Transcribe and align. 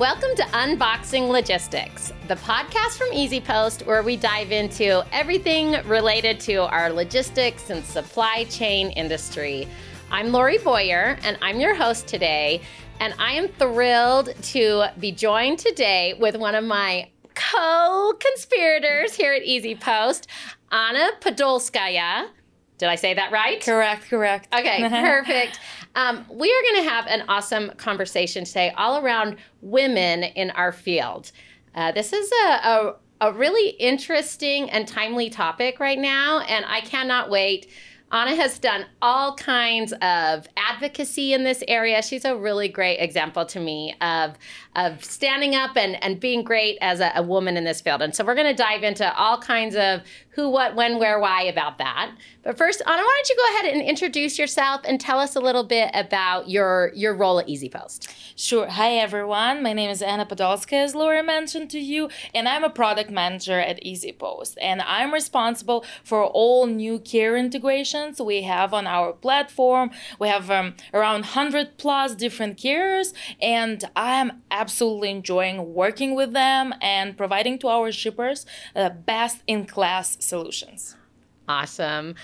Welcome 0.00 0.34
to 0.36 0.42
Unboxing 0.44 1.28
Logistics, 1.28 2.14
the 2.26 2.36
podcast 2.36 2.96
from 2.96 3.10
EasyPost 3.10 3.84
where 3.84 4.02
we 4.02 4.16
dive 4.16 4.50
into 4.50 5.04
everything 5.12 5.76
related 5.86 6.40
to 6.40 6.62
our 6.72 6.90
logistics 6.90 7.68
and 7.68 7.84
supply 7.84 8.44
chain 8.44 8.92
industry. 8.92 9.68
I'm 10.10 10.32
Lori 10.32 10.56
Boyer, 10.56 11.18
and 11.22 11.36
I'm 11.42 11.60
your 11.60 11.74
host 11.74 12.08
today. 12.08 12.62
And 12.98 13.12
I 13.18 13.32
am 13.32 13.48
thrilled 13.48 14.30
to 14.44 14.86
be 14.98 15.12
joined 15.12 15.58
today 15.58 16.14
with 16.18 16.34
one 16.34 16.54
of 16.54 16.64
my 16.64 17.10
co 17.34 18.14
conspirators 18.18 19.14
here 19.14 19.34
at 19.34 19.42
EasyPost, 19.42 20.28
Anna 20.72 21.10
Podolskaya. 21.20 22.28
Did 22.80 22.88
I 22.88 22.94
say 22.94 23.12
that 23.12 23.30
right? 23.30 23.62
Correct, 23.62 24.08
correct. 24.08 24.48
Okay, 24.54 24.80
perfect. 24.88 25.60
Um, 25.94 26.24
we 26.30 26.50
are 26.50 26.62
going 26.62 26.82
to 26.82 26.90
have 26.90 27.06
an 27.08 27.24
awesome 27.28 27.72
conversation 27.76 28.44
today 28.44 28.72
all 28.76 29.04
around 29.04 29.36
women 29.60 30.24
in 30.24 30.50
our 30.52 30.72
field. 30.72 31.30
Uh, 31.74 31.92
this 31.92 32.14
is 32.14 32.32
a, 32.46 32.46
a, 32.46 32.94
a 33.20 33.32
really 33.34 33.68
interesting 33.70 34.70
and 34.70 34.88
timely 34.88 35.28
topic 35.28 35.78
right 35.78 35.98
now, 35.98 36.40
and 36.40 36.64
I 36.66 36.80
cannot 36.80 37.28
wait. 37.28 37.68
Anna 38.12 38.34
has 38.34 38.58
done 38.58 38.86
all 39.00 39.36
kinds 39.36 39.92
of 40.02 40.48
advocacy 40.56 41.32
in 41.32 41.44
this 41.44 41.62
area. 41.68 42.02
She's 42.02 42.24
a 42.24 42.36
really 42.36 42.66
great 42.66 42.96
example 42.98 43.46
to 43.46 43.60
me 43.60 43.94
of, 44.00 44.36
of 44.74 45.04
standing 45.04 45.54
up 45.54 45.76
and, 45.76 46.02
and 46.02 46.18
being 46.18 46.42
great 46.42 46.76
as 46.80 46.98
a, 46.98 47.12
a 47.14 47.22
woman 47.22 47.56
in 47.56 47.62
this 47.62 47.80
field. 47.80 48.02
And 48.02 48.14
so 48.14 48.24
we're 48.24 48.34
going 48.34 48.48
to 48.48 48.62
dive 48.62 48.82
into 48.82 49.16
all 49.16 49.38
kinds 49.38 49.76
of 49.76 50.00
who, 50.40 50.48
what, 50.48 50.74
when, 50.74 50.98
where, 50.98 51.18
why 51.18 51.42
about 51.42 51.78
that. 51.78 52.12
But 52.42 52.56
first, 52.56 52.80
Anna, 52.86 53.02
why 53.02 53.22
don't 53.22 53.28
you 53.28 53.36
go 53.36 53.54
ahead 53.54 53.74
and 53.74 53.86
introduce 53.86 54.38
yourself 54.38 54.80
and 54.84 54.98
tell 54.98 55.18
us 55.18 55.36
a 55.36 55.40
little 55.40 55.64
bit 55.64 55.90
about 55.92 56.48
your, 56.48 56.90
your 56.94 57.14
role 57.14 57.38
at 57.38 57.46
EasyPost? 57.46 58.08
Sure. 58.34 58.66
Hi, 58.66 58.92
everyone. 58.92 59.62
My 59.62 59.74
name 59.74 59.90
is 59.90 60.00
Anna 60.00 60.24
Podolskaya, 60.24 60.84
as 60.84 60.94
Laura 60.94 61.22
mentioned 61.22 61.70
to 61.72 61.78
you, 61.78 62.08
and 62.34 62.48
I'm 62.48 62.64
a 62.64 62.70
product 62.70 63.10
manager 63.10 63.58
at 63.60 63.82
EasyPost. 63.84 64.56
And 64.62 64.80
I'm 64.80 65.12
responsible 65.12 65.84
for 66.02 66.24
all 66.24 66.66
new 66.66 66.98
care 66.98 67.36
integrations 67.36 68.18
we 68.18 68.42
have 68.42 68.72
on 68.72 68.86
our 68.86 69.12
platform. 69.12 69.90
We 70.18 70.28
have 70.28 70.50
um, 70.50 70.74
around 70.94 71.20
100 71.20 71.76
plus 71.76 72.14
different 72.14 72.56
carriers, 72.56 73.12
and 73.42 73.84
I'm 73.94 74.40
absolutely 74.50 75.10
enjoying 75.10 75.74
working 75.74 76.14
with 76.14 76.32
them 76.32 76.72
and 76.80 77.18
providing 77.18 77.58
to 77.58 77.68
our 77.68 77.92
shippers 77.92 78.46
the 78.74 78.88
best 78.88 79.42
in 79.46 79.66
class 79.66 80.16
solutions. 80.30 80.96
Awesome. 81.48 82.14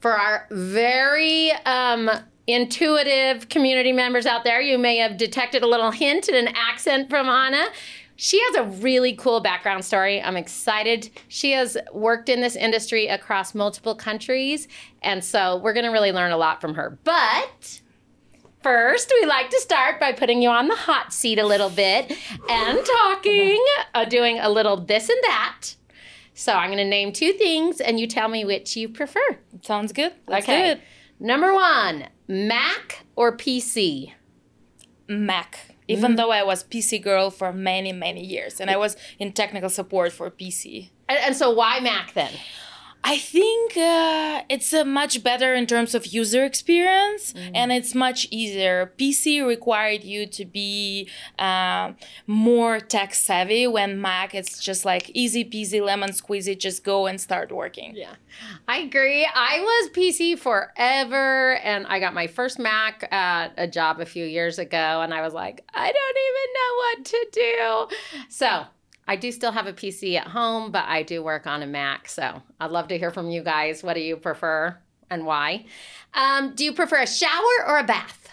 For 0.00 0.12
our 0.12 0.46
very 0.50 1.52
um, 1.64 2.10
intuitive 2.46 3.48
community 3.48 3.92
members 3.92 4.26
out 4.26 4.44
there, 4.44 4.60
you 4.60 4.76
may 4.76 4.98
have 4.98 5.16
detected 5.16 5.62
a 5.62 5.66
little 5.66 5.90
hint 5.90 6.28
and 6.28 6.36
an 6.36 6.54
accent 6.54 7.08
from 7.08 7.28
Anna. 7.28 7.64
She 8.16 8.40
has 8.40 8.56
a 8.56 8.64
really 8.64 9.14
cool 9.14 9.40
background 9.40 9.84
story. 9.84 10.22
I'm 10.22 10.36
excited. 10.36 11.10
She 11.28 11.52
has 11.52 11.76
worked 11.92 12.28
in 12.28 12.40
this 12.40 12.54
industry 12.54 13.08
across 13.08 13.54
multiple 13.54 13.94
countries. 13.94 14.68
And 15.02 15.24
so 15.24 15.56
we're 15.56 15.72
going 15.72 15.86
to 15.86 15.90
really 15.90 16.12
learn 16.12 16.30
a 16.30 16.36
lot 16.36 16.60
from 16.60 16.74
her. 16.74 16.98
But 17.02 17.80
first, 18.62 19.12
we 19.20 19.26
like 19.26 19.50
to 19.50 19.60
start 19.60 19.98
by 19.98 20.12
putting 20.12 20.42
you 20.42 20.48
on 20.50 20.68
the 20.68 20.76
hot 20.76 21.12
seat 21.12 21.38
a 21.38 21.46
little 21.46 21.70
bit 21.70 22.12
and 22.48 22.78
talking, 22.84 23.64
uh, 23.94 24.04
doing 24.04 24.38
a 24.38 24.48
little 24.48 24.76
this 24.76 25.08
and 25.08 25.18
that. 25.24 25.70
So 26.34 26.52
I'm 26.52 26.68
going 26.68 26.78
to 26.78 26.84
name 26.84 27.12
two 27.12 27.32
things 27.32 27.80
and 27.80 27.98
you 27.98 28.06
tell 28.06 28.28
me 28.28 28.44
which 28.44 28.76
you 28.76 28.88
prefer. 28.88 29.38
Sounds 29.62 29.92
good. 29.92 30.12
Let's 30.26 30.44
okay. 30.44 30.62
do 30.62 30.70
it. 30.72 30.80
Number 31.20 31.54
one, 31.54 32.08
Mac 32.26 33.04
or 33.14 33.36
PC? 33.36 34.12
Mac. 35.08 35.74
Even 35.86 36.12
mm. 36.12 36.16
though 36.16 36.30
I 36.30 36.42
was 36.42 36.64
PC 36.64 37.02
girl 37.02 37.30
for 37.30 37.52
many, 37.52 37.92
many 37.92 38.24
years, 38.24 38.58
and 38.60 38.70
I 38.70 38.76
was 38.76 38.96
in 39.18 39.32
technical 39.32 39.68
support 39.68 40.12
for 40.12 40.30
PC. 40.30 40.90
And, 41.08 41.18
and 41.18 41.36
so 41.36 41.50
why 41.50 41.78
Mac 41.80 42.14
then? 42.14 42.32
I 43.06 43.18
think 43.18 43.76
uh, 43.76 44.42
it's 44.48 44.72
uh, 44.72 44.82
much 44.82 45.22
better 45.22 45.52
in 45.52 45.66
terms 45.66 45.94
of 45.94 46.06
user 46.06 46.42
experience 46.42 47.34
and 47.54 47.70
it's 47.70 47.94
much 47.94 48.26
easier. 48.30 48.94
PC 48.98 49.46
required 49.46 50.04
you 50.04 50.26
to 50.28 50.46
be 50.46 51.10
uh, 51.38 51.92
more 52.26 52.80
tech 52.80 53.12
savvy 53.12 53.66
when 53.66 54.00
Mac 54.00 54.34
it's 54.34 54.58
just 54.58 54.86
like 54.86 55.10
easy 55.10 55.44
peasy 55.44 55.84
lemon 55.84 56.10
squeezy, 56.10 56.58
just 56.58 56.82
go 56.82 57.06
and 57.06 57.20
start 57.20 57.52
working. 57.52 57.92
Yeah, 57.94 58.14
I 58.66 58.78
agree. 58.78 59.28
I 59.34 59.60
was 59.60 59.90
PC 59.90 60.38
forever, 60.38 61.56
and 61.56 61.86
I 61.86 62.00
got 62.00 62.14
my 62.14 62.26
first 62.26 62.58
Mac 62.58 63.06
at 63.12 63.52
a 63.58 63.68
job 63.68 64.00
a 64.00 64.06
few 64.06 64.24
years 64.24 64.58
ago, 64.58 65.02
and 65.02 65.12
I 65.12 65.20
was 65.20 65.34
like, 65.34 65.62
I 65.74 65.92
don't 65.92 66.16
even 66.30 66.48
know 66.58 66.74
what 66.76 67.04
to 67.04 67.26
do. 67.32 68.24
So 68.30 68.64
I 69.06 69.16
do 69.16 69.30
still 69.30 69.52
have 69.52 69.66
a 69.66 69.72
PC 69.72 70.16
at 70.16 70.28
home, 70.28 70.70
but 70.70 70.84
I 70.86 71.02
do 71.02 71.22
work 71.22 71.46
on 71.46 71.62
a 71.62 71.66
Mac. 71.66 72.08
So 72.08 72.42
I'd 72.60 72.70
love 72.70 72.88
to 72.88 72.98
hear 72.98 73.10
from 73.10 73.30
you 73.30 73.42
guys. 73.42 73.82
What 73.82 73.94
do 73.94 74.00
you 74.00 74.16
prefer 74.16 74.76
and 75.10 75.26
why? 75.26 75.66
Um, 76.14 76.54
do 76.54 76.64
you 76.64 76.72
prefer 76.72 77.02
a 77.02 77.06
shower 77.06 77.66
or 77.66 77.78
a 77.78 77.84
bath? 77.84 78.23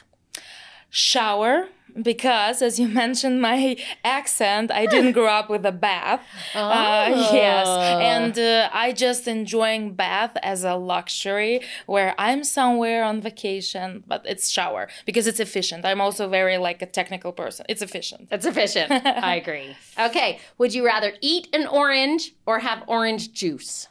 Shower 0.92 1.70
because 2.04 2.62
as 2.62 2.80
you 2.80 2.88
mentioned 3.04 3.42
my 3.42 3.76
accent 4.06 4.72
i 4.72 4.86
didn't 4.86 5.12
grow 5.12 5.28
up 5.28 5.50
with 5.50 5.66
a 5.66 5.74
bath 5.74 6.22
uh, 6.56 7.08
yes 7.34 7.68
and 7.68 8.40
uh, 8.40 8.70
i 8.72 8.94
just 8.94 9.28
enjoying 9.28 9.94
bath 9.94 10.32
as 10.42 10.64
a 10.64 10.76
luxury 10.76 11.60
where 11.88 12.16
i'm 12.18 12.46
somewhere 12.46 13.04
on 13.04 13.20
vacation 13.20 14.02
but 14.08 14.22
it's 14.26 14.50
shower 14.50 14.88
because 15.06 15.28
it's 15.28 15.42
efficient 15.42 15.84
i'm 15.84 16.00
also 16.00 16.30
very 16.30 16.58
like 16.58 16.82
a 16.82 16.86
technical 16.86 17.34
person 17.34 17.66
it's 17.68 17.82
efficient 17.82 18.30
It's 18.32 18.46
efficient. 18.46 18.90
I 19.06 19.36
agree. 19.36 19.76
Okay. 20.00 20.40
Would 20.60 20.74
you 20.74 20.86
rather 20.86 21.12
eat 21.20 21.50
an 21.54 21.68
orange 21.68 22.34
or 22.46 22.60
have 22.60 22.84
orange 22.88 23.34
juice? 23.34 23.88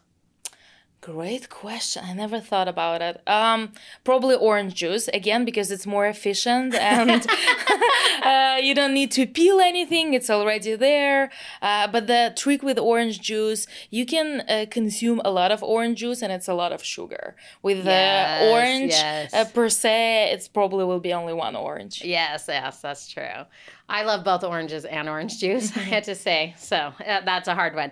Great 1.02 1.48
question. 1.48 2.02
I 2.04 2.12
never 2.12 2.40
thought 2.40 2.68
about 2.68 3.00
it. 3.00 3.22
Um, 3.26 3.72
probably 4.04 4.34
orange 4.34 4.74
juice 4.74 5.08
again 5.08 5.46
because 5.46 5.70
it's 5.70 5.86
more 5.86 6.06
efficient 6.06 6.74
and 6.74 7.26
uh, 8.22 8.58
you 8.60 8.74
don't 8.74 8.92
need 8.92 9.10
to 9.12 9.26
peel 9.26 9.60
anything; 9.60 10.12
it's 10.12 10.28
already 10.28 10.74
there. 10.74 11.30
Uh, 11.62 11.88
but 11.88 12.06
the 12.06 12.34
trick 12.36 12.62
with 12.62 12.78
orange 12.78 13.20
juice, 13.22 13.66
you 13.88 14.04
can 14.04 14.42
uh, 14.42 14.66
consume 14.70 15.22
a 15.24 15.30
lot 15.30 15.50
of 15.50 15.62
orange 15.62 16.00
juice 16.00 16.20
and 16.20 16.30
it's 16.32 16.48
a 16.48 16.54
lot 16.54 16.70
of 16.70 16.84
sugar. 16.84 17.34
With 17.62 17.84
the 17.84 17.90
Yes, 17.90 18.52
orange 18.52 18.90
yes. 18.92 19.32
uh, 19.32 19.44
per 19.46 19.70
se, 19.70 20.32
it's 20.34 20.48
probably 20.48 20.84
will 20.84 21.00
be 21.00 21.14
only 21.14 21.32
one 21.32 21.56
orange. 21.56 22.02
Yes, 22.04 22.44
yes, 22.46 22.82
that's 22.82 23.08
true. 23.08 23.46
I 23.88 24.04
love 24.04 24.22
both 24.22 24.44
oranges 24.44 24.84
and 24.84 25.08
orange 25.08 25.38
juice, 25.38 25.74
I 25.76 25.80
had 25.80 26.04
to 26.04 26.14
say. 26.14 26.54
So 26.58 26.76
uh, 26.76 27.20
that's 27.24 27.48
a 27.48 27.54
hard 27.54 27.74
one. 27.74 27.90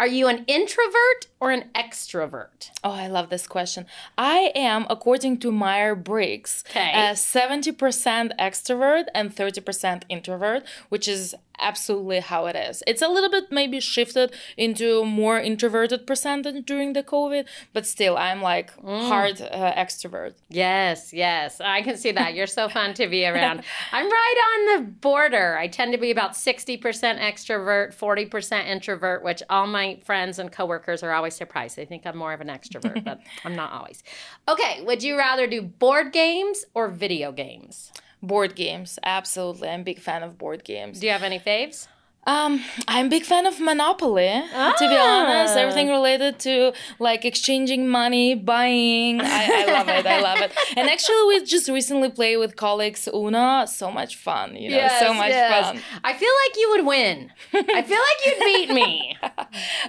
Are 0.00 0.06
you 0.06 0.28
an 0.28 0.44
introvert 0.46 1.26
or 1.40 1.50
an 1.50 1.64
extrovert? 1.74 2.70
Oh, 2.82 2.90
I 2.90 3.06
love 3.06 3.28
this 3.28 3.46
question. 3.46 3.84
I 4.16 4.50
am, 4.54 4.86
according 4.88 5.40
to 5.40 5.52
Myers 5.52 5.98
Briggs, 6.02 6.64
Okay. 6.70 6.90
uh, 6.94 7.12
70% 7.12 8.32
extrovert 8.38 9.04
and 9.14 9.36
30% 9.36 10.04
introvert, 10.08 10.62
which 10.88 11.06
is 11.06 11.34
absolutely 11.60 12.20
how 12.20 12.46
it 12.46 12.56
is. 12.56 12.82
It's 12.86 13.02
a 13.02 13.08
little 13.08 13.30
bit 13.30 13.50
maybe 13.50 13.80
shifted 13.80 14.34
into 14.56 15.04
more 15.04 15.38
introverted 15.38 16.06
percentage 16.06 16.64
during 16.66 16.92
the 16.92 17.02
COVID, 17.02 17.46
but 17.72 17.86
still, 17.86 18.16
I'm 18.16 18.42
like 18.42 18.70
hard 18.82 19.40
uh, 19.40 19.72
extrovert. 19.74 20.34
Yes, 20.48 21.12
yes. 21.12 21.60
I 21.60 21.82
can 21.82 21.96
see 21.96 22.12
that. 22.12 22.34
You're 22.34 22.46
so 22.46 22.68
fun 22.68 22.94
to 22.94 23.06
be 23.06 23.26
around. 23.30 23.62
I'm 23.92 24.06
right 24.06 24.36
on 24.76 24.84
the 24.84 24.90
border. 24.90 25.56
I 25.58 25.68
tend 25.68 25.92
to 25.92 25.98
be 25.98 26.10
about 26.10 26.32
60% 26.32 26.80
extrovert, 26.80 27.94
40% 27.94 28.66
introvert, 28.66 29.22
which 29.22 29.42
all 29.48 29.66
my 29.66 30.00
friends 30.04 30.38
and 30.38 30.50
coworkers 30.50 31.02
are 31.02 31.12
always 31.12 31.34
surprised. 31.34 31.76
They 31.76 31.84
think 31.84 32.06
I'm 32.06 32.16
more 32.16 32.32
of 32.32 32.40
an 32.40 32.48
extrovert, 32.48 33.04
but 33.04 33.20
I'm 33.44 33.54
not 33.54 33.72
always. 33.72 34.02
Okay, 34.48 34.82
would 34.82 35.02
you 35.02 35.16
rather 35.16 35.46
do 35.46 35.62
board 35.62 36.12
games 36.12 36.64
or 36.74 36.88
video 36.88 37.32
games? 37.32 37.92
Board 38.22 38.54
games, 38.54 38.98
absolutely. 39.02 39.68
I'm 39.68 39.80
a 39.80 39.84
big 39.84 39.98
fan 39.98 40.22
of 40.22 40.36
board 40.36 40.64
games. 40.64 41.00
Do 41.00 41.06
you 41.06 41.12
have 41.12 41.22
any 41.22 41.38
faves? 41.38 41.88
Um, 42.26 42.62
I'm 42.86 43.06
a 43.06 43.08
big 43.08 43.24
fan 43.24 43.46
of 43.46 43.58
Monopoly. 43.60 44.28
To 44.28 44.74
be 44.88 44.96
honest, 44.96 45.56
Ah. 45.56 45.60
everything 45.60 45.88
related 45.88 46.38
to 46.40 46.72
like 46.98 47.24
exchanging 47.24 47.88
money, 47.88 48.34
buying. 48.34 49.20
I, 49.22 49.64
I 49.66 49.72
love 49.72 49.88
it. 49.88 50.06
I 50.06 50.20
love 50.20 50.38
it. 50.40 50.52
And 50.76 50.88
actually, 50.88 51.22
we 51.28 51.44
just 51.44 51.68
recently 51.68 52.10
played 52.10 52.36
with 52.36 52.56
colleagues 52.56 53.08
Uno. 53.12 53.64
So 53.64 53.90
much 53.90 54.16
fun. 54.16 54.54
You 54.54 54.70
know, 54.70 54.88
so 55.00 55.14
much 55.14 55.32
fun. 55.32 55.80
I 56.04 56.12
feel 56.12 56.34
like 56.42 56.56
you 56.60 56.66
would 56.72 56.86
win. 56.86 57.32
I 57.54 57.82
feel 57.82 58.02
like 58.08 58.20
you'd 58.26 58.44
beat 58.44 58.70
me. 58.74 59.16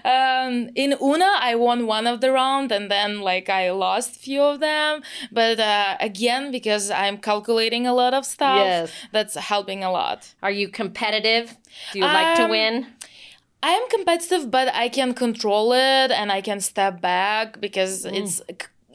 Um, 0.04 0.70
in 0.76 0.94
Uno, 1.02 1.26
I 1.50 1.54
won 1.56 1.86
one 1.86 2.08
of 2.08 2.22
the 2.22 2.32
round, 2.32 2.72
and 2.72 2.90
then 2.90 3.22
like 3.22 3.48
I 3.50 3.72
lost 3.72 4.16
few 4.16 4.42
of 4.42 4.60
them. 4.60 5.02
But 5.32 5.60
uh, 5.60 5.98
again, 6.00 6.52
because 6.52 6.90
I'm 6.90 7.18
calculating 7.20 7.86
a 7.86 7.94
lot 7.94 8.14
of 8.14 8.26
stuff, 8.26 8.58
Yes. 8.66 8.92
that's 9.12 9.36
helping 9.36 9.84
a 9.84 9.92
lot. 9.92 10.34
Are 10.42 10.50
you 10.52 10.68
competitive? 10.70 11.58
Do 11.94 12.00
you 12.00 12.06
like 12.06 12.21
to 12.36 12.44
Um, 12.44 12.50
win? 12.50 12.88
I 13.64 13.72
am 13.72 13.88
competitive, 13.90 14.50
but 14.50 14.74
I 14.74 14.90
can 14.90 15.14
control 15.14 15.72
it 15.74 16.10
and 16.12 16.32
I 16.32 16.42
can 16.42 16.60
step 16.62 17.00
back 17.02 17.60
because 17.60 18.06
Mm. 18.06 18.14
it's 18.20 18.42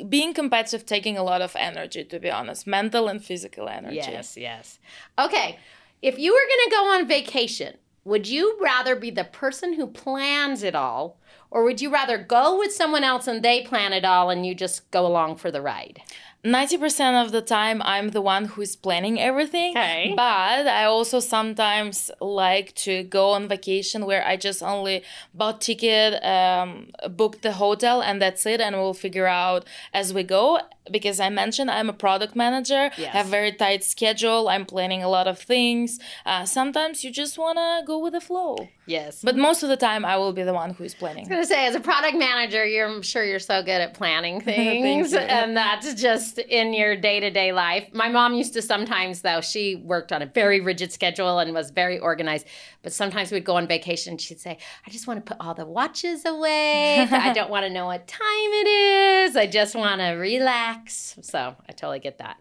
being 0.09 0.35
competitive 0.35 0.85
taking 0.85 1.17
a 1.17 1.23
lot 1.23 1.41
of 1.41 1.55
energy, 1.57 2.05
to 2.05 2.19
be 2.19 2.31
honest, 2.31 2.67
mental 2.67 3.09
and 3.09 3.25
physical 3.25 3.69
energy. 3.69 3.97
Yes, 3.97 4.37
yes. 4.37 4.79
Okay. 5.19 5.59
If 6.03 6.19
you 6.19 6.33
were 6.33 6.47
going 6.53 6.65
to 6.67 6.71
go 6.71 6.85
on 6.95 7.07
vacation, 7.09 7.77
would 8.05 8.29
you 8.29 8.59
rather 8.61 8.95
be 8.95 9.11
the 9.11 9.25
person 9.25 9.75
who 9.75 9.87
plans 9.87 10.63
it 10.63 10.75
all, 10.75 11.19
or 11.51 11.65
would 11.65 11.81
you 11.81 11.91
rather 11.93 12.19
go 12.19 12.59
with 12.59 12.73
someone 12.73 13.05
else 13.05 13.27
and 13.27 13.43
they 13.43 13.63
plan 13.63 13.93
it 13.93 14.05
all 14.05 14.31
and 14.31 14.45
you 14.45 14.55
just 14.55 14.91
go 14.91 15.07
along 15.07 15.37
for 15.37 15.51
the 15.51 15.63
ride? 15.63 16.03
90% 16.47 17.25
of 17.25 17.33
the 17.33 17.43
time 17.43 17.83
i'm 17.85 18.11
the 18.11 18.21
one 18.21 18.45
who's 18.45 18.77
planning 18.77 19.21
everything 19.21 19.71
Okay. 19.73 20.13
but 20.17 20.67
i 20.81 20.85
also 20.85 21.19
sometimes 21.19 22.11
like 22.21 22.73
to 22.75 23.03
go 23.03 23.31
on 23.31 23.49
vacation 23.49 24.07
where 24.07 24.25
i 24.27 24.37
just 24.37 24.63
only 24.63 25.03
bought 25.35 25.61
ticket 25.61 26.23
um, 26.25 26.91
booked 27.11 27.43
the 27.43 27.53
hotel 27.53 28.01
and 28.01 28.23
that's 28.23 28.47
it 28.47 28.61
and 28.61 28.77
we'll 28.77 28.95
figure 28.95 29.27
out 29.27 29.65
as 29.93 30.15
we 30.15 30.23
go 30.23 30.61
because 30.93 31.19
i 31.19 31.29
mentioned 31.29 31.69
i'm 31.71 31.89
a 31.89 31.93
product 31.93 32.37
manager 32.37 32.91
Yes. 32.97 33.13
have 33.13 33.27
very 33.27 33.51
tight 33.53 33.83
schedule 33.83 34.49
i'm 34.49 34.65
planning 34.65 35.03
a 35.03 35.09
lot 35.09 35.27
of 35.27 35.39
things 35.41 35.99
uh, 36.25 36.45
sometimes 36.45 37.03
you 37.03 37.11
just 37.11 37.39
want 37.39 37.59
to 37.59 37.83
go 37.87 37.99
with 37.99 38.13
the 38.13 38.21
flow 38.21 38.69
Yes. 38.87 39.21
but 39.23 39.37
most 39.37 39.65
of 39.65 39.69
the 39.69 39.77
time 39.77 40.05
i 40.05 40.17
will 40.17 40.33
be 40.33 40.45
the 40.45 40.55
one 40.55 40.71
who's 40.75 40.95
planning 40.95 41.25
I 41.27 41.29
was 41.29 41.29
gonna 41.29 41.47
say, 41.47 41.67
as 41.67 41.75
a 41.75 41.81
product 41.81 42.17
manager, 42.17 42.65
you're 42.65 42.87
I'm 42.87 43.03
sure 43.03 43.25
you're 43.25 43.41
so 43.41 43.61
good 43.63 43.81
at 43.81 43.95
planning 43.95 44.41
things, 44.51 45.13
and 45.13 45.57
that's 45.57 45.95
just 45.95 46.36
in 46.39 46.75
your 46.75 46.97
day 46.97 47.21
to 47.21 47.31
day 47.31 47.53
life. 47.53 47.89
My 47.93 48.09
mom 48.09 48.35
used 48.35 48.53
to 48.55 48.63
sometimes, 48.63 49.23
though, 49.23 49.41
she 49.41 49.77
worked 49.77 50.13
on 50.13 50.23
a 50.23 50.27
very 50.27 50.61
rigid 50.61 50.93
schedule 50.93 51.39
and 51.39 51.53
was 51.55 51.71
very 51.71 51.99
organized. 51.99 52.47
But 52.83 52.93
sometimes 52.93 53.33
we'd 53.33 53.45
go 53.45 53.57
on 53.57 53.67
vacation, 53.67 54.13
and 54.13 54.21
she'd 54.21 54.41
say, 54.41 54.59
"I 54.87 54.91
just 54.91 55.07
want 55.07 55.25
to 55.25 55.35
put 55.35 55.45
all 55.45 55.55
the 55.55 55.67
watches 55.67 56.25
away. 56.25 57.01
I 57.01 57.33
don't 57.33 57.51
want 57.51 57.65
to 57.65 57.71
know 57.71 57.87
what 57.87 58.07
time 58.07 58.21
it 58.31 58.69
is. 58.69 59.37
I 59.37 59.47
just 59.47 59.75
want 59.75 60.01
to 60.01 60.11
relax." 60.11 61.17
So 61.23 61.57
I 61.69 61.73
totally 61.73 62.01
get 62.01 62.19
that. 62.19 62.37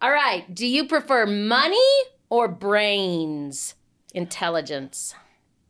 All 0.00 0.10
right, 0.10 0.52
do 0.54 0.66
you 0.66 0.86
prefer 0.86 1.26
money 1.26 1.78
or 2.30 2.48
brains? 2.48 3.74
Intelligence. 4.14 5.14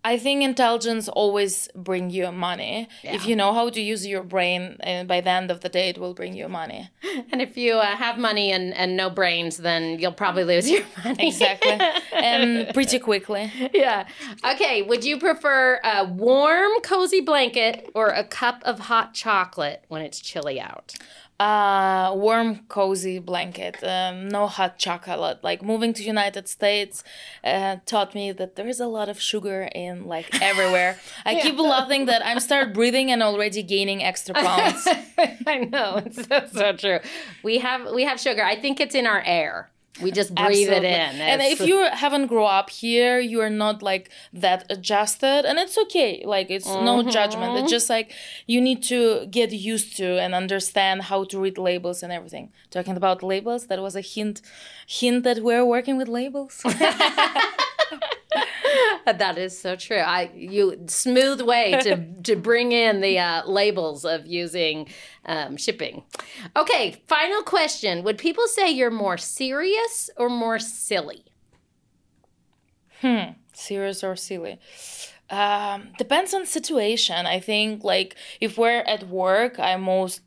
I 0.05 0.19
think 0.19 0.43
intelligence 0.43 1.09
always 1.09 1.69
bring 1.77 2.11
you 2.11 2.33
money. 2.33 2.89
Yeah. 3.05 3.15
If 3.15 3.27
you 3.27 3.37
know 3.37 3.53
how 3.53 3.71
to 3.71 3.81
use 3.81 4.05
your 4.05 4.25
brain, 4.25 4.77
and 4.81 5.07
by 5.07 5.21
the 5.21 5.31
end 5.31 5.51
of 5.51 5.61
the 5.61 5.69
day, 5.69 5.91
it 5.91 5.99
will 5.99 6.15
bring 6.15 6.35
you 6.35 6.49
money. 6.49 6.91
And 7.31 7.41
if 7.41 7.57
you 7.57 7.75
uh, 7.75 7.85
have 7.97 8.19
money 8.19 8.51
and, 8.53 8.75
and 8.75 8.97
no 8.97 9.09
brains, 9.11 9.59
then 9.59 9.99
you'll 9.99 10.13
probably 10.13 10.45
lose 10.45 10.69
your 10.71 10.85
money. 11.05 11.29
Exactly, 11.29 11.79
and 12.13 12.69
pretty 12.75 12.99
quickly. 12.99 13.51
yeah. 13.73 14.07
Okay. 14.45 14.83
Would 14.83 15.05
you 15.05 15.19
prefer 15.19 15.81
a 15.85 16.05
warm, 16.05 16.73
cozy 16.83 17.21
blanket 17.21 17.91
or 17.95 18.09
a 18.09 18.25
cup 18.25 18.63
of 18.65 18.81
hot 18.81 19.15
chocolate 19.15 19.85
when 19.89 20.03
it's 20.03 20.21
chilly 20.21 20.61
out? 20.61 20.95
Uh, 21.43 22.13
warm, 22.15 22.61
cozy 22.69 23.19
blanket. 23.19 23.83
Um, 23.83 24.29
no 24.29 24.47
hot 24.47 24.79
chocolate. 24.79 25.43
Like 25.43 25.61
moving 25.61 25.93
to 25.95 26.03
United 26.05 26.47
States 26.47 27.03
uh, 27.43 27.79
taught 27.85 28.15
me 28.15 28.31
that 28.31 28.55
there 28.55 28.69
is 28.69 28.79
a 28.79 28.87
lot 28.87 29.09
of 29.09 29.21
sugar 29.21 29.69
in 29.75 30.07
like 30.07 30.29
everywhere. 30.41 30.99
I 31.25 31.41
keep 31.41 31.59
laughing 31.59 32.07
that 32.07 32.25
I'm 32.25 32.39
start 32.39 32.73
breathing 32.73 33.11
and 33.11 33.25
already 33.25 33.65
gaining 33.65 34.05
extra 34.05 34.37
pounds. 34.37 34.87
I 35.47 35.69
know 35.73 36.03
it's 36.07 36.29
so, 36.29 36.47
so 36.53 36.77
true. 36.77 37.01
We 37.43 37.59
have 37.59 37.91
we 37.93 38.05
have 38.05 38.21
sugar. 38.21 38.45
I 38.45 38.55
think 38.55 38.79
it's 38.79 38.95
in 38.95 39.07
our 39.07 39.23
air. 39.27 39.73
We 40.01 40.11
just 40.11 40.35
breathe 40.35 40.71
it 40.71 40.85
Absolutely. 40.85 40.89
in. 40.89 41.21
And 41.21 41.43
It's- 41.43 41.61
if 41.61 41.69
you 41.69 41.77
haven't 41.93 42.29
grown 42.29 42.51
up 42.51 42.71
here, 42.71 43.19
you 43.21 43.41
are 43.41 43.51
not 43.51 43.83
like 43.83 44.09
that 44.33 44.65
adjusted, 44.71 45.45
and 45.45 45.59
it's 45.59 45.77
okay. 45.85 46.23
Like 46.25 46.51
it's 46.51 46.67
no 46.67 47.01
mm-hmm. 47.01 47.11
judgment. 47.11 47.59
It's 47.59 47.71
just 47.71 47.91
like 47.91 48.13
you 48.47 48.61
need 48.61 48.83
to 48.85 49.27
get 49.27 49.53
used 49.53 49.97
to 49.99 50.19
and 50.19 50.35
understand 50.35 51.03
how 51.03 51.25
to 51.25 51.39
read 51.39 51.59
labels 51.59 52.03
and 52.03 52.11
everything. 52.11 52.53
Talking 52.71 52.97
about 52.97 53.23
labels, 53.23 53.67
that 53.67 53.83
was 53.83 53.95
a 53.95 54.01
hint, 54.01 54.41
hint 54.87 55.25
that 55.25 55.43
we're 55.43 55.65
working 55.65 55.99
with 55.99 56.09
labels. 56.09 56.63
that 59.07 59.39
is 59.39 59.59
so 59.59 59.77
true. 59.77 59.99
I 59.99 60.31
you 60.35 60.85
smooth 60.87 61.41
way 61.41 61.79
to 61.83 61.97
to 62.23 62.37
bring 62.37 62.73
in 62.73 63.01
the 63.01 63.19
uh, 63.19 63.47
labels 63.47 64.05
of 64.05 64.27
using 64.27 64.89
um, 65.27 65.57
shipping. 65.57 66.05
Okay, 66.57 67.03
final 67.07 67.43
question: 67.43 68.03
Would 68.05 68.19
people 68.19 68.47
say 68.47 68.71
you're 68.71 68.91
more 68.91 69.19
serious 69.19 70.11
or 70.17 70.29
more 70.29 70.59
silly? 70.59 71.25
Hmm, 73.01 73.33
serious 73.53 74.05
or 74.05 74.17
silly 74.17 74.61
um, 75.33 75.89
depends 75.99 76.35
on 76.35 76.47
situation 76.47 77.27
i 77.27 77.41
think 77.41 77.83
like 77.83 78.15
if 78.41 78.59
we're 78.59 78.83
at 78.83 79.09
work 79.09 79.59
i'm 79.59 79.83
most 79.83 80.21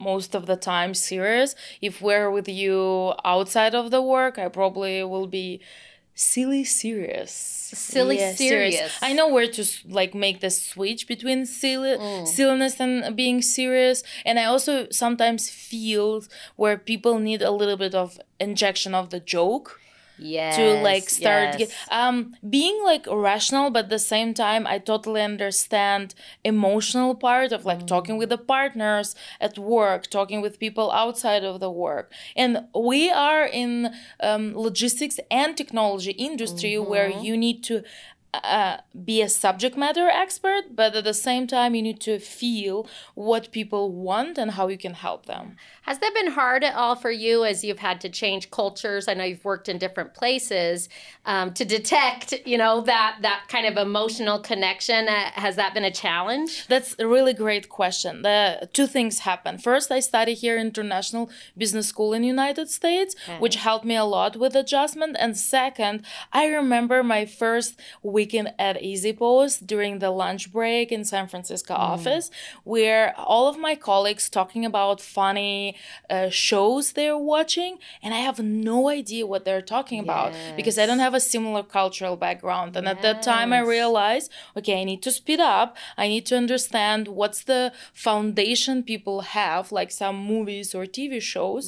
most 0.00 0.34
of 0.34 0.46
the 0.46 0.56
time 0.56 0.94
serious 0.94 1.54
if 1.82 2.00
we're 2.00 2.30
with 2.30 2.48
you 2.48 3.12
outside 3.24 3.74
of 3.74 3.90
the 3.90 4.00
work 4.00 4.38
i 4.38 4.48
probably 4.48 5.04
will 5.04 5.26
be 5.26 5.60
silly 6.16 6.64
serious. 6.64 7.30
Silly 7.74 8.18
serious. 8.34 8.96
i 9.02 9.12
know 9.12 9.28
where 9.28 9.48
to 9.48 9.64
like 9.88 10.14
make 10.14 10.40
the 10.40 10.50
switch 10.50 11.06
between 11.06 11.44
silly 11.44 11.96
mm. 11.96 12.26
silliness 12.26 12.80
and 12.80 13.16
being 13.16 13.42
serious 13.42 14.02
and 14.24 14.38
i 14.38 14.44
also 14.44 14.86
sometimes 14.90 15.50
feel 15.50 16.22
where 16.54 16.78
people 16.78 17.18
need 17.18 17.42
a 17.42 17.50
little 17.50 17.76
bit 17.76 17.94
of 17.94 18.20
injection 18.38 18.94
of 18.94 19.10
the 19.10 19.18
joke 19.18 19.80
Yes. 20.18 20.56
to 20.56 20.80
like 20.82 21.08
start 21.10 21.58
yes. 21.58 21.58
get, 21.58 21.72
um 21.90 22.34
being 22.48 22.82
like 22.84 23.06
rational 23.10 23.70
but 23.70 23.84
at 23.84 23.90
the 23.90 23.98
same 23.98 24.32
time 24.32 24.66
i 24.66 24.78
totally 24.78 25.20
understand 25.20 26.14
emotional 26.44 27.14
part 27.14 27.52
of 27.52 27.64
like 27.64 27.86
talking 27.86 28.16
with 28.16 28.30
the 28.30 28.38
partners 28.38 29.14
at 29.40 29.58
work 29.58 30.06
talking 30.08 30.40
with 30.40 30.58
people 30.58 30.90
outside 30.92 31.44
of 31.44 31.60
the 31.60 31.70
work 31.70 32.12
and 32.34 32.66
we 32.74 33.10
are 33.10 33.44
in 33.44 33.92
um, 34.20 34.54
logistics 34.56 35.20
and 35.30 35.56
technology 35.56 36.12
industry 36.12 36.78
where 36.78 37.08
you 37.08 37.36
need 37.36 37.62
to 37.64 37.82
uh, 38.44 38.80
be 39.04 39.22
a 39.22 39.28
subject 39.28 39.76
matter 39.76 40.08
expert 40.08 40.64
but 40.74 40.94
at 40.94 41.04
the 41.04 41.14
same 41.14 41.46
time 41.46 41.74
you 41.74 41.82
need 41.82 42.00
to 42.00 42.18
feel 42.18 42.86
what 43.14 43.50
people 43.52 43.92
want 43.92 44.38
and 44.38 44.52
how 44.52 44.68
you 44.68 44.78
can 44.78 44.94
help 44.94 45.26
them 45.26 45.56
Has 45.82 46.00
that 46.00 46.12
been 46.14 46.32
hard 46.32 46.64
at 46.64 46.74
all 46.74 46.96
for 46.96 47.12
you 47.12 47.44
as 47.44 47.62
you've 47.62 47.78
had 47.78 48.00
to 48.00 48.08
change 48.08 48.50
cultures? 48.50 49.06
I 49.06 49.14
know 49.14 49.22
you've 49.22 49.44
worked 49.44 49.68
in 49.68 49.78
different 49.78 50.14
places 50.14 50.88
um, 51.24 51.54
to 51.54 51.64
detect, 51.64 52.34
you 52.44 52.58
know, 52.58 52.80
that 52.80 53.18
that 53.22 53.44
kind 53.48 53.66
of 53.66 53.76
emotional 53.76 54.40
connection. 54.40 55.08
Uh, 55.08 55.30
has 55.34 55.54
that 55.56 55.74
been 55.74 55.84
a 55.84 55.90
challenge? 55.90 56.66
That's 56.66 56.96
a 56.98 57.06
really 57.06 57.34
great 57.34 57.68
question. 57.68 58.22
The 58.22 58.68
two 58.72 58.88
things 58.88 59.20
happen. 59.20 59.58
First, 59.58 59.92
I 59.92 60.00
studied 60.00 60.38
here 60.38 60.58
International 60.58 61.30
Business 61.56 61.86
School 61.86 62.12
in 62.12 62.24
United 62.24 62.68
States, 62.68 63.14
which 63.38 63.56
helped 63.56 63.84
me 63.84 63.94
a 63.94 64.04
lot 64.04 64.36
with 64.36 64.56
adjustment. 64.56 65.16
And 65.20 65.36
second, 65.36 66.04
I 66.32 66.46
remember 66.46 67.02
my 67.04 67.26
first 67.26 67.80
weekend 68.26 68.52
at 68.58 68.74
EasyPost 68.82 69.66
during 69.66 70.00
the 70.00 70.10
lunch 70.10 70.44
break 70.52 70.90
in 70.96 71.04
San 71.04 71.26
Francisco 71.28 71.74
office, 71.74 72.26
where 72.64 73.14
all 73.16 73.46
of 73.48 73.56
my 73.58 73.74
colleagues 73.76 74.28
talking 74.28 74.64
about 74.64 75.00
funny 75.00 75.76
uh, 76.10 76.28
shows 76.46 76.92
they're 76.92 77.16
watching, 77.34 77.72
and 78.02 78.12
I 78.18 78.18
have 78.28 78.38
no 78.40 78.88
idea 78.88 79.26
what 79.26 79.44
they're 79.44 79.68
talking 79.76 80.00
about 80.00 80.30
because 80.56 80.76
I 80.78 80.86
don't 80.86 81.04
have 81.06 81.14
a 81.14 81.20
similar 81.34 81.62
cultural 81.62 82.16
background. 82.16 82.76
And 82.76 82.86
at 82.88 83.02
that 83.02 83.22
time, 83.22 83.52
I 83.52 83.60
realized, 83.78 84.30
okay, 84.58 84.80
I 84.80 84.84
need 84.84 85.02
to 85.02 85.12
speed 85.20 85.40
up. 85.40 85.76
I 85.96 86.08
need 86.08 86.24
to 86.30 86.36
understand 86.36 87.08
what's 87.08 87.42
the 87.44 87.62
foundation 87.92 88.82
people 88.82 89.20
have, 89.38 89.70
like 89.78 89.90
some 90.02 90.16
movies 90.34 90.74
or 90.74 90.82
TV 90.86 91.20
shows, 91.20 91.64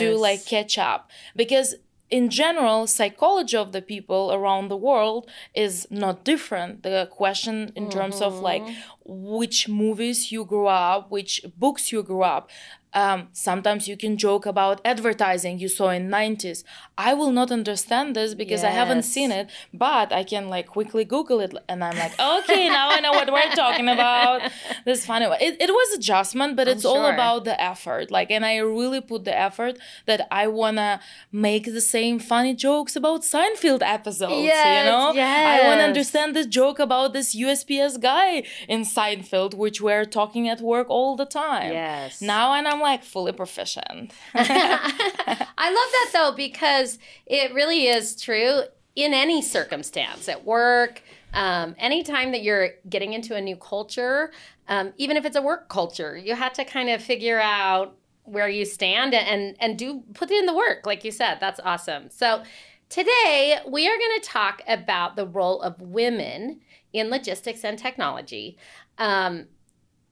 to 0.00 0.04
like 0.16 0.40
catch 0.54 0.78
up. 0.78 1.10
Because 1.42 1.68
in 2.10 2.30
general, 2.30 2.86
psychology 2.86 3.56
of 3.56 3.72
the 3.72 3.82
people 3.82 4.32
around 4.32 4.68
the 4.68 4.76
world 4.76 5.28
is 5.54 5.86
not 5.90 6.24
different. 6.24 6.82
The 6.82 7.08
question 7.10 7.72
in 7.74 7.90
terms 7.90 8.20
of 8.20 8.40
like 8.40 8.62
mm-hmm. 8.62 9.36
which 9.38 9.68
movies 9.68 10.32
you 10.32 10.44
grew 10.44 10.66
up, 10.66 11.10
which 11.10 11.44
books 11.56 11.92
you 11.92 12.02
grew 12.02 12.22
up. 12.22 12.50
Um, 12.94 13.28
sometimes 13.32 13.86
you 13.86 13.96
can 13.96 14.16
joke 14.16 14.46
about 14.46 14.80
advertising 14.84 15.58
you 15.58 15.68
saw 15.68 15.90
in 15.90 16.08
90s. 16.08 16.64
I 16.96 17.14
will 17.14 17.30
not 17.30 17.50
understand 17.52 18.16
this 18.16 18.34
because 18.34 18.64
I 18.64 18.70
haven't 18.70 19.02
seen 19.02 19.30
it, 19.30 19.50
but 19.72 20.12
I 20.12 20.24
can 20.24 20.48
like 20.48 20.66
quickly 20.68 21.04
Google 21.04 21.40
it 21.40 21.54
and 21.68 21.84
I'm 21.84 21.96
like, 21.96 22.18
okay, 22.18 22.68
now 22.68 22.90
I 22.90 23.00
know 23.00 23.12
what 23.12 23.30
we're 23.32 23.50
talking 23.54 23.88
about. 23.88 24.42
This 24.84 25.04
funny. 25.04 25.26
It, 25.40 25.56
it 25.60 25.70
was 25.70 25.98
adjustment, 25.98 26.56
but 26.56 26.66
it's 26.68 26.84
all 26.84 27.04
about 27.06 27.44
the 27.44 27.60
effort. 27.60 28.10
Like, 28.10 28.30
and 28.30 28.44
I 28.44 28.56
really 28.58 29.00
put 29.00 29.24
the 29.24 29.36
effort 29.38 29.78
that 30.06 30.26
I 30.30 30.46
wanna 30.46 31.00
make 31.30 31.64
the 31.66 31.80
same 31.80 32.18
funny 32.18 32.54
jokes 32.54 32.96
about 32.96 33.22
Seinfeld 33.22 33.82
episodes. 33.82 34.42
Yes, 34.44 34.84
you 34.84 34.90
know, 34.90 35.12
I 35.22 35.66
wanna 35.68 35.82
understand 35.82 36.34
the 36.34 36.46
joke 36.46 36.78
about 36.78 37.12
this 37.12 37.34
USPS 37.34 38.00
guy 38.00 38.44
in 38.68 38.82
Seinfeld, 38.82 39.54
which 39.54 39.80
we're 39.80 40.04
talking 40.04 40.48
at 40.48 40.60
work 40.60 40.88
all 40.88 41.16
the 41.16 41.26
time. 41.26 41.72
Yes. 41.72 42.22
Now, 42.22 42.54
and 42.54 42.66
I'm 42.66 42.77
like 42.80 43.04
fully 43.04 43.32
proficient. 43.32 44.12
I 44.34 45.36
love 45.38 45.48
that 45.56 46.10
though 46.12 46.32
because 46.32 46.98
it 47.26 47.52
really 47.54 47.86
is 47.86 48.20
true 48.20 48.62
in 48.94 49.14
any 49.14 49.42
circumstance 49.42 50.28
at 50.28 50.44
work. 50.44 51.02
Um, 51.34 51.74
anytime 51.78 52.32
that 52.32 52.42
you're 52.42 52.70
getting 52.88 53.12
into 53.12 53.36
a 53.36 53.40
new 53.40 53.56
culture, 53.56 54.32
um, 54.68 54.92
even 54.96 55.16
if 55.16 55.24
it's 55.24 55.36
a 55.36 55.42
work 55.42 55.68
culture, 55.68 56.16
you 56.16 56.34
have 56.34 56.52
to 56.54 56.64
kind 56.64 56.88
of 56.88 57.02
figure 57.02 57.40
out 57.40 57.96
where 58.24 58.48
you 58.48 58.64
stand 58.64 59.14
and 59.14 59.56
and 59.60 59.78
do 59.78 60.02
put 60.14 60.30
in 60.30 60.46
the 60.46 60.54
work, 60.54 60.86
like 60.86 61.04
you 61.04 61.10
said. 61.10 61.38
That's 61.40 61.60
awesome. 61.64 62.10
So. 62.10 62.42
Today, 62.90 63.58
we 63.68 63.86
are 63.86 63.98
going 63.98 64.18
to 64.18 64.26
talk 64.26 64.62
about 64.66 65.14
the 65.14 65.26
role 65.26 65.60
of 65.60 65.78
women 65.78 66.60
in 66.94 67.10
logistics 67.10 67.62
and 67.62 67.78
technology. 67.78 68.56
Um, 68.96 69.48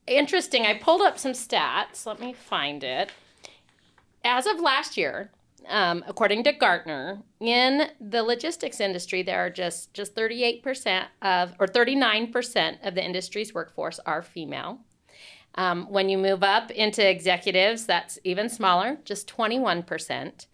interesting, 0.06 0.64
I 0.66 0.74
pulled 0.74 1.02
up 1.02 1.18
some 1.18 1.32
stats. 1.32 2.06
Let 2.06 2.20
me 2.20 2.32
find 2.32 2.82
it. 2.84 3.10
As 4.24 4.46
of 4.46 4.60
last 4.60 4.96
year, 4.96 5.30
um, 5.68 6.04
according 6.06 6.44
to 6.44 6.52
Gartner, 6.52 7.22
in 7.40 7.90
the 8.00 8.22
logistics 8.22 8.80
industry, 8.80 9.22
there 9.22 9.44
are 9.44 9.50
just 9.50 9.92
just 9.94 10.14
38% 10.14 11.06
of 11.22 11.54
or 11.58 11.66
39% 11.66 12.86
of 12.86 12.94
the 12.94 13.04
industry's 13.04 13.52
workforce 13.52 13.98
are 14.06 14.22
female. 14.22 14.80
Um, 15.56 15.90
when 15.90 16.08
you 16.08 16.18
move 16.18 16.42
up 16.42 16.70
into 16.70 17.08
executives, 17.08 17.86
that's 17.86 18.18
even 18.24 18.48
smaller, 18.48 18.98
just 19.04 19.26
21%. 19.28 20.46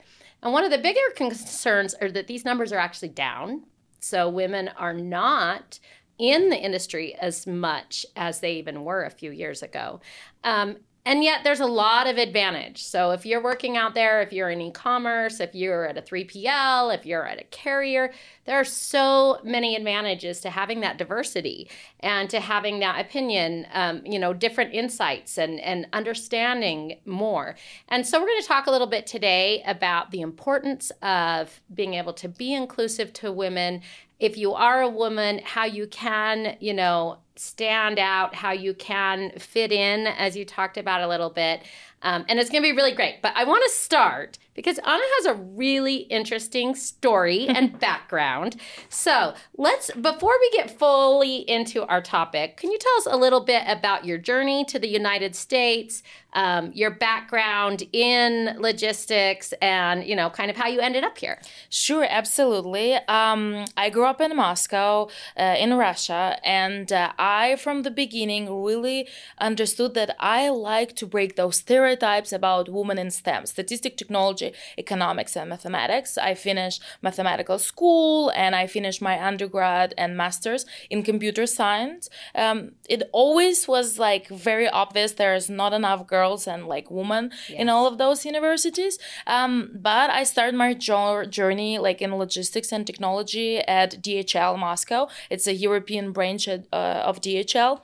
And 0.43 0.53
one 0.53 0.65
of 0.65 0.71
the 0.71 0.79
bigger 0.79 1.01
concerns 1.15 1.95
are 1.95 2.11
that 2.11 2.29
these 2.29 2.45
numbers 2.45 2.73
are 2.73 2.79
actually 2.79 3.09
down. 3.09 3.65
So 4.01 4.29
women 4.29 4.69
are 4.77 4.95
not 4.95 5.79
in 6.19 6.49
the 6.51 6.57
industry 6.57 7.15
as 7.15 7.47
much 7.47 8.07
as 8.17 8.41
they 8.41 8.55
even 8.55 8.85
were 8.85 9.05
a 9.05 9.11
few 9.11 9.31
years 9.31 9.63
ago. 9.63 10.01
Um, 10.45 10.77
and 11.05 11.25
yet 11.25 11.43
there's 11.43 11.59
a 11.59 11.67
lot 11.67 12.07
of 12.07 12.17
advantage. 12.17 12.85
So 12.85 13.11
if 13.11 13.27
you're 13.27 13.43
working 13.43 13.77
out 13.77 13.95
there, 13.95 14.23
if 14.23 14.33
you're 14.33 14.51
in 14.51 14.61
e-commerce, 14.61 15.41
if 15.41 15.53
you're 15.53 15.87
at 15.87 15.99
a 15.99 16.03
3PL, 16.03 16.95
if 16.95 17.05
you're 17.05 17.27
at 17.27 17.41
a 17.41 17.45
carrier, 17.45 18.13
there 18.45 18.61
are 18.61 18.65
so 18.65 19.41
many 19.43 19.75
advantages 19.75 20.41
to 20.43 20.51
having 20.51 20.81
that 20.81 20.99
diversity 20.99 21.69
and 22.01 22.31
to 22.31 22.39
having 22.39 22.79
that 22.81 23.01
opinion, 23.01 23.67
um, 23.73 24.03
you 24.07 24.19
know, 24.19 24.33
different 24.33 24.75
insights 24.75 25.39
and, 25.39 25.59
and 25.61 25.89
understanding 25.93 27.01
more. 27.05 27.57
And 27.89 28.07
so 28.07 28.21
we're 28.21 28.29
going 28.29 28.43
to 28.43 28.49
talk 28.49 28.69
a 28.69 28.71
little 28.71 28.87
bit 28.87 29.05
today 29.05 29.65
about 29.67 30.13
the 30.13 30.21
importance 30.21 30.93
of 31.03 31.61
being 31.75 31.95
able 31.95 32.13
to 32.13 32.29
be 32.29 32.55
inclusive 32.55 33.13
to 33.15 33.33
women 33.33 33.83
if 34.23 34.39
you 34.39 34.55
are 34.55 34.81
a 34.81 34.89
woman, 34.89 35.41
how 35.43 35.65
you 35.65 35.89
can, 35.89 36.57
you 36.61 36.73
know, 36.73 37.19
stand 37.35 37.99
out, 37.99 38.37
how 38.37 38.53
you 38.53 38.73
can 38.73 39.33
fit 39.37 39.73
in, 39.73 40.07
as 40.07 40.37
you 40.37 40.45
talked 40.45 40.79
about 40.79 41.01
a 41.01 41.09
little 41.09 41.29
bit. 41.29 41.63
Um, 42.03 42.25
and 42.29 42.39
it's 42.39 42.49
going 42.49 42.63
to 42.63 42.69
be 42.69 42.77
really 42.77 42.95
great. 42.95 43.21
But 43.21 43.33
I 43.35 43.43
want 43.43 43.65
to 43.65 43.71
start 43.71 44.39
because 44.55 44.79
Anna 44.79 45.03
has 45.19 45.27
a 45.27 45.35
really 45.35 45.97
interesting 45.97 46.75
story 46.75 47.47
and 47.49 47.79
background. 47.79 48.57
So 48.89 49.35
let's, 49.57 49.91
before 49.93 50.35
we 50.41 50.51
get 50.51 50.79
fully 50.79 51.39
into 51.49 51.85
our 51.87 52.03
topic, 52.03 52.57
can 52.57 52.71
you 52.71 52.79
tell 52.79 52.97
us 52.99 53.07
a 53.07 53.17
little 53.17 53.41
bit 53.41 53.63
about 53.67 54.05
your 54.05 54.19
journey 54.19 54.65
to 54.67 54.79
the 54.79 54.89
United 54.89 55.35
States, 55.35 56.03
um, 56.35 56.73
your 56.75 56.91
background 56.91 57.83
in 57.93 58.57
logistics, 58.59 59.53
and 59.61 60.05
you 60.05 60.17
know, 60.17 60.31
kind 60.31 60.51
of 60.51 60.57
how 60.57 60.67
you 60.67 60.81
ended 60.81 61.05
up 61.05 61.19
here? 61.19 61.39
Sure, 61.69 62.07
absolutely. 62.09 62.95
Um, 62.95 63.65
I 63.77 63.91
grew 63.91 64.07
up 64.07 64.21
in 64.21 64.35
Moscow, 64.37 65.09
uh, 65.39 65.57
in 65.59 65.75
Russia, 65.75 66.39
and 66.45 66.91
uh, 66.93 67.13
I, 67.19 67.57
from 67.57 67.83
the 67.83 67.91
beginning, 67.91 68.63
really 68.63 69.09
understood 69.39 69.95
that 69.95 70.17
I 70.19 70.49
like 70.49 70.97
to 70.97 71.07
break 71.07 71.37
those 71.37 71.57
stereotypes 71.57 72.33
about 72.33 72.69
women 72.69 72.99
in 72.99 73.11
STEM, 73.11 73.47
statistic, 73.47 73.97
technology 73.97 74.42
economics, 74.79 75.37
and 75.37 75.49
mathematics. 75.49 76.19
I 76.19 76.35
finished 76.35 76.83
mathematical 77.03 77.59
school 77.59 78.31
and 78.35 78.55
I 78.55 78.67
finished 78.67 79.01
my 79.03 79.23
undergrad 79.23 79.95
and 79.97 80.17
master's 80.17 80.65
in 80.91 81.03
computer 81.03 81.47
science. 81.47 82.09
Um, 82.35 82.73
it 82.89 83.03
always 83.13 83.69
was 83.69 83.99
like 83.99 84.29
very 84.29 84.69
obvious 84.69 85.13
there's 85.13 85.49
not 85.49 85.73
enough 85.73 86.07
girls 86.07 86.47
and 86.47 86.67
like 86.67 86.91
women 86.91 87.31
yes. 87.49 87.61
in 87.61 87.69
all 87.69 87.87
of 87.87 87.99
those 87.99 88.25
universities. 88.25 88.99
Um, 89.27 89.71
but 89.75 90.11
I 90.11 90.25
started 90.25 90.55
my 90.55 90.75
journey 90.75 91.79
like 91.79 92.03
in 92.03 92.15
logistics 92.17 92.73
and 92.73 92.87
technology 92.87 93.59
at 93.59 94.03
DHL 94.03 94.59
Moscow. 94.59 95.09
It's 95.31 95.47
a 95.47 95.55
European 95.55 96.13
branch 96.13 96.49
uh, 96.49 96.57
of 96.73 97.21
DHL 97.21 97.81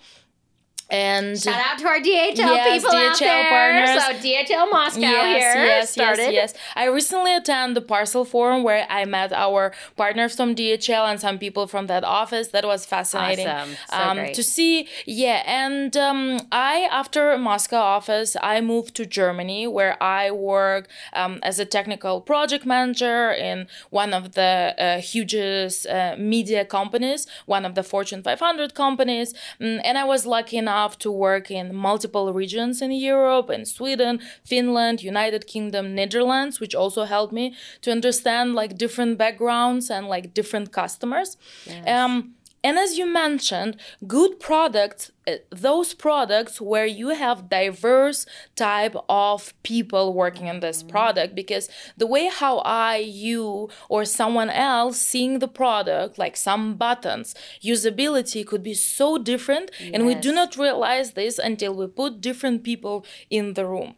and 0.90 1.38
shout 1.38 1.60
out 1.60 1.78
to 1.78 1.86
our 1.86 1.98
DHL 1.98 2.36
yes, 2.36 2.82
people 2.82 2.94
DHL 2.94 3.10
out 3.10 3.18
there. 3.18 3.84
Partners. 3.84 4.22
So 4.22 4.28
DHL 4.28 4.70
Moscow 4.70 5.00
yes, 5.00 5.54
here 5.54 5.64
yes, 5.64 5.90
started. 5.90 6.32
Yes, 6.32 6.32
yes. 6.32 6.54
I 6.74 6.86
recently 6.86 7.34
attended 7.34 7.76
the 7.76 7.86
parcel 7.86 8.24
forum 8.24 8.62
where 8.62 8.86
I 8.88 9.04
met 9.04 9.32
our 9.34 9.72
partners 9.96 10.34
from 10.34 10.54
DHL 10.54 11.10
and 11.10 11.20
some 11.20 11.38
people 11.38 11.66
from 11.66 11.88
that 11.88 12.04
office. 12.04 12.48
That 12.48 12.64
was 12.64 12.86
fascinating 12.86 13.46
awesome. 13.46 13.76
so 13.90 13.96
um, 13.96 14.16
great. 14.16 14.34
to 14.34 14.42
see. 14.42 14.88
Yeah, 15.04 15.42
and 15.44 15.94
um, 15.96 16.40
I 16.52 16.88
after 16.90 17.36
Moscow 17.36 17.76
office, 17.76 18.34
I 18.42 18.62
moved 18.62 18.94
to 18.96 19.04
Germany 19.04 19.66
where 19.66 20.02
I 20.02 20.30
work 20.30 20.88
um, 21.12 21.38
as 21.42 21.58
a 21.58 21.66
technical 21.66 22.22
project 22.22 22.64
manager 22.64 23.30
in 23.30 23.66
one 23.90 24.14
of 24.14 24.32
the 24.32 24.74
uh, 24.78 25.00
hugest 25.00 25.86
uh, 25.86 26.16
media 26.18 26.64
companies, 26.64 27.26
one 27.44 27.66
of 27.66 27.74
the 27.74 27.82
Fortune 27.82 28.22
500 28.22 28.74
companies, 28.74 29.34
mm, 29.60 29.82
and 29.84 29.98
I 29.98 30.04
was 30.04 30.24
lucky 30.24 30.56
enough 30.56 30.77
enough 30.78 30.98
to 30.98 31.10
work 31.10 31.50
in 31.50 31.74
multiple 31.74 32.32
regions 32.32 32.82
in 32.82 32.92
Europe, 32.92 33.50
in 33.50 33.64
Sweden, 33.64 34.20
Finland, 34.44 35.02
United 35.02 35.46
Kingdom, 35.46 35.94
Netherlands, 35.94 36.60
which 36.60 36.74
also 36.74 37.04
helped 37.04 37.32
me 37.32 37.54
to 37.82 37.90
understand 37.90 38.54
like 38.54 38.76
different 38.76 39.18
backgrounds 39.18 39.90
and 39.90 40.08
like 40.08 40.34
different 40.34 40.70
customers. 40.72 41.36
Yes. 41.66 41.86
Um, 41.88 42.34
and 42.64 42.78
as 42.78 42.98
you 42.98 43.06
mentioned, 43.06 43.76
good 44.06 44.40
products, 44.40 45.12
uh, 45.26 45.36
those 45.50 45.94
products 45.94 46.60
where 46.60 46.86
you 46.86 47.10
have 47.10 47.48
diverse 47.48 48.26
type 48.56 48.96
of 49.08 49.52
people 49.62 50.12
working 50.12 50.48
on 50.48 50.60
this 50.60 50.82
product, 50.82 51.34
because 51.34 51.68
the 51.96 52.06
way 52.06 52.26
how 52.26 52.58
I, 52.58 52.96
you, 52.96 53.68
or 53.88 54.04
someone 54.04 54.50
else 54.50 55.00
seeing 55.00 55.38
the 55.38 55.48
product, 55.48 56.18
like 56.18 56.36
some 56.36 56.74
buttons, 56.74 57.34
usability 57.62 58.46
could 58.46 58.62
be 58.62 58.74
so 58.74 59.18
different, 59.18 59.70
yes. 59.78 59.90
and 59.94 60.06
we 60.06 60.14
do 60.14 60.32
not 60.32 60.56
realize 60.56 61.12
this 61.12 61.38
until 61.38 61.74
we 61.74 61.86
put 61.86 62.20
different 62.20 62.64
people 62.64 63.04
in 63.30 63.54
the 63.54 63.66
room 63.66 63.94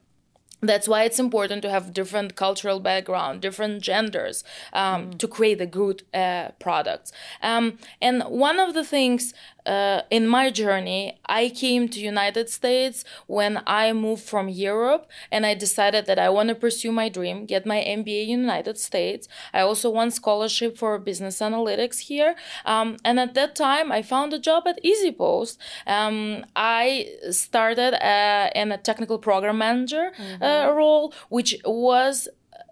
that's 0.63 0.87
why 0.87 1.05
it's 1.05 1.19
important 1.19 1.63
to 1.63 1.71
have 1.71 1.93
different 1.93 2.37
cultural 2.37 2.81
background 2.81 3.41
different 3.41 3.83
genders 3.83 4.45
um, 4.73 5.11
mm. 5.11 5.19
to 5.19 5.27
create 5.27 5.61
a 5.61 5.67
good 5.67 6.03
uh, 6.13 6.49
products 6.59 7.13
um, 7.43 7.79
and 8.01 8.23
one 8.25 8.59
of 8.59 8.75
the 8.75 8.85
things 8.85 9.33
uh, 9.67 10.03
in 10.11 10.27
my 10.27 10.51
journey 10.51 11.19
i 11.27 11.49
came 11.49 11.89
to 11.89 12.01
united 12.01 12.49
states 12.49 13.05
when 13.27 13.63
i 13.67 13.93
moved 13.93 14.23
from 14.23 14.49
europe 14.49 15.09
and 15.31 15.45
i 15.45 15.55
decided 15.55 16.07
that 16.07 16.19
i 16.19 16.29
want 16.29 16.49
to 16.49 16.55
pursue 16.55 16.91
my 16.91 17.09
dream 17.09 17.45
get 17.45 17.67
my 17.67 17.77
mba 17.77 18.23
in 18.23 18.41
united 18.41 18.79
states 18.79 19.29
i 19.53 19.61
also 19.61 19.91
won 19.91 20.11
scholarship 20.11 20.79
for 20.79 20.99
business 20.99 21.41
analytics 21.41 21.99
here 22.01 22.35
um, 22.65 22.97
and 23.05 23.21
at 23.21 23.35
that 23.35 23.55
time 23.55 23.93
i 23.93 24.01
found 24.03 24.33
a 24.33 24.39
job 24.39 24.67
at 24.67 24.83
easypost 24.83 25.59
um, 25.87 26.45
i 26.57 27.07
started 27.31 27.95
uh, 28.03 28.51
in 28.55 28.73
a 28.73 28.79
technical 28.79 29.19
program 29.19 29.59
manager 29.59 30.11
mm-hmm. 30.17 30.43
Uh, 30.51 30.73
role 30.73 31.13
which 31.29 31.57
was 31.65 32.29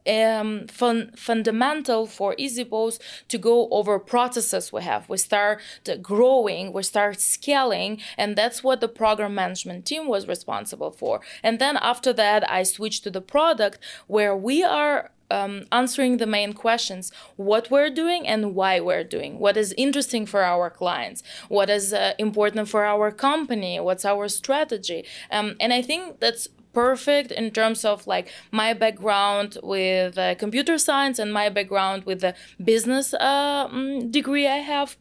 um, 0.08 0.66
fun, 0.68 1.12
fundamental 1.14 2.06
for 2.06 2.34
EasyPost 2.36 3.00
to 3.28 3.38
go 3.38 3.68
over 3.70 3.98
processes 3.98 4.72
we 4.72 4.82
have. 4.82 5.08
We 5.08 5.18
start 5.18 5.60
growing, 6.00 6.72
we 6.72 6.82
start 6.82 7.20
scaling, 7.20 8.00
and 8.16 8.36
that's 8.36 8.64
what 8.64 8.80
the 8.80 8.88
program 8.88 9.34
management 9.34 9.84
team 9.86 10.08
was 10.08 10.26
responsible 10.26 10.90
for. 10.90 11.20
And 11.42 11.58
then 11.58 11.76
after 11.76 12.12
that, 12.14 12.50
I 12.50 12.62
switched 12.62 13.04
to 13.04 13.10
the 13.10 13.20
product 13.20 13.78
where 14.06 14.36
we 14.36 14.62
are 14.64 15.10
um, 15.30 15.66
answering 15.70 16.16
the 16.16 16.26
main 16.26 16.54
questions. 16.54 17.12
What 17.36 17.70
we're 17.70 17.90
doing 17.90 18.26
and 18.26 18.54
why 18.54 18.80
we're 18.80 19.04
doing. 19.04 19.38
What 19.38 19.58
is 19.58 19.74
interesting 19.76 20.24
for 20.24 20.42
our 20.42 20.70
clients. 20.70 21.22
What 21.48 21.68
is 21.68 21.92
uh, 21.92 22.14
important 22.18 22.66
for 22.70 22.86
our 22.86 23.10
company. 23.10 23.78
What's 23.78 24.06
our 24.06 24.28
strategy? 24.28 25.04
Um, 25.30 25.56
and 25.60 25.72
i 25.72 25.82
think 25.82 26.20
that's 26.20 26.48
perfect 26.72 27.30
in 27.32 27.50
terms 27.50 27.84
of 27.84 28.06
like 28.06 28.30
my 28.50 28.72
background 28.72 29.58
with 29.62 30.16
uh, 30.18 30.34
computer 30.36 30.78
science 30.78 31.18
and 31.18 31.32
my 31.32 31.48
background 31.48 32.04
with 32.04 32.20
the 32.20 32.34
business 32.62 33.14
uh, 33.14 33.68
mm, 33.68 34.10
degree 34.10 34.46
I 34.46 34.58
have. 34.58 34.96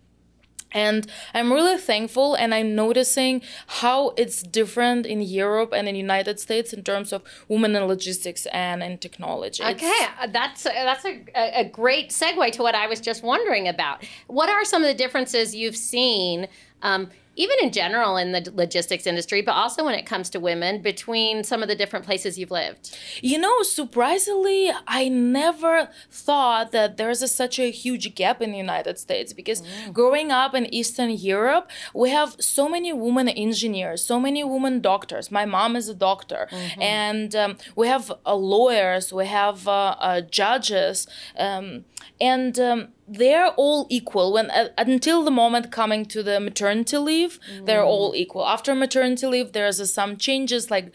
And 0.73 1.07
i'm 1.33 1.53
really 1.53 1.77
thankful 1.77 2.35
and 2.35 2.53
i'm 2.53 2.75
noticing 2.75 3.41
how 3.81 4.09
it's 4.17 4.43
different 4.43 5.05
in 5.05 5.21
europe 5.21 5.71
and 5.73 5.87
in 5.87 5.95
united 5.95 6.41
states 6.41 6.73
in 6.73 6.83
terms 6.83 7.13
of 7.13 7.23
women 7.47 7.73
in 7.77 7.83
logistics 7.85 8.45
and 8.47 8.83
in 8.83 8.97
technology. 8.97 9.63
Okay 9.63 10.01
it's, 10.23 10.33
that's 10.33 10.63
that's 10.63 11.05
a, 11.05 11.23
a 11.35 11.63
great 11.63 12.09
segue 12.09 12.51
to 12.51 12.61
what 12.61 12.75
i 12.75 12.85
was 12.85 12.99
just 12.99 13.23
wondering 13.23 13.69
about. 13.69 14.05
What 14.27 14.49
are 14.49 14.65
some 14.65 14.81
of 14.83 14.89
the 14.89 14.93
differences 15.03 15.55
you've 15.55 15.77
seen 15.77 16.49
Um, 16.81 17.09
even 17.37 17.55
in 17.61 17.71
general 17.71 18.17
in 18.17 18.31
the 18.31 18.51
logistics 18.53 19.07
industry, 19.07 19.41
but 19.41 19.53
also 19.53 19.85
when 19.85 19.95
it 19.95 20.05
comes 20.05 20.29
to 20.31 20.39
women 20.39 20.81
between 20.81 21.43
some 21.43 21.61
of 21.61 21.69
the 21.69 21.75
different 21.75 22.05
places 22.05 22.37
you've 22.37 22.51
lived? 22.51 22.97
You 23.21 23.37
know, 23.37 23.61
surprisingly, 23.61 24.71
I 24.87 25.07
never 25.07 25.89
thought 26.11 26.71
that 26.71 26.97
there's 26.97 27.21
a, 27.21 27.27
such 27.27 27.59
a 27.59 27.71
huge 27.71 28.15
gap 28.15 28.41
in 28.41 28.51
the 28.51 28.57
United 28.57 28.97
States 28.97 29.31
because 29.33 29.61
mm. 29.61 29.93
growing 29.93 30.31
up 30.31 30.53
in 30.55 30.73
Eastern 30.73 31.11
Europe, 31.11 31.69
we 31.93 32.09
have 32.09 32.35
so 32.39 32.67
many 32.67 32.91
women 32.91 33.29
engineers, 33.29 34.03
so 34.03 34.19
many 34.19 34.43
women 34.43 34.81
doctors. 34.81 35.31
My 35.31 35.45
mom 35.45 35.75
is 35.75 35.87
a 35.87 35.95
doctor, 35.95 36.47
mm-hmm. 36.51 36.81
and 36.81 37.35
um, 37.35 37.57
we 37.75 37.87
have 37.87 38.11
uh, 38.25 38.35
lawyers, 38.35 39.13
we 39.13 39.27
have 39.27 39.67
uh, 39.67 39.95
uh, 39.99 40.21
judges, 40.21 41.07
um, 41.37 41.85
and 42.19 42.59
um, 42.59 42.87
they're 43.07 43.49
all 43.51 43.87
equal 43.89 44.33
when 44.33 44.51
uh, 44.51 44.67
until 44.77 45.23
the 45.23 45.31
moment 45.31 45.71
coming 45.71 46.05
to 46.05 46.21
the 46.21 46.39
maternity 46.39 46.97
leave 46.97 47.39
mm. 47.51 47.65
they're 47.65 47.83
all 47.83 48.13
equal 48.15 48.45
after 48.45 48.75
maternity 48.75 49.25
leave 49.25 49.53
there's 49.53 49.79
uh, 49.79 49.85
some 49.85 50.17
changes 50.17 50.69
like 50.69 50.93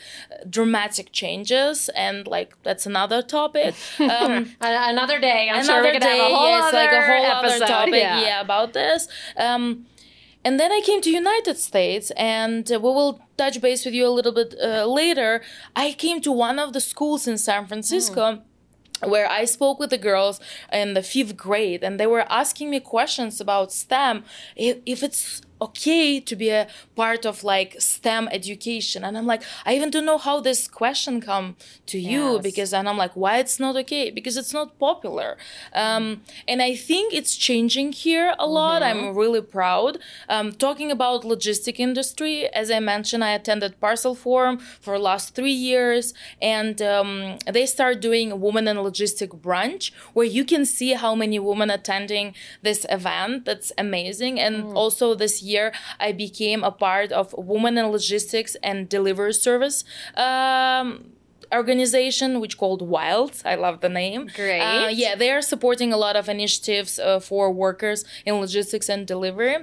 dramatic 0.49 1.11
changes 1.13 1.89
and 1.91 2.27
like 2.27 2.55
that's 2.63 2.85
another 2.85 3.23
topic 3.23 3.75
um, 4.01 4.51
another 4.61 5.19
day 5.19 5.49
i'm 5.51 5.65
another 5.65 5.91
sure 5.91 6.01
day, 6.01 6.19
have 6.19 6.31
a 6.31 6.35
whole 6.35 6.49
yes, 6.49 6.65
other 6.65 6.77
like 6.77 6.93
a 6.93 7.07
whole 7.07 7.25
episode. 7.25 7.63
other 7.63 7.67
topic 7.67 7.95
yeah. 8.03 8.21
yeah 8.21 8.41
about 8.41 8.73
this 8.75 9.09
um, 9.39 9.87
and 10.45 10.59
then 10.59 10.73
I 10.73 10.81
came 10.85 11.01
to 11.03 11.09
United 11.09 11.57
States, 11.57 12.11
and 12.17 12.71
uh, 12.73 12.81
we 12.81 12.89
will 12.89 13.21
touch 13.37 13.61
base 13.61 13.85
with 13.85 13.95
you 13.95 14.09
a 14.09 14.11
little 14.11 14.33
bit 14.33 14.57
uh, 14.61 14.87
later. 14.87 15.41
I 15.77 15.93
came 15.93 16.21
to 16.23 16.33
one 16.33 16.59
of 16.59 16.73
the 16.73 16.81
schools 16.81 17.29
in 17.29 17.39
San 17.39 17.69
Francisco. 17.69 18.21
Mm 18.21 18.43
where 19.05 19.31
I 19.31 19.45
spoke 19.45 19.79
with 19.79 19.91
the 19.91 19.99
girls 19.99 20.41
in 20.73 20.95
the 20.95 21.03
fifth 21.03 21.37
grade 21.37 21.83
and 21.83 21.99
they 21.99 22.07
were 22.07 22.27
asking 22.31 22.71
me 22.71 22.81
questions 22.81 23.41
about 23.41 23.73
STEM. 23.73 24.25
If, 24.57 24.79
if 24.87 25.03
it's 25.03 25.43
okay 25.67 26.21
to 26.21 26.35
be 26.37 26.51
a 26.51 26.67
part 26.97 27.25
of 27.25 27.45
like 27.45 27.71
STEM 27.79 28.29
education. 28.39 29.05
And 29.05 29.17
I'm 29.19 29.27
like, 29.27 29.43
I 29.65 29.75
even 29.77 29.91
don't 29.91 30.05
know 30.05 30.19
how 30.19 30.41
this 30.41 30.69
question 30.69 31.21
come 31.21 31.57
to 31.87 31.99
you 31.99 32.41
because 32.43 32.73
and 32.73 32.89
I'm 32.89 32.97
like, 32.97 33.15
why 33.15 33.39
it's 33.39 33.59
not 33.61 33.77
okay? 33.83 34.11
Because 34.11 34.37
it's 34.37 34.53
not 34.53 34.79
popular. 34.79 35.37
Um, 35.73 36.23
and 36.49 36.61
I 36.63 36.75
think 36.75 37.15
it's 37.15 37.37
changing 37.37 37.93
here 37.93 38.35
a 38.39 38.47
lot. 38.47 38.83
Mm-hmm. 38.83 39.09
I'm 39.09 39.17
really 39.17 39.45
proud. 39.59 39.99
Um, 40.29 40.53
talking 40.53 40.91
about 40.91 41.23
logistic 41.23 41.79
industry, 41.79 42.49
as 42.49 42.71
I 42.71 42.81
mentioned, 42.81 43.23
I 43.25 43.33
attended 43.33 43.81
Parcel 43.81 44.15
Forum 44.15 44.59
for 44.81 44.99
last 44.99 45.35
three 45.35 45.59
years, 45.71 46.15
and 46.41 46.81
um, 46.83 47.39
they 47.57 47.67
start 47.67 48.01
doing 48.01 48.41
Women 48.41 48.67
in 48.69 48.77
Logistic 48.79 49.31
brunch 49.41 49.93
where 50.15 50.27
you 50.27 50.45
can 50.45 50.65
see 50.65 50.93
how 50.95 51.15
many 51.15 51.39
women 51.39 51.71
attending 51.71 52.35
this 52.63 52.87
event. 52.89 53.45
That's 53.45 53.73
amazing. 53.79 54.41
And 54.41 54.65
mm. 54.65 54.75
also 54.75 55.15
this 55.15 55.43
year 55.43 55.52
year, 55.53 55.73
I 56.01 56.13
became 56.13 56.61
a 56.65 56.73
part 56.87 57.11
of 57.13 57.35
Women 57.37 57.79
in 57.79 57.87
Logistics 57.99 58.53
and 58.63 58.89
Delivery 58.89 59.35
Service. 59.35 59.85
Um, 60.17 60.87
organization 61.53 62.41
which 62.41 62.57
called 62.57 62.83
wild. 62.83 63.33
I 63.45 63.57
love 63.57 63.81
the 63.81 63.89
name. 63.89 64.31
Great. 64.35 64.61
Uh, 64.61 64.89
yeah 64.89 65.15
they 65.15 65.31
are 65.31 65.43
supporting 65.43 65.93
a 65.93 65.99
lot 65.99 66.17
of 66.17 66.25
initiatives 66.29 66.99
uh, 66.99 67.21
for 67.21 67.53
workers 67.53 68.05
in 68.25 68.33
logistics 68.37 68.89
and 68.89 69.07
delivery 69.07 69.57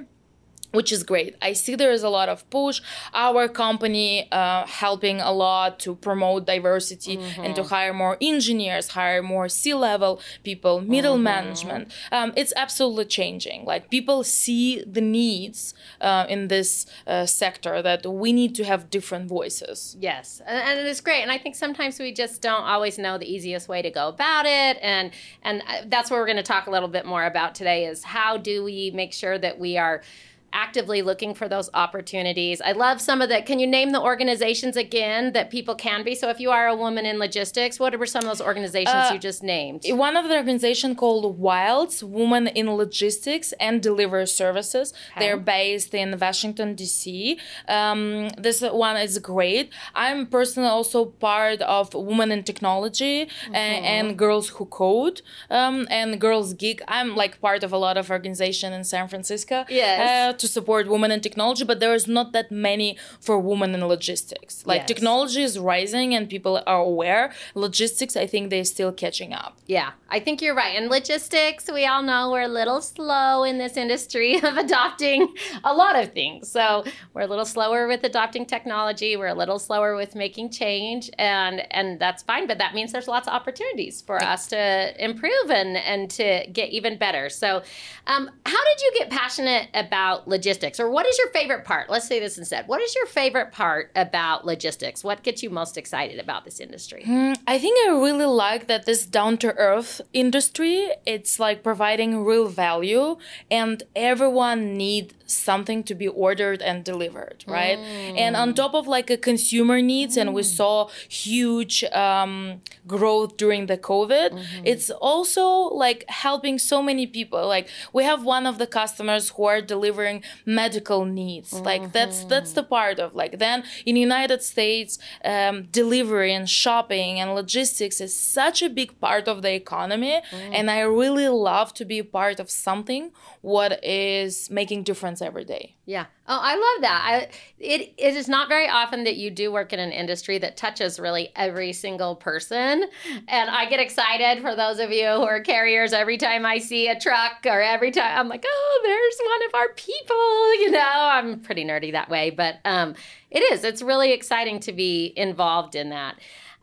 which 0.72 0.92
is 0.92 1.02
great. 1.02 1.36
I 1.42 1.52
see 1.52 1.74
there 1.74 1.92
is 1.92 2.02
a 2.02 2.08
lot 2.08 2.28
of 2.28 2.48
push. 2.50 2.80
Our 3.12 3.48
company 3.48 4.28
uh, 4.30 4.66
helping 4.66 5.20
a 5.20 5.32
lot 5.32 5.78
to 5.80 5.96
promote 5.96 6.46
diversity 6.46 7.16
mm-hmm. 7.16 7.44
and 7.44 7.54
to 7.56 7.64
hire 7.64 7.92
more 7.92 8.16
engineers, 8.20 8.88
hire 8.88 9.22
more 9.22 9.48
C-level 9.48 10.20
people, 10.44 10.80
middle 10.80 11.14
mm-hmm. 11.14 11.24
management. 11.24 11.92
Um, 12.12 12.32
it's 12.36 12.52
absolutely 12.56 13.06
changing. 13.06 13.64
Like 13.64 13.90
people 13.90 14.22
see 14.24 14.82
the 14.84 15.00
needs 15.00 15.74
uh, 16.00 16.26
in 16.28 16.48
this 16.48 16.86
uh, 17.06 17.26
sector 17.26 17.82
that 17.82 18.06
we 18.06 18.32
need 18.32 18.54
to 18.56 18.64
have 18.64 18.90
different 18.90 19.28
voices. 19.28 19.96
Yes, 20.00 20.40
and, 20.46 20.78
and 20.78 20.88
it's 20.88 21.00
great. 21.00 21.22
And 21.22 21.32
I 21.32 21.38
think 21.38 21.54
sometimes 21.54 21.98
we 21.98 22.12
just 22.12 22.42
don't 22.42 22.62
always 22.62 22.98
know 22.98 23.18
the 23.18 23.30
easiest 23.30 23.68
way 23.68 23.82
to 23.82 23.90
go 23.90 24.08
about 24.08 24.46
it. 24.46 24.78
And 24.82 25.10
and 25.42 25.62
uh, 25.62 25.82
that's 25.86 26.10
what 26.10 26.18
we're 26.18 26.26
going 26.26 26.36
to 26.36 26.42
talk 26.42 26.66
a 26.66 26.70
little 26.70 26.88
bit 26.88 27.06
more 27.06 27.24
about 27.24 27.54
today. 27.54 27.86
Is 27.86 28.04
how 28.04 28.36
do 28.36 28.62
we 28.62 28.90
make 28.92 29.12
sure 29.12 29.38
that 29.38 29.58
we 29.58 29.76
are 29.76 30.02
actively 30.52 31.02
looking 31.02 31.34
for 31.34 31.48
those 31.48 31.70
opportunities. 31.74 32.60
I 32.60 32.72
love 32.72 33.00
some 33.00 33.22
of 33.22 33.28
the. 33.28 33.42
Can 33.42 33.58
you 33.58 33.66
name 33.66 33.92
the 33.92 34.00
organizations 34.00 34.76
again 34.76 35.32
that 35.32 35.50
people 35.50 35.74
can 35.74 36.04
be? 36.04 36.14
So, 36.14 36.28
if 36.28 36.40
you 36.40 36.50
are 36.50 36.68
a 36.68 36.76
woman 36.76 37.06
in 37.06 37.18
logistics, 37.18 37.78
what 37.78 37.98
were 37.98 38.06
some 38.06 38.22
of 38.22 38.28
those 38.28 38.40
organizations 38.40 38.94
uh, 38.94 39.10
you 39.12 39.18
just 39.18 39.42
named? 39.42 39.82
One 39.88 40.16
of 40.16 40.28
the 40.28 40.36
organizations 40.36 40.96
called 40.96 41.40
WILDS, 41.40 42.02
Women 42.02 42.48
in 42.48 42.70
Logistics 42.70 43.52
and 43.52 43.82
Delivery 43.82 44.26
Services. 44.26 44.92
Okay. 45.12 45.20
They're 45.20 45.36
based 45.36 45.94
in 45.94 46.18
Washington 46.18 46.74
D.C. 46.74 47.38
Um, 47.68 48.28
this 48.38 48.60
one 48.60 48.96
is 48.96 49.18
great. 49.18 49.72
I'm 49.94 50.26
personally 50.26 50.68
also 50.68 51.06
part 51.06 51.60
of 51.62 51.94
Women 51.94 52.32
in 52.32 52.42
Technology 52.42 53.26
mm-hmm. 53.26 53.54
and, 53.54 53.84
and, 53.84 54.18
Girls 54.18 54.48
Who 54.50 54.66
Code 54.66 55.22
um, 55.50 55.86
and 55.90 56.20
Girls 56.20 56.54
Geek. 56.54 56.82
I'm 56.88 57.14
like 57.14 57.40
part 57.40 57.62
of 57.62 57.72
a 57.72 57.78
lot 57.78 57.96
of 57.96 58.10
organization 58.10 58.72
in 58.72 58.84
San 58.84 59.08
Francisco. 59.08 59.64
Yes. 59.68 60.34
Uh, 60.34 60.36
to 60.40 60.48
support 60.48 60.88
women 60.88 61.10
in 61.10 61.20
technology, 61.20 61.64
but 61.64 61.80
there 61.80 61.94
is 61.94 62.06
not 62.06 62.32
that 62.32 62.50
many 62.50 62.98
for 63.20 63.38
women 63.38 63.74
in 63.74 63.86
logistics. 63.86 64.66
Like 64.66 64.80
yes. 64.80 64.88
technology 64.88 65.42
is 65.42 65.58
rising 65.58 66.14
and 66.14 66.28
people 66.28 66.62
are 66.66 66.80
aware. 66.80 67.32
Logistics, 67.54 68.16
I 68.16 68.26
think 68.26 68.50
they're 68.50 68.64
still 68.64 68.92
catching 68.92 69.32
up. 69.32 69.58
Yeah, 69.66 69.92
I 70.08 70.20
think 70.20 70.42
you're 70.42 70.54
right. 70.54 70.76
And 70.76 70.90
logistics, 70.90 71.70
we 71.72 71.86
all 71.86 72.02
know 72.02 72.30
we're 72.32 72.42
a 72.42 72.48
little 72.48 72.80
slow 72.80 73.44
in 73.44 73.58
this 73.58 73.76
industry 73.76 74.36
of 74.42 74.56
adopting 74.56 75.34
a 75.64 75.72
lot 75.72 75.96
of 75.96 76.12
things. 76.12 76.50
So 76.50 76.84
we're 77.14 77.22
a 77.22 77.26
little 77.26 77.44
slower 77.44 77.86
with 77.86 78.02
adopting 78.04 78.46
technology. 78.46 79.16
We're 79.16 79.28
a 79.28 79.34
little 79.34 79.58
slower 79.58 79.94
with 79.94 80.14
making 80.14 80.50
change, 80.50 81.10
and 81.18 81.62
and 81.72 82.00
that's 82.00 82.22
fine. 82.22 82.46
But 82.46 82.58
that 82.58 82.74
means 82.74 82.92
there's 82.92 83.08
lots 83.08 83.28
of 83.28 83.34
opportunities 83.34 84.02
for 84.02 84.22
us 84.22 84.46
to 84.48 85.04
improve 85.04 85.50
and 85.50 85.76
and 85.76 86.10
to 86.12 86.46
get 86.52 86.70
even 86.70 86.98
better. 86.98 87.28
So, 87.28 87.62
um, 88.06 88.30
how 88.46 88.64
did 88.64 88.80
you 88.82 88.92
get 88.98 89.10
passionate 89.10 89.68
about 89.74 90.28
logistics, 90.30 90.80
or 90.80 90.88
what 90.90 91.06
is 91.06 91.18
your 91.18 91.28
favorite 91.28 91.64
part? 91.64 91.90
Let's 91.90 92.06
say 92.06 92.20
this 92.20 92.38
instead. 92.38 92.66
What 92.68 92.80
is 92.80 92.94
your 92.94 93.06
favorite 93.06 93.52
part 93.52 93.90
about 93.94 94.46
logistics? 94.46 95.04
What 95.04 95.22
gets 95.22 95.42
you 95.42 95.50
most 95.50 95.76
excited 95.76 96.18
about 96.18 96.44
this 96.44 96.60
industry? 96.60 97.02
Mm, 97.06 97.36
I 97.46 97.58
think 97.58 97.76
I 97.86 97.90
really 97.90 98.24
like 98.24 98.66
that 98.68 98.86
this 98.86 99.04
down 99.04 99.36
to 99.38 99.54
earth 99.56 100.00
industry. 100.12 100.90
It's 101.04 101.38
like 101.38 101.62
providing 101.62 102.24
real 102.24 102.48
value, 102.48 103.18
and 103.50 103.82
everyone 103.94 104.76
need 104.76 105.14
something 105.26 105.82
to 105.84 105.94
be 105.94 106.08
ordered 106.08 106.60
and 106.62 106.84
delivered, 106.84 107.44
right? 107.46 107.78
Mm. 107.78 108.18
And 108.18 108.36
on 108.36 108.54
top 108.54 108.74
of 108.74 108.86
like 108.86 109.10
a 109.10 109.16
consumer 109.16 109.80
needs, 109.80 110.16
mm. 110.16 110.22
and 110.22 110.34
we 110.34 110.42
mm. 110.42 110.56
saw 110.56 110.88
huge 111.08 111.84
um, 111.84 112.60
growth 112.86 113.36
during 113.36 113.66
the 113.66 113.78
COVID. 113.78 114.30
Mm-hmm. 114.30 114.62
It's 114.64 114.90
also 114.90 115.44
like 115.84 116.04
helping 116.08 116.58
so 116.58 116.82
many 116.82 117.06
people. 117.06 117.46
Like 117.46 117.68
we 117.92 118.04
have 118.04 118.24
one 118.24 118.46
of 118.46 118.58
the 118.58 118.66
customers 118.66 119.30
who 119.30 119.44
are 119.44 119.60
delivering 119.60 120.19
medical 120.44 121.04
needs. 121.04 121.52
Mm-hmm. 121.52 121.64
Like 121.64 121.92
that's 121.92 122.24
that's 122.24 122.52
the 122.52 122.62
part 122.62 122.98
of 122.98 123.14
like 123.14 123.38
then 123.38 123.64
in 123.86 123.96
United 123.96 124.42
States, 124.42 124.98
um, 125.24 125.64
delivery 125.64 126.32
and 126.34 126.48
shopping 126.48 127.20
and 127.20 127.34
logistics 127.34 128.00
is 128.00 128.18
such 128.18 128.62
a 128.62 128.68
big 128.68 128.98
part 129.00 129.28
of 129.28 129.42
the 129.42 129.52
economy, 129.52 130.20
mm. 130.30 130.50
and 130.52 130.70
I 130.70 130.80
really 130.80 131.28
love 131.28 131.74
to 131.74 131.84
be 131.84 132.02
part 132.02 132.40
of 132.40 132.50
something 132.50 133.12
what 133.40 133.82
is 133.84 134.50
making 134.50 134.82
difference 134.84 135.22
every 135.22 135.44
day. 135.44 135.76
Yeah. 135.86 136.06
Oh, 136.32 136.38
I 136.40 136.54
love 136.54 136.82
that. 136.82 137.02
I, 137.04 137.28
it, 137.58 137.92
it 137.98 138.14
is 138.14 138.28
not 138.28 138.48
very 138.48 138.68
often 138.68 139.02
that 139.02 139.16
you 139.16 139.32
do 139.32 139.50
work 139.50 139.72
in 139.72 139.80
an 139.80 139.90
industry 139.90 140.38
that 140.38 140.56
touches 140.56 141.00
really 141.00 141.30
every 141.34 141.72
single 141.72 142.14
person. 142.14 142.84
And 143.26 143.50
I 143.50 143.66
get 143.68 143.80
excited 143.80 144.40
for 144.40 144.54
those 144.54 144.78
of 144.78 144.92
you 144.92 145.06
who 145.06 145.24
are 145.24 145.40
carriers 145.40 145.92
every 145.92 146.18
time 146.18 146.46
I 146.46 146.58
see 146.58 146.86
a 146.86 146.98
truck 146.98 147.44
or 147.46 147.60
every 147.60 147.90
time 147.90 148.16
I'm 148.16 148.28
like, 148.28 148.44
oh, 148.46 148.80
there's 148.84 149.28
one 149.28 149.48
of 149.48 149.54
our 149.56 149.74
people. 149.74 150.16
You 150.60 150.72
know, 150.72 150.80
I'm 150.82 151.40
pretty 151.40 151.64
nerdy 151.64 151.92
that 151.92 152.10
way, 152.10 152.28
but 152.28 152.56
um, 152.66 152.94
it 153.30 153.40
is. 153.52 153.64
It's 153.64 153.80
really 153.80 154.12
exciting 154.12 154.60
to 154.60 154.72
be 154.72 155.12
involved 155.16 155.74
in 155.74 155.88
that. 155.88 156.16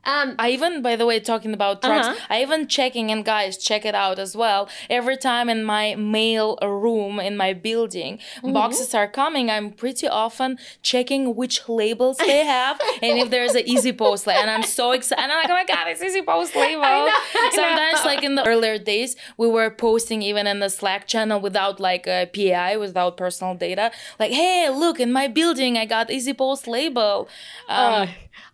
Um, 0.07 0.35
I 0.39 0.51
even, 0.51 0.81
by 0.81 0.95
the 0.95 1.05
way, 1.05 1.19
talking 1.19 1.53
about 1.53 1.81
trucks, 1.81 2.07
uh-huh. 2.07 2.27
I 2.29 2.41
even 2.41 2.67
checking, 2.67 3.11
and 3.11 3.25
guys, 3.25 3.57
check 3.57 3.85
it 3.85 3.93
out 3.93 4.19
as 4.19 4.37
well. 4.37 4.69
Every 4.89 5.17
time 5.17 5.49
in 5.49 5.65
my 5.65 5.95
mail 5.95 6.57
room 6.61 7.19
in 7.19 7.35
my 7.35 7.51
building, 7.51 8.19
mm-hmm. 8.37 8.53
boxes 8.53 8.95
are 8.95 9.07
coming, 9.07 9.51
I'm 9.51 9.71
pretty 9.71 10.07
often 10.07 10.57
checking 10.81 11.35
which 11.35 11.67
labels 11.67 12.17
they 12.17 12.45
have 12.57 12.79
and 13.01 13.19
if 13.19 13.29
there's 13.29 13.53
an 13.53 13.63
EasyPost. 13.63 14.25
Like, 14.25 14.37
and 14.37 14.49
I'm 14.49 14.63
so 14.63 14.91
excited. 14.91 15.21
And 15.21 15.31
I'm 15.31 15.39
like, 15.39 15.49
oh 15.49 15.53
my 15.53 15.65
God, 15.65 15.87
it's 15.89 16.01
EasyPost 16.01 16.55
label. 16.65 16.83
I 16.83 17.05
Know, 17.07 17.51
Sometimes, 17.51 18.05
like 18.05 18.23
in 18.23 18.35
the 18.35 18.47
earlier 18.47 18.77
days, 18.77 19.17
we 19.35 19.49
were 19.49 19.69
posting 19.69 20.21
even 20.21 20.47
in 20.47 20.59
the 20.59 20.69
Slack 20.69 21.07
channel 21.07 21.41
without 21.41 21.81
like 21.81 22.07
a 22.07 22.29
PI, 22.33 22.77
without 22.77 23.17
personal 23.17 23.55
data. 23.55 23.91
Like, 24.19 24.31
hey, 24.31 24.69
look, 24.69 25.01
in 25.01 25.11
my 25.11 25.27
building, 25.27 25.77
I 25.77 25.85
got 25.85 26.07
EasyPost 26.07 26.65
label. 26.67 27.27
Um, 27.67 28.03
uh 28.03 28.07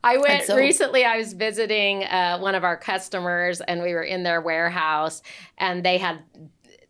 I 0.04 0.18
went 0.18 0.44
so, 0.44 0.58
recently. 0.58 1.06
I 1.06 1.18
was 1.18 1.34
visiting 1.34 2.04
uh, 2.04 2.39
one 2.39 2.56
of 2.56 2.63
our 2.63 2.76
customers, 2.76 3.62
and 3.62 3.82
we 3.82 3.94
were 3.94 4.04
in 4.04 4.24
their 4.24 4.42
warehouse, 4.42 5.22
and 5.58 5.84
they 5.84 5.98
had 5.98 6.20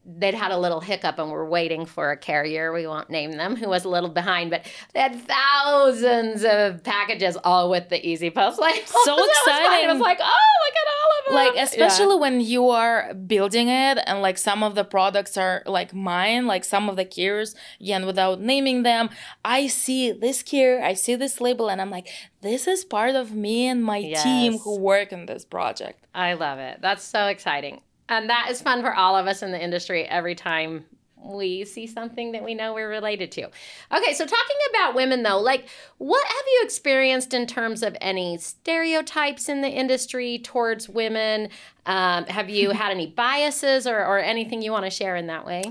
they'd 0.06 0.34
had 0.34 0.52
a 0.52 0.58
little 0.58 0.82
hiccup 0.82 1.18
and 1.18 1.32
were 1.32 1.48
waiting 1.48 1.86
for 1.86 2.12
a 2.12 2.18
carrier 2.18 2.74
we 2.74 2.86
won't 2.86 3.10
name 3.10 3.32
them 3.32 3.56
who 3.56 3.70
was 3.70 3.86
a 3.86 3.89
little 3.89 4.10
behind 4.10 4.50
but 4.50 4.66
they 4.94 5.00
had 5.00 5.16
thousands 5.16 6.44
of 6.44 6.84
packages 6.84 7.38
all 7.44 7.70
with 7.70 7.88
the 7.89 8.00
EasyPost 8.00 8.58
like 8.58 8.86
so 9.06 9.26
exciting 9.26 9.89
it 9.89 9.94
was 9.94 10.02
like 10.02 10.20
oh 10.22 10.54
look 10.66 10.76
at 10.76 10.88
all 10.94 11.10
of 11.20 11.26
them. 11.26 11.56
like 11.56 11.63
especially 11.70 12.16
yeah. 12.16 12.22
when 12.22 12.42
you 12.42 12.70
are 12.70 13.13
building 13.13 13.70
it 13.70 13.98
and 14.06 14.22
like 14.22 14.38
some 14.38 14.62
of 14.62 14.76
the 14.76 14.84
products 14.84 15.38
are 15.38 15.63
like 15.66 15.94
mine 15.94 16.48
like 16.48 16.66
some 16.66 16.89
of 16.89 16.98
the 16.98 17.06
carriers 17.06 17.56
again 17.80 18.06
without 18.06 18.42
naming 18.42 18.84
them 18.84 19.10
i 19.46 19.68
see 19.68 20.12
this 20.12 20.44
carrier 20.44 20.84
i 20.84 20.94
see 20.94 21.16
this 21.16 21.39
label 21.39 21.70
and 21.70 21.82
i'm 21.82 21.89
like 21.89 22.10
this 22.42 22.68
is 22.68 22.84
part 22.84 23.16
of 23.16 23.32
me 23.32 23.68
and 23.68 23.82
my 23.82 24.00
yes. 24.00 24.22
team 24.22 24.58
who 24.58 24.78
work 24.78 25.13
in 25.13 25.28
this 25.28 25.46
project. 25.46 26.06
I 26.13 26.34
love 26.34 26.60
it. 26.60 26.80
That's 26.82 27.02
so 27.02 27.28
exciting 27.28 27.80
and 28.10 28.30
that 28.30 28.48
is 28.50 28.62
fun 28.62 28.82
for 28.82 28.94
all 28.94 29.16
of 29.16 29.28
us 29.28 29.42
in 29.42 29.52
the 29.52 29.62
industry 29.62 30.06
every 30.06 30.36
time 30.36 30.86
we 31.24 31.63
see 31.66 31.88
something 31.88 32.34
that 32.34 32.44
we 32.44 32.54
know 32.54 32.74
we're 32.74 32.89
related 32.89 33.32
to. 33.32 33.44
Okay, 33.44 34.13
so 34.13 34.26
talking 34.26 34.58
about 34.72 34.96
women 34.96 35.24
though, 35.24 35.39
like 35.39 35.68
what 35.98 36.26
have 36.26 36.46
you 36.54 36.62
experienced 36.63 37.34
in 37.34 37.48
terms 37.48 37.84
of 37.84 37.96
any 38.02 38.38
stereotypes 38.38 39.50
in 39.50 39.62
the 39.62 39.70
industry 39.70 40.39
towards 40.39 40.89
women? 40.89 41.50
Um, 41.86 42.26
have 42.26 42.50
you 42.50 42.70
had 42.82 42.92
any 42.92 43.08
biases 43.08 43.88
or, 43.88 43.98
or 43.98 44.20
anything 44.20 44.62
you 44.62 44.72
want 44.72 44.86
to 44.86 44.92
share 44.92 45.16
in 45.16 45.28
that 45.28 45.46
way? 45.46 45.63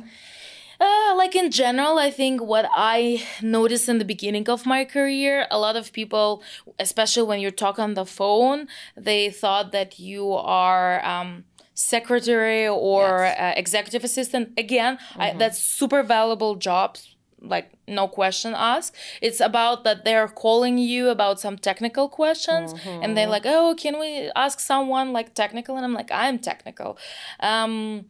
Uh, 0.80 1.14
like 1.16 1.36
in 1.36 1.52
general, 1.52 1.98
I 1.98 2.10
think 2.10 2.42
what 2.42 2.68
I 2.74 3.22
noticed 3.40 3.88
in 3.88 3.98
the 3.98 4.04
beginning 4.04 4.48
of 4.48 4.66
my 4.66 4.84
career, 4.84 5.46
a 5.48 5.56
lot 5.56 5.76
of 5.76 5.92
people, 5.92 6.42
especially 6.80 7.22
when 7.22 7.38
you 7.38 7.52
talk 7.52 7.78
on 7.78 7.94
the 7.94 8.04
phone, 8.04 8.66
they 8.96 9.30
thought 9.30 9.70
that 9.70 10.00
you 10.00 10.32
are. 10.32 11.04
Um, 11.04 11.44
secretary 11.74 12.68
or 12.68 13.24
yes. 13.24 13.40
uh, 13.40 13.58
executive 13.58 14.04
assistant 14.04 14.50
again 14.58 14.96
mm-hmm. 14.96 15.20
I, 15.20 15.32
that's 15.34 15.58
super 15.58 16.02
valuable 16.02 16.54
jobs 16.56 17.16
like 17.40 17.72
no 17.88 18.06
question 18.06 18.54
asked 18.54 18.94
it's 19.20 19.40
about 19.40 19.84
that 19.84 20.04
they're 20.04 20.28
calling 20.28 20.78
you 20.78 21.08
about 21.08 21.40
some 21.40 21.56
technical 21.56 22.08
questions 22.08 22.74
mm-hmm. 22.74 23.02
and 23.02 23.16
they're 23.16 23.26
like 23.26 23.46
oh 23.46 23.74
can 23.76 23.98
we 23.98 24.30
ask 24.36 24.60
someone 24.60 25.12
like 25.12 25.34
technical 25.34 25.76
and 25.76 25.84
i'm 25.84 25.94
like 25.94 26.10
i'm 26.12 26.38
technical 26.38 26.96
um 27.40 28.04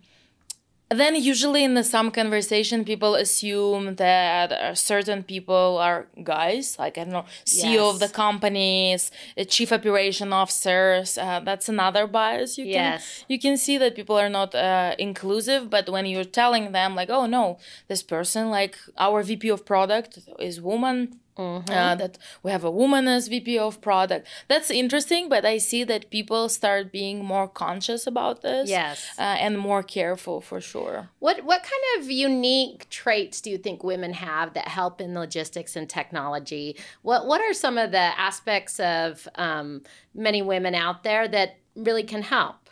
then 1.00 1.14
usually 1.14 1.64
in 1.64 1.74
the 1.74 1.85
some 1.85 2.11
conversation 2.11 2.85
people 2.85 3.14
assume 3.14 3.94
that 3.96 4.52
uh, 4.52 4.74
certain 4.74 5.22
people 5.22 5.78
are 5.78 6.07
guys 6.22 6.78
like 6.78 6.98
i 6.98 7.05
don't 7.05 7.12
know 7.12 7.24
ceo 7.44 7.72
yes. 7.72 7.94
of 7.94 8.00
the 8.00 8.09
companies 8.09 9.11
uh, 9.38 9.44
chief 9.44 9.72
operation 9.72 10.33
officers 10.33 11.18
uh, 11.18 11.40
that's 11.40 11.68
another 11.68 12.07
bias 12.07 12.59
you 12.59 12.64
yes. 12.64 12.76
can 12.76 13.24
you 13.28 13.38
can 13.38 13.57
see 13.57 13.78
that 13.78 13.94
people 13.94 14.18
are 14.18 14.28
not 14.28 14.55
uh, 14.55 14.94
inclusive 14.98 15.70
but 15.70 15.88
when 15.88 16.07
you're 16.07 16.24
telling 16.24 16.72
them 16.72 16.94
like 16.94 17.11
oh 17.11 17.26
no 17.26 17.59
this 17.88 18.02
person 18.02 18.50
like 18.50 18.76
our 18.98 19.22
vp 19.22 19.48
of 19.48 19.64
product 19.64 20.18
is 20.38 20.61
woman 20.61 21.20
Mm-hmm. 21.38 21.73
Uh, 21.73 21.95
that 21.95 22.18
we 22.42 22.51
have 22.51 22.62
a 22.62 22.71
woman 22.71 23.09
as 23.09 23.29
VP 23.29 23.59
of 23.59 23.81
product. 23.81 24.29
That's 24.49 24.71
interesting, 24.71 25.31
but 25.31 25.47
I 25.47 25.57
see 25.57 25.83
that 25.85 26.11
people 26.11 26.51
start 26.51 26.92
being 26.92 27.25
more 27.25 27.49
conscious 27.49 28.07
about 28.07 28.42
this. 28.42 28.68
Yes, 28.68 29.07
uh, 29.18 29.23
and 29.23 29.59
more 29.59 29.83
careful 29.83 30.42
for 30.42 30.61
sure. 30.61 31.09
What 31.21 31.42
what 31.45 31.62
kind 31.62 32.03
of 32.03 32.11
unique 32.11 32.88
traits 32.90 33.40
do 33.40 33.51
you 33.51 33.57
think 33.57 33.83
women 33.83 34.12
have 34.12 34.53
that 34.53 34.68
help 34.68 35.01
in 35.01 35.14
logistics 35.14 35.75
and 35.75 35.88
technology? 35.88 36.77
What 37.01 37.27
what 37.27 37.40
are 37.40 37.55
some 37.55 37.79
of 37.79 37.92
the 37.92 37.99
aspects 38.21 38.79
of 38.79 39.27
um, 39.37 39.83
many 40.14 40.42
women 40.42 40.75
out 40.75 41.03
there 41.03 41.29
that 41.29 41.57
really 41.75 42.03
can 42.03 42.21
help? 42.23 42.68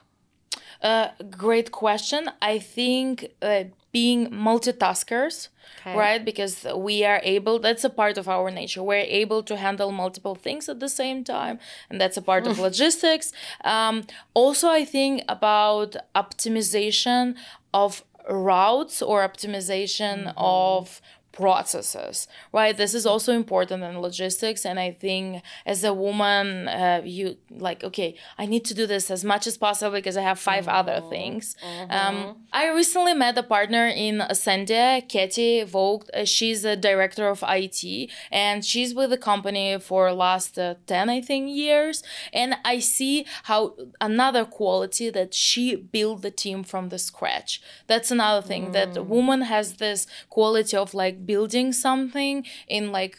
Uh, 0.83 1.09
great 1.31 1.73
question. 1.73 2.31
I 2.41 2.59
think 2.59 3.33
uh, 3.43 3.65
being 3.93 4.31
multitaskers 4.31 5.49
okay. 5.81 5.97
right 5.97 6.25
because 6.25 6.67
we 6.77 7.05
are 7.05 7.21
able 7.23 7.59
that's 7.59 7.85
a 7.85 7.91
part 7.91 8.19
of 8.19 8.29
our 8.29 8.51
nature 8.51 8.83
we're 8.83 9.09
able 9.23 9.43
to 9.43 9.57
handle 9.57 9.91
multiple 9.91 10.35
things 10.35 10.69
at 10.69 10.81
the 10.81 10.89
same 10.89 11.25
time 11.25 11.59
and 11.89 12.01
that's 12.01 12.17
a 12.17 12.23
part 12.23 12.47
of 12.47 12.59
logistics 12.69 13.33
um, 13.65 14.05
also 14.35 14.69
i 14.69 14.85
think 14.85 15.23
about 15.29 15.97
optimization 16.15 17.35
of 17.73 18.05
routes 18.29 19.03
or 19.03 19.27
optimization 19.27 20.27
mm-hmm. 20.27 20.39
of 20.39 21.01
processes 21.33 22.27
right 22.53 22.77
this 22.77 22.93
is 22.93 23.07
also 23.07 23.33
important 23.33 23.83
in 23.85 24.01
logistics 24.01 24.67
and 24.67 24.81
i 24.81 24.91
think 24.91 25.43
as 25.65 25.85
a 25.85 25.95
woman 25.95 26.67
uh, 26.69 27.01
you 27.05 27.37
like 27.51 27.85
okay 27.85 28.17
i 28.37 28.47
need 28.47 28.65
to 28.65 28.75
do 28.75 28.87
this 28.87 29.11
as 29.11 29.25
much 29.25 29.47
as 29.47 29.57
possible 29.57 29.97
because 29.97 30.17
i 30.17 30.23
have 30.23 30.39
5 30.39 30.65
mm-hmm. 30.65 30.75
other 30.75 31.01
things 31.09 31.57
mm-hmm. 31.65 31.91
um, 31.91 32.37
i 32.53 32.69
recently 32.73 33.15
met 33.15 33.39
a 33.39 33.43
partner 33.43 33.87
in 33.87 34.19
Ascendia, 34.19 35.09
katie 35.09 35.63
vogt 35.63 36.11
uh, 36.15 36.25
she's 36.25 36.65
a 36.65 36.75
director 36.75 37.29
of 37.29 37.45
it 37.47 38.11
and 38.33 38.65
she's 38.65 38.93
with 38.95 39.11
the 39.11 39.19
company 39.19 39.79
for 39.79 40.13
last 40.13 40.59
uh, 40.59 40.75
10 40.87 41.09
i 41.09 41.21
think 41.21 41.49
years 41.49 42.03
and 42.33 42.57
i 42.65 42.81
see 42.81 43.25
how 43.45 43.77
another 44.01 44.45
quality 44.45 45.11
that 45.11 45.33
she 45.33 45.77
built 45.77 46.23
the 46.23 46.31
team 46.31 46.65
from 46.65 46.89
the 46.89 46.99
scratch 46.99 47.63
that's 47.87 48.11
another 48.11 48.45
thing 48.45 48.67
mm. 48.67 48.73
that 48.73 49.07
woman 49.07 49.43
has 49.43 49.75
this 49.75 50.07
quality 50.29 50.77
of 50.77 50.93
like 50.93 51.20
building 51.27 51.73
something 51.73 52.45
in 52.69 52.93
like 52.93 53.17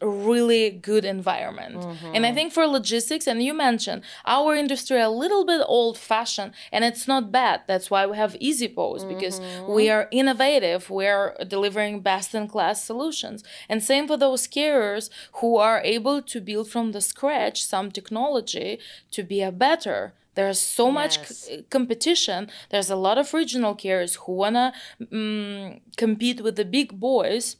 a 0.00 0.08
really 0.08 0.70
good 0.70 1.04
environment. 1.04 1.76
Mm-hmm. 1.76 2.14
And 2.14 2.26
I 2.26 2.32
think 2.32 2.52
for 2.52 2.66
logistics, 2.66 3.26
and 3.26 3.42
you 3.42 3.52
mentioned 3.52 4.02
our 4.24 4.54
industry 4.54 5.00
a 5.00 5.08
little 5.10 5.44
bit 5.44 5.60
old 5.66 5.98
fashioned, 5.98 6.52
and 6.70 6.84
it's 6.84 7.08
not 7.08 7.32
bad. 7.32 7.62
That's 7.66 7.90
why 7.90 8.06
we 8.06 8.16
have 8.16 8.34
EasyPost 8.34 9.00
mm-hmm. 9.00 9.08
because 9.08 9.40
we 9.68 9.90
are 9.90 10.08
innovative. 10.10 10.90
We 10.90 11.06
are 11.06 11.36
delivering 11.46 12.00
best 12.00 12.34
in 12.34 12.46
class 12.48 12.84
solutions. 12.84 13.42
And 13.68 13.82
same 13.82 14.06
for 14.06 14.16
those 14.16 14.46
carriers 14.46 15.10
who 15.34 15.56
are 15.56 15.80
able 15.82 16.22
to 16.22 16.40
build 16.40 16.68
from 16.68 16.92
the 16.92 17.00
scratch 17.00 17.62
some 17.62 17.90
technology 17.90 18.78
to 19.10 19.22
be 19.22 19.42
a 19.42 19.52
better 19.52 20.14
there's 20.38 20.60
so 20.60 20.86
yes. 20.86 20.94
much 20.94 21.14
c- 21.26 21.62
competition. 21.68 22.48
There's 22.70 22.90
a 22.90 23.00
lot 23.06 23.18
of 23.18 23.34
regional 23.34 23.74
carriers 23.74 24.14
who 24.20 24.32
wanna 24.42 24.72
um, 25.12 25.80
compete 25.96 26.40
with 26.42 26.54
the 26.54 26.64
big 26.64 27.00
boys 27.00 27.56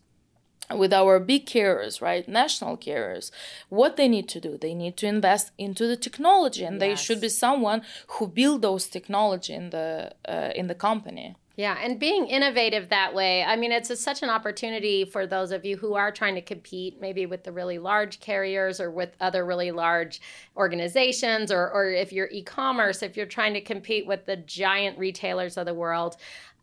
with 0.83 0.93
our 0.93 1.19
big 1.19 1.47
carriers, 1.47 2.01
right? 2.01 2.29
National 2.29 2.77
carriers, 2.77 3.33
what 3.69 3.97
they 3.97 4.07
need 4.07 4.29
to 4.29 4.39
do, 4.41 4.59
they 4.59 4.75
need 4.75 4.97
to 4.99 5.07
invest 5.07 5.51
into 5.59 5.87
the 5.89 5.97
technology, 5.97 6.63
and 6.63 6.75
yes. 6.75 6.83
they 6.83 6.95
should 6.95 7.21
be 7.21 7.29
someone 7.31 7.83
who 8.13 8.29
build 8.29 8.63
those 8.63 8.87
technology 8.87 9.55
in 9.55 9.71
the 9.71 10.13
uh, 10.29 10.51
in 10.55 10.69
the 10.69 10.75
company. 10.75 11.35
Yeah, 11.59 11.77
and 11.83 11.99
being 11.99 12.29
innovative 12.29 12.89
that 12.91 13.13
way, 13.13 13.43
I 13.43 13.57
mean, 13.57 13.73
it's 13.73 13.91
a, 13.91 13.97
such 13.97 14.23
an 14.23 14.31
opportunity 14.31 15.05
for 15.05 15.27
those 15.27 15.51
of 15.51 15.65
you 15.65 15.77
who 15.77 15.95
are 15.95 16.13
trying 16.13 16.37
to 16.37 16.41
compete, 16.41 17.01
maybe 17.01 17.27
with 17.27 17.43
the 17.43 17.51
really 17.51 17.81
large 17.81 18.21
carriers 18.21 18.81
or 18.81 18.93
with 18.93 19.17
other 19.21 19.45
really 19.45 19.73
large 19.73 20.21
organizations, 20.57 21.51
or, 21.51 21.69
or 21.69 21.91
if 21.91 22.13
you're 22.13 22.29
e 22.31 22.45
commerce, 22.45 23.03
if 23.03 23.17
you're 23.17 23.27
trying 23.27 23.55
to 23.55 23.61
compete 23.61 24.07
with 24.07 24.25
the 24.25 24.37
giant 24.37 24.97
retailers 24.99 25.57
of 25.57 25.67
the 25.67 25.75
world. 25.75 26.15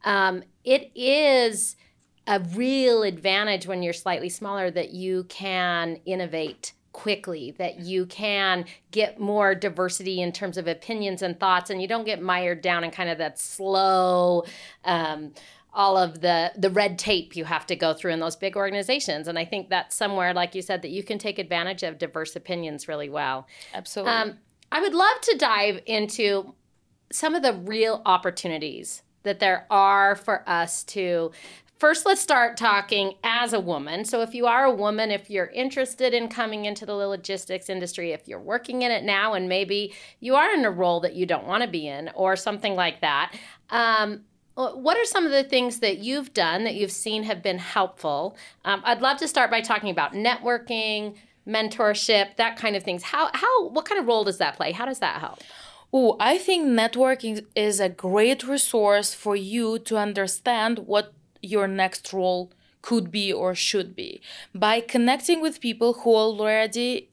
Um, 0.06 0.44
it 0.64 0.92
is 0.96 1.76
a 2.26 2.40
real 2.40 3.04
advantage 3.04 3.68
when 3.68 3.84
you're 3.84 3.92
slightly 3.92 4.30
smaller 4.30 4.72
that 4.72 4.92
you 4.92 5.26
can 5.26 6.00
innovate 6.06 6.72
quickly 6.96 7.54
that 7.58 7.82
you 7.82 8.06
can 8.06 8.64
get 8.92 9.20
more 9.20 9.54
diversity 9.54 10.22
in 10.22 10.32
terms 10.32 10.58
of 10.58 10.66
opinions 10.66 11.22
and 11.22 11.38
thoughts 11.38 11.70
and 11.70 11.82
you 11.82 11.90
don't 11.90 12.06
get 12.06 12.22
mired 12.22 12.62
down 12.62 12.86
in 12.86 12.90
kind 12.90 13.10
of 13.10 13.18
that 13.18 13.38
slow 13.38 14.46
um, 14.86 15.34
all 15.74 15.98
of 15.98 16.22
the 16.22 16.54
the 16.56 16.70
red 16.70 16.98
tape 16.98 17.36
you 17.36 17.44
have 17.44 17.66
to 17.66 17.76
go 17.76 17.94
through 17.94 18.14
in 18.14 18.22
those 18.22 18.38
big 18.38 18.56
organizations. 18.56 19.28
And 19.28 19.38
i 19.38 19.44
think 19.44 19.70
that's 19.70 19.94
somewhere 19.94 20.34
like 20.34 20.56
you 20.56 20.62
said 20.62 20.82
that 20.84 20.92
you 20.92 21.04
can 21.04 21.20
take 21.20 21.38
advantage 21.38 21.84
of 21.84 21.98
diverse 21.98 22.34
opinions 22.34 22.88
really 22.88 23.10
well. 23.10 23.46
Absolutely. 23.74 24.14
Um, 24.14 24.38
i 24.72 24.80
would 24.80 24.94
love 24.94 25.20
to 25.22 25.38
dive 25.38 25.82
into 25.86 26.56
some 27.12 27.36
of 27.36 27.44
the 27.44 27.54
real 27.54 28.02
opportunities 28.06 29.04
that 29.24 29.40
there 29.40 29.68
are 29.70 30.16
for 30.16 30.48
us 30.50 30.86
to 30.86 31.32
First, 31.78 32.06
let's 32.06 32.22
start 32.22 32.56
talking 32.56 33.16
as 33.22 33.52
a 33.52 33.60
woman. 33.60 34.06
So, 34.06 34.22
if 34.22 34.34
you 34.34 34.46
are 34.46 34.64
a 34.64 34.74
woman, 34.74 35.12
if 35.12 35.30
you're 35.30 35.48
interested 35.48 36.14
in 36.14 36.30
coming 36.30 36.64
into 36.64 36.86
the 36.86 36.94
logistics 36.94 37.70
industry, 37.70 38.14
if 38.14 38.28
you're 38.28 38.40
working 38.40 38.84
in 38.84 38.92
it 38.92 39.04
now 39.04 39.34
and 39.34 39.50
maybe 39.50 39.94
you 40.22 40.36
are 40.36 40.54
in 40.54 40.64
a 40.64 40.72
role 40.72 41.02
that 41.02 41.16
you 41.16 41.26
don't 41.26 41.46
want 41.46 41.64
to 41.64 41.70
be 41.70 41.88
in 41.88 42.10
or 42.16 42.38
something 42.38 42.76
like 42.76 43.02
that, 43.02 43.36
um, 43.72 44.22
what 44.56 44.98
are 44.98 45.04
some 45.04 45.26
of 45.26 45.34
the 45.34 45.44
things 45.44 45.80
that 45.80 45.98
you've 45.98 46.34
done 46.34 46.64
that 46.64 46.76
you've 46.76 46.92
seen 46.92 47.24
have 47.24 47.44
been 47.44 47.60
helpful? 47.60 48.38
Um, 48.64 48.82
I'd 48.86 49.02
love 49.02 49.18
to 49.18 49.28
start 49.28 49.52
by 49.52 49.60
talking 49.60 49.90
about 49.90 50.14
networking, 50.14 51.16
mentorship, 51.46 52.38
that 52.38 52.56
kind 52.56 52.78
of 52.78 52.84
things. 52.84 53.04
How, 53.04 53.30
how, 53.34 53.68
what 53.68 53.84
kind 53.84 54.00
of 54.00 54.08
role 54.08 54.24
does 54.24 54.38
that 54.38 54.56
play? 54.56 54.72
How 54.72 54.86
does 54.86 55.00
that 55.00 55.20
help? 55.20 55.42
Oh, 55.92 56.16
I 56.22 56.38
think 56.38 56.68
networking 56.68 57.46
is 57.54 57.82
a 57.82 57.90
great 57.90 58.46
resource 58.46 59.14
for 59.14 59.36
you 59.36 59.78
to 59.80 59.98
understand 59.98 60.80
what 60.80 61.14
your 61.46 61.68
next 61.68 62.12
role 62.14 62.52
could 62.82 63.10
be 63.12 63.34
or 63.34 63.56
should 63.56 63.96
be 63.96 64.22
by 64.54 64.80
connecting 64.80 65.42
with 65.42 65.60
people 65.60 65.94
who 65.94 66.12
already 66.16 67.10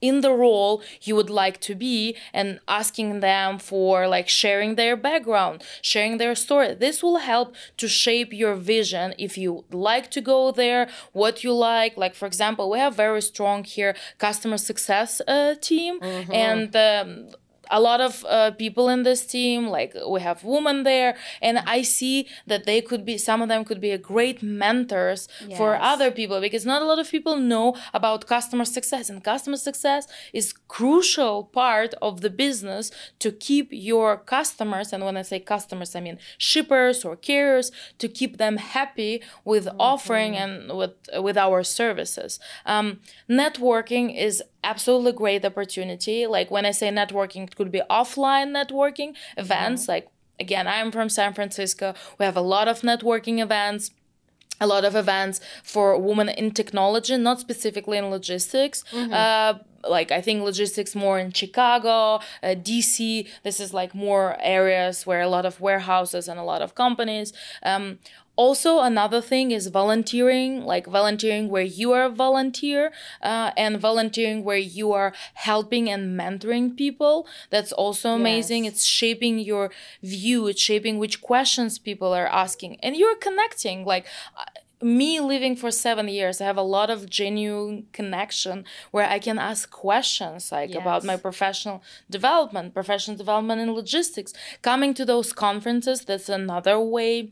in 0.00 0.20
the 0.20 0.32
role 0.32 0.82
you 1.02 1.14
would 1.16 1.30
like 1.30 1.58
to 1.60 1.74
be 1.74 2.16
and 2.34 2.60
asking 2.68 3.20
them 3.20 3.58
for 3.58 4.06
like 4.06 4.28
sharing 4.28 4.74
their 4.74 4.96
background 4.96 5.62
sharing 5.80 6.18
their 6.18 6.34
story 6.34 6.74
this 6.74 7.02
will 7.02 7.18
help 7.18 7.54
to 7.76 7.88
shape 7.88 8.32
your 8.32 8.54
vision 8.54 9.14
if 9.18 9.38
you 9.38 9.64
like 9.70 10.10
to 10.10 10.20
go 10.20 10.50
there 10.50 10.88
what 11.12 11.42
you 11.42 11.52
like 11.52 11.96
like 11.96 12.14
for 12.14 12.26
example 12.26 12.68
we 12.70 12.78
have 12.78 12.94
very 12.94 13.22
strong 13.22 13.64
here 13.64 13.96
customer 14.18 14.58
success 14.58 15.20
uh, 15.26 15.54
team 15.60 15.98
mm-hmm. 16.00 16.32
and 16.32 16.76
um, 16.76 17.28
a 17.70 17.80
lot 17.80 18.00
of 18.00 18.24
uh, 18.28 18.50
people 18.52 18.88
in 18.88 19.02
this 19.02 19.26
team 19.26 19.68
like 19.68 19.94
we 20.08 20.20
have 20.20 20.44
women 20.44 20.82
there 20.82 21.16
and 21.40 21.58
i 21.66 21.82
see 21.82 22.26
that 22.46 22.64
they 22.64 22.80
could 22.80 23.04
be 23.04 23.16
some 23.18 23.42
of 23.42 23.48
them 23.48 23.64
could 23.64 23.80
be 23.80 23.90
a 23.90 23.98
great 23.98 24.42
mentors 24.42 25.28
yes. 25.46 25.58
for 25.58 25.76
other 25.76 26.10
people 26.10 26.40
because 26.40 26.64
not 26.66 26.82
a 26.82 26.84
lot 26.84 26.98
of 26.98 27.10
people 27.10 27.36
know 27.36 27.76
about 27.94 28.26
customer 28.26 28.64
success 28.64 29.08
and 29.10 29.22
customer 29.24 29.56
success 29.56 30.06
is 30.32 30.52
crucial 30.68 31.44
part 31.44 31.94
of 32.02 32.20
the 32.20 32.30
business 32.30 32.90
to 33.18 33.30
keep 33.32 33.68
your 33.70 34.16
customers 34.16 34.92
and 34.92 35.04
when 35.04 35.16
i 35.16 35.22
say 35.22 35.38
customers 35.38 35.94
i 35.94 36.00
mean 36.00 36.18
shippers 36.38 37.04
or 37.04 37.16
carriers 37.16 37.70
to 37.98 38.08
keep 38.08 38.38
them 38.38 38.56
happy 38.56 39.22
with 39.44 39.66
mm-hmm. 39.66 39.80
offering 39.80 40.36
and 40.36 40.76
with 40.76 40.94
with 41.18 41.36
our 41.36 41.62
services 41.62 42.38
um, 42.64 43.00
networking 43.28 44.16
is 44.16 44.42
absolutely 44.72 45.12
great 45.12 45.44
opportunity. 45.44 46.26
Like 46.26 46.50
when 46.50 46.64
I 46.66 46.72
say 46.80 46.88
networking, 46.90 47.42
it 47.48 47.56
could 47.56 47.70
be 47.70 47.82
offline 47.98 48.48
networking 48.60 49.10
events. 49.36 49.82
Mm-hmm. 49.82 49.92
Like 49.92 50.08
again, 50.44 50.66
I'm 50.66 50.90
from 50.90 51.08
San 51.08 51.32
Francisco. 51.34 51.94
We 52.18 52.24
have 52.24 52.36
a 52.36 52.46
lot 52.54 52.66
of 52.68 52.76
networking 52.80 53.38
events 53.42 53.90
a 54.58 54.66
lot 54.66 54.84
of 54.84 54.96
events 54.96 55.40
for 55.62 55.98
women 55.98 56.28
in 56.30 56.50
technology, 56.50 57.16
not 57.18 57.38
specifically 57.40 57.98
in 57.98 58.06
logistics. 58.06 58.84
Mm-hmm. 58.90 59.12
Uh, 59.12 59.54
like 59.88 60.10
I 60.12 60.20
think 60.20 60.42
logistics 60.42 60.94
more 60.94 61.18
in 61.18 61.32
Chicago, 61.32 62.20
uh, 62.42 62.54
DC. 62.54 63.28
This 63.42 63.60
is 63.60 63.72
like 63.72 63.94
more 63.94 64.36
areas 64.40 65.06
where 65.06 65.20
a 65.20 65.28
lot 65.28 65.46
of 65.46 65.60
warehouses 65.60 66.28
and 66.28 66.38
a 66.38 66.44
lot 66.44 66.62
of 66.62 66.74
companies. 66.74 67.32
Um, 67.62 67.98
also 68.36 68.80
another 68.80 69.20
thing 69.20 69.50
is 69.50 69.66
volunteering 69.68 70.62
like 70.62 70.86
volunteering 70.86 71.48
where 71.48 71.62
you 71.62 71.92
are 71.92 72.04
a 72.04 72.10
volunteer 72.10 72.92
uh, 73.22 73.50
and 73.56 73.80
volunteering 73.80 74.44
where 74.44 74.58
you 74.58 74.92
are 74.92 75.12
helping 75.34 75.88
and 75.88 76.18
mentoring 76.18 76.76
people 76.76 77.26
that's 77.50 77.72
also 77.72 78.10
amazing 78.10 78.64
yes. 78.64 78.74
it's 78.74 78.84
shaping 78.84 79.38
your 79.38 79.70
view 80.02 80.46
it's 80.46 80.60
shaping 80.60 80.98
which 80.98 81.22
questions 81.22 81.78
people 81.78 82.12
are 82.12 82.28
asking 82.28 82.78
and 82.82 82.94
you're 82.94 83.16
connecting 83.16 83.84
like 83.84 84.06
uh, 84.38 84.44
me 84.82 85.20
living 85.20 85.56
for 85.56 85.70
seven 85.70 86.08
years, 86.08 86.40
I 86.40 86.44
have 86.44 86.56
a 86.58 86.62
lot 86.62 86.90
of 86.90 87.08
genuine 87.08 87.86
connection 87.92 88.64
where 88.90 89.08
I 89.08 89.18
can 89.18 89.38
ask 89.38 89.70
questions 89.70 90.52
like 90.52 90.70
yes. 90.70 90.80
about 90.80 91.04
my 91.04 91.16
professional 91.16 91.82
development, 92.10 92.74
professional 92.74 93.16
development 93.16 93.60
in 93.60 93.72
logistics. 93.72 94.32
Coming 94.62 94.92
to 94.94 95.04
those 95.04 95.32
conferences, 95.32 96.04
that's 96.04 96.28
another 96.28 96.78
way 96.78 97.30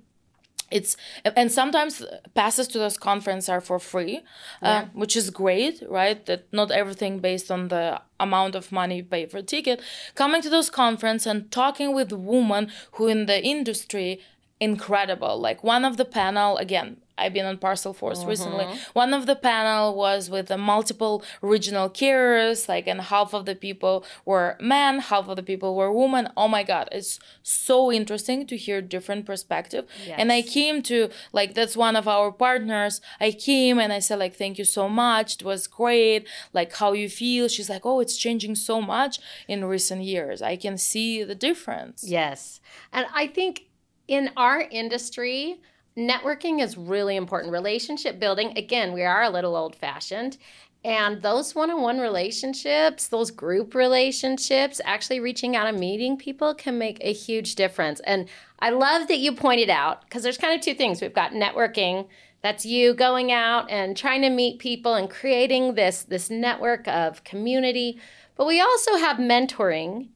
it's 0.70 0.96
and 1.36 1.52
sometimes 1.52 2.02
passes 2.34 2.66
to 2.68 2.78
those 2.78 2.96
conferences 2.96 3.48
are 3.48 3.60
for 3.60 3.78
free 3.78 4.16
uh, 4.16 4.20
yeah. 4.62 4.78
uh, 4.78 4.84
which 4.94 5.14
is 5.14 5.30
great 5.30 5.82
right 5.88 6.24
that 6.26 6.46
not 6.52 6.70
everything 6.70 7.18
based 7.18 7.50
on 7.50 7.68
the 7.68 8.00
amount 8.18 8.54
of 8.54 8.72
money 8.72 8.96
you 8.96 9.04
pay 9.04 9.26
for 9.26 9.38
a 9.38 9.42
ticket 9.42 9.80
coming 10.14 10.40
to 10.40 10.48
those 10.48 10.70
conference 10.70 11.26
and 11.26 11.50
talking 11.50 11.94
with 11.94 12.12
women 12.12 12.70
who 12.92 13.06
in 13.06 13.26
the 13.26 13.44
industry 13.44 14.20
incredible 14.58 15.38
like 15.38 15.62
one 15.62 15.84
of 15.84 15.96
the 15.96 16.04
panel 16.04 16.56
again 16.56 16.96
I've 17.16 17.32
been 17.32 17.46
on 17.46 17.58
Parcel 17.58 17.94
Forum 17.94 18.18
mm-hmm. 18.18 18.28
recently. 18.28 18.66
One 18.92 19.14
of 19.14 19.26
the 19.26 19.36
panel 19.36 19.94
was 19.94 20.28
with 20.28 20.48
the 20.48 20.58
multiple 20.58 21.22
regional 21.40 21.88
carriers, 21.88 22.68
like, 22.68 22.86
and 22.86 23.00
half 23.00 23.32
of 23.34 23.46
the 23.46 23.54
people 23.54 24.04
were 24.24 24.56
men, 24.60 24.98
half 24.98 25.28
of 25.28 25.36
the 25.36 25.42
people 25.42 25.76
were 25.76 25.92
women. 25.92 26.28
Oh 26.36 26.48
my 26.48 26.62
God, 26.62 26.88
it's 26.90 27.20
so 27.42 27.92
interesting 27.92 28.46
to 28.46 28.56
hear 28.56 28.82
different 28.82 29.26
perspective. 29.26 29.86
Yes. 30.06 30.16
And 30.18 30.32
I 30.32 30.42
came 30.42 30.82
to 30.84 31.10
like 31.32 31.54
that's 31.54 31.76
one 31.76 31.96
of 31.96 32.08
our 32.08 32.32
partners. 32.32 33.00
I 33.20 33.30
came 33.30 33.78
and 33.78 33.92
I 33.92 34.00
said 34.00 34.18
like, 34.18 34.34
thank 34.34 34.58
you 34.58 34.64
so 34.64 34.88
much. 34.88 35.36
It 35.36 35.44
was 35.44 35.66
great. 35.66 36.26
Like 36.52 36.74
how 36.74 36.92
you 36.92 37.08
feel. 37.08 37.48
She's 37.48 37.70
like, 37.70 37.86
oh, 37.86 38.00
it's 38.00 38.16
changing 38.16 38.56
so 38.56 38.80
much 38.80 39.20
in 39.46 39.64
recent 39.64 40.02
years. 40.02 40.42
I 40.42 40.56
can 40.56 40.76
see 40.78 41.22
the 41.22 41.34
difference. 41.34 42.04
Yes, 42.04 42.60
and 42.92 43.06
I 43.14 43.26
think 43.26 43.66
in 44.08 44.30
our 44.36 44.60
industry 44.60 45.60
networking 45.96 46.62
is 46.62 46.76
really 46.76 47.16
important. 47.16 47.52
Relationship 47.52 48.18
building, 48.18 48.56
again, 48.56 48.92
we 48.92 49.02
are 49.02 49.22
a 49.22 49.30
little 49.30 49.56
old 49.56 49.76
fashioned. 49.76 50.38
And 50.84 51.22
those 51.22 51.54
one 51.54 51.70
on 51.70 51.80
one 51.80 51.98
relationships, 51.98 53.08
those 53.08 53.30
group 53.30 53.74
relationships, 53.74 54.82
actually 54.84 55.18
reaching 55.18 55.56
out 55.56 55.66
and 55.66 55.80
meeting 55.80 56.18
people 56.18 56.54
can 56.54 56.76
make 56.76 56.98
a 57.00 57.12
huge 57.12 57.54
difference. 57.54 58.00
And 58.00 58.28
I 58.58 58.68
love 58.70 59.08
that 59.08 59.18
you 59.18 59.34
pointed 59.34 59.70
out 59.70 60.02
because 60.02 60.22
there's 60.22 60.36
kind 60.36 60.54
of 60.54 60.60
two 60.60 60.74
things. 60.74 61.00
We've 61.00 61.14
got 61.14 61.32
networking, 61.32 62.06
that's 62.42 62.66
you 62.66 62.92
going 62.92 63.32
out 63.32 63.70
and 63.70 63.96
trying 63.96 64.20
to 64.20 64.28
meet 64.28 64.58
people 64.58 64.92
and 64.94 65.08
creating 65.08 65.74
this, 65.74 66.02
this 66.02 66.28
network 66.28 66.86
of 66.86 67.24
community. 67.24 67.98
But 68.36 68.46
we 68.46 68.60
also 68.60 68.96
have 68.96 69.16
mentoring 69.16 70.08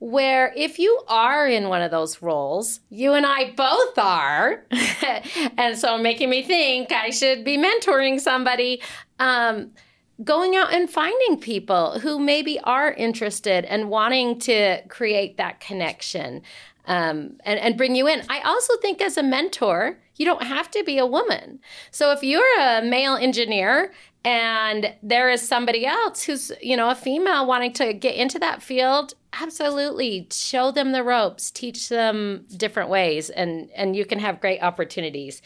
where 0.00 0.52
if 0.56 0.78
you 0.78 1.00
are 1.08 1.46
in 1.46 1.68
one 1.68 1.82
of 1.82 1.90
those 1.90 2.20
roles, 2.22 2.80
you 2.88 3.12
and 3.12 3.24
I 3.24 3.52
both 3.52 3.98
are, 3.98 4.64
and 5.56 5.78
so 5.78 5.98
making 5.98 6.30
me 6.30 6.42
think 6.42 6.90
I 6.90 7.10
should 7.10 7.44
be 7.44 7.56
mentoring 7.56 8.18
somebody. 8.18 8.82
Um, 9.18 9.70
going 10.22 10.54
out 10.54 10.70
and 10.70 10.90
finding 10.90 11.40
people 11.40 11.98
who 12.00 12.18
maybe 12.18 12.60
are 12.60 12.92
interested 12.92 13.64
and 13.64 13.88
wanting 13.88 14.38
to 14.38 14.82
create 14.88 15.38
that 15.38 15.60
connection 15.60 16.42
um, 16.86 17.36
and, 17.44 17.58
and 17.60 17.76
bring 17.76 17.94
you 17.94 18.06
in. 18.06 18.22
I 18.28 18.40
also 18.40 18.76
think 18.78 19.00
as 19.00 19.16
a 19.16 19.22
mentor, 19.22 19.98
you 20.16 20.26
don't 20.26 20.42
have 20.42 20.70
to 20.72 20.84
be 20.84 20.98
a 20.98 21.06
woman. 21.06 21.60
So 21.90 22.12
if 22.12 22.22
you're 22.22 22.60
a 22.60 22.82
male 22.82 23.14
engineer 23.14 23.92
and 24.24 24.94
there 25.02 25.30
is 25.30 25.46
somebody 25.46 25.86
else 25.86 26.24
who's 26.24 26.52
you 26.60 26.76
know 26.76 26.90
a 26.90 26.94
female 26.94 27.46
wanting 27.46 27.72
to 27.72 27.92
get 27.92 28.14
into 28.14 28.38
that 28.38 28.62
field 28.62 29.14
absolutely 29.40 30.26
show 30.30 30.70
them 30.70 30.92
the 30.92 31.02
ropes 31.02 31.50
teach 31.50 31.88
them 31.88 32.44
different 32.56 32.90
ways 32.90 33.30
and 33.30 33.70
and 33.74 33.96
you 33.96 34.04
can 34.04 34.18
have 34.18 34.40
great 34.40 34.60
opportunities. 34.62 35.42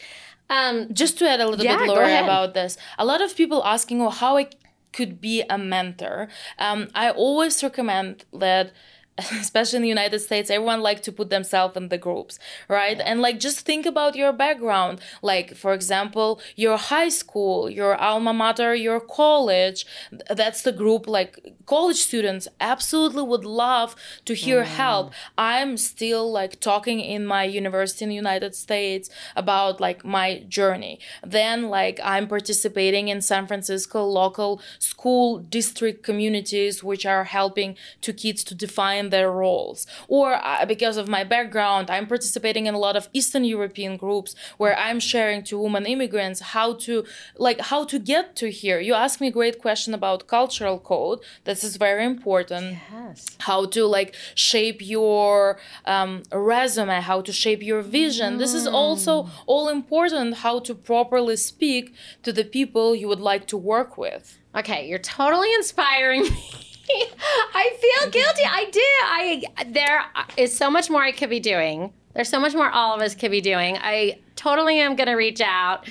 Um, 0.47 0.93
just 0.93 1.17
to 1.19 1.27
add 1.27 1.39
a 1.39 1.47
little 1.47 1.65
yeah, 1.65 1.77
bit 1.77 1.87
Laura 1.87 2.23
about 2.23 2.53
this 2.53 2.77
a 2.99 3.05
lot 3.05 3.19
of 3.19 3.35
people 3.35 3.63
asking 3.65 3.97
well 3.97 4.11
how 4.11 4.37
i 4.37 4.47
could 4.93 5.19
be 5.19 5.41
a 5.49 5.57
mentor. 5.57 6.27
Um, 6.59 6.89
i 6.93 7.09
always 7.09 7.63
recommend 7.63 8.25
that 8.33 8.71
especially 9.31 9.77
in 9.77 9.81
the 9.81 9.87
United 9.87 10.19
States, 10.19 10.49
everyone 10.49 10.81
like 10.81 11.01
to 11.03 11.11
put 11.11 11.29
themselves 11.29 11.77
in 11.77 11.87
the 11.87 11.97
groups, 11.97 12.37
right? 12.67 12.99
And 12.99 13.21
like 13.21 13.39
just 13.39 13.61
think 13.61 13.85
about 13.85 14.15
your 14.15 14.33
background. 14.33 14.99
Like 15.21 15.55
for 15.55 15.73
example, 15.73 16.41
your 16.55 16.77
high 16.77 17.09
school, 17.09 17.69
your 17.69 17.95
alma 17.95 18.33
mater, 18.33 18.75
your 18.75 18.99
college. 18.99 19.85
That's 20.29 20.63
the 20.63 20.73
group. 20.73 21.07
Like 21.07 21.55
college 21.65 21.97
students 21.97 22.49
absolutely 22.59 23.23
would 23.23 23.45
love 23.45 23.95
to 24.25 24.33
hear 24.33 24.63
mm. 24.63 24.67
help. 24.67 25.13
I'm 25.37 25.77
still 25.77 26.29
like 26.29 26.59
talking 26.59 26.99
in 26.99 27.25
my 27.25 27.45
university 27.45 28.03
in 28.03 28.09
the 28.09 28.15
United 28.15 28.53
States 28.53 29.09
about 29.37 29.79
like 29.79 30.03
my 30.03 30.39
journey. 30.49 30.99
Then 31.23 31.69
like 31.69 32.01
I'm 32.03 32.27
participating 32.27 33.07
in 33.07 33.21
San 33.21 33.47
Francisco 33.47 34.03
local 34.03 34.61
school 34.77 35.39
district 35.39 36.03
communities, 36.03 36.83
which 36.83 37.05
are 37.05 37.23
helping 37.23 37.77
to 38.01 38.11
kids 38.11 38.43
to 38.43 38.55
define 38.55 39.04
their 39.09 39.31
roles. 39.31 39.87
Or 40.07 40.33
uh, 40.33 40.65
because 40.65 40.97
of 40.97 41.07
my 41.07 41.23
background, 41.23 41.89
I'm 41.89 42.07
participating 42.07 42.65
in 42.65 42.73
a 42.73 42.79
lot 42.79 42.95
of 42.95 43.09
Eastern 43.13 43.43
European 43.43 43.97
groups 43.97 44.35
where 44.57 44.77
I'm 44.77 44.99
sharing 44.99 45.43
to 45.45 45.59
women 45.59 45.85
immigrants 45.85 46.39
how 46.55 46.73
to 46.85 47.05
like 47.37 47.59
how 47.59 47.83
to 47.85 47.99
get 47.99 48.35
to 48.37 48.51
here. 48.51 48.79
You 48.79 48.93
asked 48.93 49.19
me 49.21 49.27
a 49.27 49.31
great 49.31 49.59
question 49.59 49.93
about 49.93 50.27
cultural 50.27 50.79
code. 50.79 51.19
This 51.43 51.63
is 51.63 51.77
very 51.77 52.05
important. 52.05 52.77
Yes. 52.91 53.25
How 53.39 53.65
to 53.65 53.85
like 53.85 54.15
shape 54.35 54.79
your 54.81 55.57
um, 55.85 56.23
resume, 56.31 57.01
how 57.01 57.21
to 57.21 57.31
shape 57.31 57.61
your 57.63 57.81
vision. 57.81 58.35
Mm. 58.35 58.39
This 58.39 58.53
is 58.53 58.67
also 58.67 59.23
mm. 59.23 59.29
all 59.45 59.69
important. 59.69 60.35
How 60.35 60.59
to 60.59 60.73
properly 60.75 61.37
speak 61.37 61.93
to 62.23 62.31
the 62.31 62.43
people 62.43 62.95
you 62.95 63.07
would 63.07 63.19
like 63.19 63.47
to 63.47 63.57
work 63.57 63.97
with. 63.97 64.37
Okay, 64.55 64.87
you're 64.87 64.99
totally 64.99 65.53
inspiring 65.53 66.23
me. 66.23 66.64
I 67.53 67.77
feel 67.79 68.11
guilty. 68.11 68.43
I 68.45 68.69
do. 68.71 68.79
I 68.81 69.43
there 69.67 70.05
is 70.37 70.55
so 70.55 70.69
much 70.69 70.89
more 70.89 71.01
I 71.01 71.11
could 71.11 71.29
be 71.29 71.39
doing. 71.39 71.93
There's 72.13 72.29
so 72.29 72.39
much 72.39 72.53
more 72.53 72.69
all 72.69 72.95
of 72.95 73.01
us 73.01 73.15
could 73.15 73.31
be 73.31 73.41
doing. 73.41 73.77
I 73.77 74.19
totally 74.35 74.79
am 74.79 74.95
going 74.95 75.07
to 75.07 75.15
reach 75.15 75.41
out. 75.41 75.89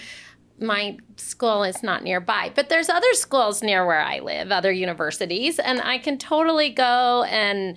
My 0.58 0.96
school 1.16 1.64
is 1.64 1.82
not 1.82 2.02
nearby, 2.02 2.52
but 2.54 2.68
there's 2.68 2.88
other 2.88 3.12
schools 3.12 3.62
near 3.62 3.84
where 3.84 4.00
I 4.00 4.20
live, 4.20 4.50
other 4.50 4.72
universities, 4.72 5.58
and 5.58 5.82
I 5.82 5.98
can 5.98 6.16
totally 6.16 6.70
go 6.70 7.24
and 7.24 7.76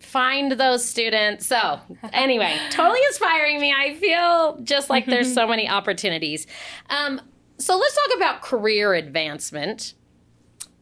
find 0.00 0.52
those 0.52 0.84
students. 0.84 1.46
So, 1.46 1.80
anyway, 2.12 2.58
totally 2.70 3.00
inspiring 3.08 3.60
me. 3.60 3.72
I 3.76 3.94
feel 3.94 4.58
just 4.62 4.90
like 4.90 5.06
there's 5.06 5.32
so 5.40 5.46
many 5.46 5.68
opportunities. 5.68 6.46
Um, 6.90 7.20
so, 7.58 7.76
let's 7.76 7.94
talk 7.94 8.16
about 8.16 8.42
career 8.42 8.94
advancement 8.94 9.94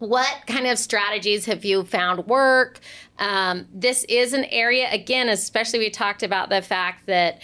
what 0.02 0.46
kind 0.48 0.66
of 0.66 0.78
strategies 0.78 1.46
have 1.46 1.64
you 1.64 1.84
found 1.84 2.26
work? 2.26 2.80
Um, 3.18 3.66
this 3.72 4.04
is 4.04 4.32
an 4.32 4.44
area, 4.46 4.88
again, 4.90 5.28
especially 5.28 5.78
we 5.78 5.90
talked 5.90 6.24
about 6.24 6.50
the 6.50 6.60
fact 6.60 7.06
that 7.06 7.42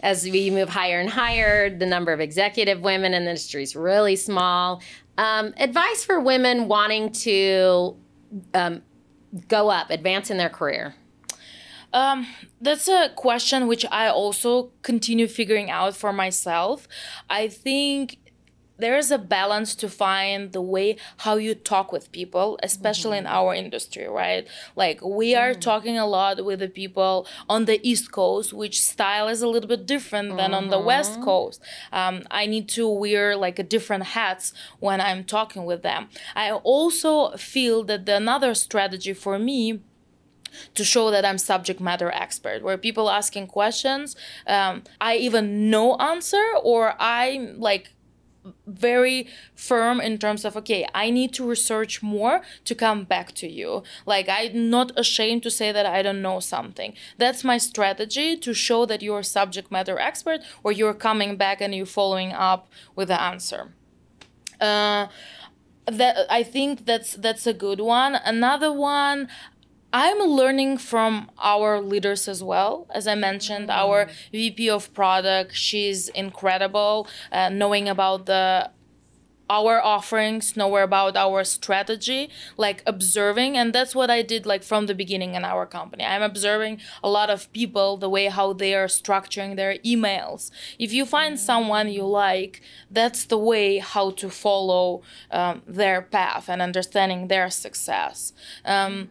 as 0.00 0.24
we 0.24 0.48
move 0.48 0.70
higher 0.70 1.00
and 1.00 1.10
higher, 1.10 1.68
the 1.68 1.84
number 1.84 2.12
of 2.12 2.20
executive 2.20 2.80
women 2.80 3.12
in 3.12 3.24
the 3.24 3.30
industry 3.30 3.62
is 3.62 3.76
really 3.76 4.16
small. 4.16 4.80
Um, 5.18 5.52
advice 5.58 6.04
for 6.04 6.18
women 6.18 6.66
wanting 6.68 7.12
to 7.12 7.96
um, 8.54 8.82
go 9.48 9.68
up, 9.68 9.90
advance 9.90 10.30
in 10.30 10.38
their 10.38 10.48
career? 10.48 10.94
Um, 11.92 12.26
that's 12.60 12.88
a 12.88 13.10
question 13.16 13.66
which 13.66 13.84
I 13.90 14.08
also 14.08 14.70
continue 14.82 15.26
figuring 15.26 15.70
out 15.70 15.96
for 15.96 16.12
myself. 16.12 16.88
I 17.28 17.48
think 17.48 18.18
there's 18.78 19.10
a 19.10 19.18
balance 19.18 19.74
to 19.74 19.88
find 19.88 20.52
the 20.52 20.60
way 20.60 20.96
how 21.18 21.36
you 21.36 21.54
talk 21.54 21.92
with 21.92 22.10
people 22.12 22.58
especially 22.62 23.18
mm-hmm. 23.18 23.26
in 23.26 23.32
our 23.38 23.54
industry 23.54 24.08
right 24.08 24.46
like 24.76 25.00
we 25.02 25.34
are 25.34 25.52
mm. 25.52 25.60
talking 25.60 25.98
a 25.98 26.06
lot 26.06 26.44
with 26.44 26.60
the 26.60 26.68
people 26.68 27.26
on 27.48 27.64
the 27.64 27.80
east 27.88 28.12
coast 28.12 28.52
which 28.52 28.80
style 28.80 29.28
is 29.28 29.42
a 29.42 29.48
little 29.48 29.68
bit 29.68 29.86
different 29.86 30.36
than 30.36 30.50
mm-hmm. 30.50 30.54
on 30.54 30.68
the 30.68 30.78
west 30.78 31.12
mm-hmm. 31.12 31.24
coast 31.24 31.60
um, 31.92 32.22
i 32.30 32.46
need 32.46 32.68
to 32.68 32.88
wear 32.88 33.36
like 33.36 33.58
a 33.58 33.62
different 33.62 34.04
hats 34.04 34.52
when 34.78 35.00
i'm 35.00 35.24
talking 35.24 35.64
with 35.64 35.82
them 35.82 36.08
i 36.34 36.50
also 36.50 37.36
feel 37.36 37.82
that 37.84 38.06
the 38.06 38.18
another 38.28 38.54
strategy 38.54 39.14
for 39.14 39.38
me 39.38 39.80
to 40.74 40.84
show 40.84 41.10
that 41.10 41.24
I'm 41.24 41.38
subject 41.38 41.80
matter 41.80 42.10
expert, 42.10 42.62
where 42.62 42.78
people 42.78 43.10
asking 43.10 43.46
questions, 43.48 44.16
um, 44.46 44.82
I 45.00 45.16
even 45.16 45.70
know 45.70 45.96
answer 45.96 46.44
or 46.62 46.94
I 46.98 47.52
like 47.56 47.92
very 48.66 49.26
firm 49.54 50.00
in 50.00 50.18
terms 50.18 50.44
of 50.44 50.56
okay 50.56 50.86
i 50.94 51.10
need 51.10 51.32
to 51.32 51.44
research 51.44 52.02
more 52.02 52.40
to 52.64 52.74
come 52.74 53.04
back 53.04 53.34
to 53.34 53.48
you. 53.48 53.82
Like 54.06 54.28
i'm 54.28 54.70
not 54.70 54.92
ashamed 54.96 55.42
to 55.44 55.50
say 55.50 55.72
that 55.72 55.86
i 55.86 56.02
don't 56.02 56.22
know 56.22 56.40
something. 56.40 56.94
That's 57.16 57.44
my 57.44 57.58
strategy 57.58 58.36
to 58.36 58.54
show 58.54 58.86
that 58.86 59.02
you're 59.02 59.20
a 59.20 59.24
subject 59.24 59.70
matter 59.70 59.98
expert 59.98 60.40
or 60.62 60.72
you're 60.72 60.94
coming 60.94 61.36
back 61.36 61.60
and 61.60 61.74
you're 61.74 61.86
following 61.86 62.32
up 62.32 62.68
with 62.94 63.08
the 63.08 63.20
answer. 63.20 63.72
Uh, 64.60 65.06
that 65.86 66.26
i 66.28 66.42
think 66.42 66.84
that's 66.84 67.14
that's 67.14 67.46
a 67.46 67.54
good 67.54 67.80
one. 67.80 68.16
Another 68.24 68.72
one 68.72 69.28
I'm 70.00 70.20
learning 70.20 70.78
from 70.78 71.28
our 71.38 71.80
leaders 71.80 72.28
as 72.28 72.40
well. 72.40 72.86
As 72.94 73.08
I 73.08 73.16
mentioned, 73.16 73.68
mm. 73.68 73.74
our 73.82 74.08
VP 74.30 74.70
of 74.70 74.94
product, 74.94 75.56
she's 75.56 76.08
incredible, 76.10 77.08
uh, 77.32 77.48
knowing 77.48 77.88
about 77.88 78.26
the 78.26 78.70
our 79.50 79.80
offerings, 79.82 80.56
know 80.58 80.76
about 80.76 81.16
our 81.16 81.42
strategy, 81.42 82.28
like 82.58 82.82
observing. 82.86 83.56
And 83.56 83.72
that's 83.72 83.94
what 83.94 84.10
I 84.10 84.20
did 84.20 84.44
like 84.44 84.62
from 84.62 84.86
the 84.86 84.94
beginning 84.94 85.34
in 85.34 85.42
our 85.42 85.64
company. 85.64 86.04
I'm 86.04 86.22
observing 86.22 86.80
a 87.02 87.08
lot 87.08 87.30
of 87.30 87.50
people, 87.52 87.96
the 87.96 88.10
way 88.10 88.26
how 88.26 88.52
they 88.52 88.74
are 88.74 88.88
structuring 88.88 89.56
their 89.56 89.78
emails. 89.78 90.50
If 90.78 90.92
you 90.92 91.06
find 91.06 91.36
mm. 91.36 91.38
someone 91.38 91.88
you 91.88 92.04
like, 92.04 92.60
that's 92.90 93.24
the 93.24 93.38
way 93.38 93.78
how 93.78 94.10
to 94.20 94.28
follow 94.28 95.02
um, 95.30 95.62
their 95.66 96.02
path 96.02 96.48
and 96.48 96.60
understanding 96.60 97.28
their 97.28 97.50
success. 97.50 98.34
Um, 98.64 99.08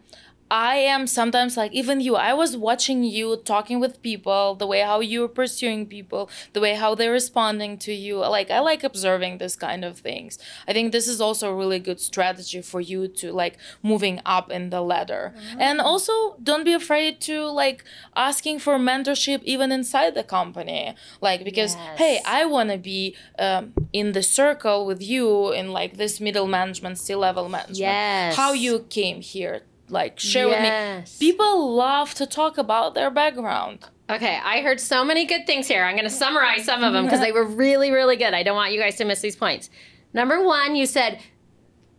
I 0.50 0.76
am 0.76 1.06
sometimes 1.06 1.56
like 1.56 1.72
even 1.72 2.00
you. 2.00 2.16
I 2.16 2.32
was 2.32 2.56
watching 2.56 3.04
you 3.04 3.36
talking 3.36 3.80
with 3.80 4.00
people, 4.02 4.54
the 4.54 4.66
way 4.66 4.80
how 4.80 5.00
you're 5.00 5.28
pursuing 5.28 5.86
people, 5.86 6.30
the 6.52 6.60
way 6.60 6.74
how 6.74 6.94
they're 6.94 7.12
responding 7.12 7.76
to 7.78 7.92
you. 7.92 8.18
Like 8.18 8.50
I 8.50 8.60
like 8.60 8.82
observing 8.82 9.38
this 9.38 9.56
kind 9.56 9.84
of 9.84 9.98
things. 9.98 10.38
I 10.66 10.72
think 10.72 10.92
this 10.92 11.06
is 11.06 11.20
also 11.20 11.50
a 11.50 11.54
really 11.54 11.78
good 11.78 12.00
strategy 12.00 12.62
for 12.62 12.80
you 12.80 13.08
to 13.08 13.32
like 13.32 13.58
moving 13.82 14.20
up 14.24 14.50
in 14.50 14.70
the 14.70 14.80
ladder. 14.80 15.34
Mm-hmm. 15.36 15.60
And 15.60 15.80
also 15.80 16.36
don't 16.42 16.64
be 16.64 16.72
afraid 16.72 17.20
to 17.22 17.44
like 17.46 17.84
asking 18.16 18.60
for 18.60 18.78
mentorship 18.78 19.42
even 19.44 19.70
inside 19.70 20.14
the 20.14 20.24
company. 20.24 20.94
Like 21.20 21.44
because 21.44 21.74
yes. 21.74 21.98
hey, 21.98 22.20
I 22.24 22.46
want 22.46 22.70
to 22.70 22.78
be 22.78 23.16
um, 23.38 23.74
in 23.92 24.12
the 24.12 24.22
circle 24.22 24.86
with 24.86 25.02
you 25.02 25.52
in 25.52 25.72
like 25.72 25.98
this 25.98 26.20
middle 26.20 26.46
management, 26.46 26.98
C 26.98 27.14
level 27.14 27.48
management. 27.48 27.78
Yes. 27.78 28.36
How 28.36 28.52
you 28.52 28.80
came 28.88 29.20
here 29.20 29.62
like 29.90 30.18
share 30.18 30.48
yes. 30.48 31.12
with 31.12 31.20
me. 31.20 31.26
People 31.28 31.74
love 31.74 32.14
to 32.14 32.26
talk 32.26 32.58
about 32.58 32.94
their 32.94 33.10
background. 33.10 33.86
Okay, 34.10 34.40
I 34.42 34.62
heard 34.62 34.80
so 34.80 35.04
many 35.04 35.26
good 35.26 35.46
things 35.46 35.68
here. 35.68 35.84
I'm 35.84 35.94
going 35.94 36.08
to 36.08 36.10
summarize 36.10 36.64
some 36.64 36.82
of 36.82 36.94
them 36.94 37.04
because 37.04 37.20
they 37.20 37.32
were 37.32 37.44
really, 37.44 37.90
really 37.90 38.16
good. 38.16 38.32
I 38.32 38.42
don't 38.42 38.56
want 38.56 38.72
you 38.72 38.80
guys 38.80 38.96
to 38.96 39.04
miss 39.04 39.20
these 39.20 39.36
points. 39.36 39.68
Number 40.14 40.42
one, 40.42 40.76
you 40.76 40.86
said 40.86 41.20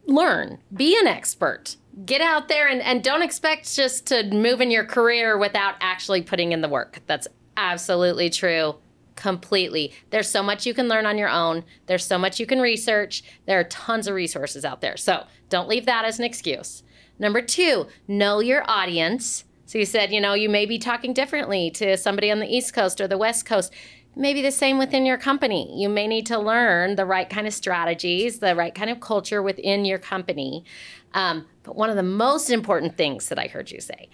learn, 0.09 0.59
be 0.73 0.97
an 0.99 1.07
expert. 1.07 1.75
Get 2.05 2.21
out 2.21 2.47
there 2.47 2.67
and, 2.67 2.81
and 2.81 3.03
don't 3.03 3.21
expect 3.21 3.75
just 3.75 4.07
to 4.07 4.23
move 4.23 4.61
in 4.61 4.71
your 4.71 4.85
career 4.85 5.37
without 5.37 5.75
actually 5.81 6.21
putting 6.21 6.51
in 6.51 6.61
the 6.61 6.69
work. 6.69 7.01
That's 7.05 7.27
absolutely 7.57 8.29
true. 8.29 8.75
Completely. 9.15 9.93
There's 10.09 10.29
so 10.29 10.41
much 10.41 10.65
you 10.65 10.73
can 10.73 10.87
learn 10.87 11.05
on 11.05 11.17
your 11.17 11.29
own. 11.29 11.65
There's 11.87 12.05
so 12.05 12.17
much 12.17 12.39
you 12.39 12.45
can 12.45 12.59
research. 12.59 13.23
There 13.45 13.59
are 13.59 13.65
tons 13.65 14.07
of 14.07 14.15
resources 14.15 14.63
out 14.63 14.81
there. 14.81 14.97
So 14.97 15.25
don't 15.49 15.67
leave 15.67 15.85
that 15.85 16.05
as 16.05 16.19
an 16.19 16.25
excuse. 16.25 16.83
Number 17.19 17.41
two, 17.41 17.87
know 18.07 18.39
your 18.39 18.63
audience. 18.67 19.43
So 19.65 19.77
you 19.77 19.85
said, 19.85 20.11
you 20.11 20.19
know, 20.19 20.33
you 20.33 20.49
may 20.49 20.65
be 20.65 20.79
talking 20.79 21.13
differently 21.13 21.69
to 21.71 21.97
somebody 21.97 22.31
on 22.31 22.39
the 22.39 22.47
East 22.47 22.73
Coast 22.73 22.99
or 22.99 23.07
the 23.07 23.17
West 23.17 23.45
Coast. 23.45 23.71
Maybe 24.15 24.41
the 24.41 24.51
same 24.51 24.79
within 24.79 25.05
your 25.05 25.17
company. 25.17 25.71
You 25.79 25.89
may 25.89 26.07
need 26.07 26.25
to 26.27 26.39
learn 26.39 26.95
the 26.95 27.05
right 27.05 27.29
kind 27.29 27.45
of 27.45 27.53
strategies, 27.53 28.39
the 28.39 28.55
right 28.55 28.73
kind 28.73 28.89
of 28.89 28.99
culture 28.99 29.43
within 29.43 29.85
your 29.85 29.99
company. 29.99 30.65
Um, 31.13 31.45
but 31.63 31.75
one 31.75 31.89
of 31.89 31.95
the 31.95 32.03
most 32.03 32.49
important 32.49 32.97
things 32.97 33.29
that 33.29 33.37
I 33.37 33.47
heard 33.47 33.69
you 33.69 33.79
say 33.79 34.09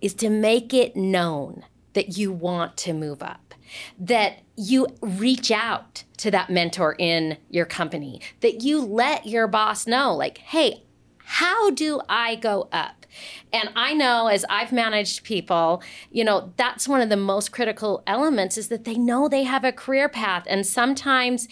is 0.00 0.14
to 0.14 0.30
make 0.30 0.74
it 0.74 0.96
known 0.96 1.64
that 1.92 2.16
you 2.18 2.32
want 2.32 2.76
to 2.78 2.92
move 2.92 3.22
up, 3.22 3.54
that 3.98 4.40
you 4.56 4.86
reach 5.00 5.50
out 5.50 6.04
to 6.18 6.30
that 6.30 6.50
mentor 6.50 6.94
in 6.98 7.38
your 7.50 7.64
company, 7.64 8.20
that 8.40 8.62
you 8.62 8.80
let 8.80 9.26
your 9.26 9.46
boss 9.46 9.86
know, 9.86 10.14
like, 10.14 10.38
hey, 10.38 10.84
how 11.30 11.68
do 11.70 12.00
I 12.08 12.36
go 12.36 12.68
up? 12.72 13.04
And 13.52 13.68
I 13.76 13.92
know 13.92 14.28
as 14.28 14.46
I've 14.48 14.72
managed 14.72 15.24
people, 15.24 15.82
you 16.10 16.24
know, 16.24 16.54
that's 16.56 16.88
one 16.88 17.02
of 17.02 17.10
the 17.10 17.18
most 17.18 17.52
critical 17.52 18.02
elements 18.06 18.56
is 18.56 18.68
that 18.68 18.84
they 18.84 18.94
know 18.94 19.28
they 19.28 19.42
have 19.42 19.62
a 19.62 19.70
career 19.70 20.08
path. 20.08 20.44
And 20.46 20.66
sometimes 20.66 21.46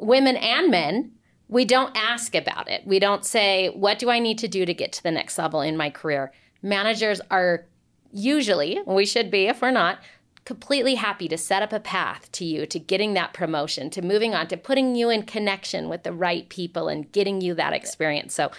women 0.00 0.34
and 0.34 0.68
men, 0.68 1.12
we 1.46 1.64
don't 1.64 1.96
ask 1.96 2.34
about 2.34 2.68
it. 2.68 2.84
We 2.84 2.98
don't 2.98 3.24
say, 3.24 3.68
what 3.68 4.00
do 4.00 4.10
I 4.10 4.18
need 4.18 4.38
to 4.38 4.48
do 4.48 4.66
to 4.66 4.74
get 4.74 4.92
to 4.94 5.02
the 5.02 5.12
next 5.12 5.38
level 5.38 5.60
in 5.60 5.76
my 5.76 5.90
career? 5.90 6.32
Managers 6.60 7.20
are 7.30 7.66
usually, 8.12 8.80
we 8.84 9.06
should 9.06 9.30
be 9.30 9.46
if 9.46 9.62
we're 9.62 9.70
not, 9.70 10.00
completely 10.44 10.96
happy 10.96 11.28
to 11.28 11.38
set 11.38 11.62
up 11.62 11.72
a 11.72 11.78
path 11.78 12.32
to 12.32 12.44
you 12.44 12.66
to 12.66 12.80
getting 12.80 13.14
that 13.14 13.32
promotion, 13.32 13.90
to 13.90 14.02
moving 14.02 14.34
on, 14.34 14.48
to 14.48 14.56
putting 14.56 14.96
you 14.96 15.08
in 15.08 15.22
connection 15.22 15.88
with 15.88 16.02
the 16.02 16.12
right 16.12 16.48
people 16.48 16.88
and 16.88 17.12
getting 17.12 17.40
you 17.40 17.54
that 17.54 17.72
experience. 17.72 18.34
So 18.34 18.50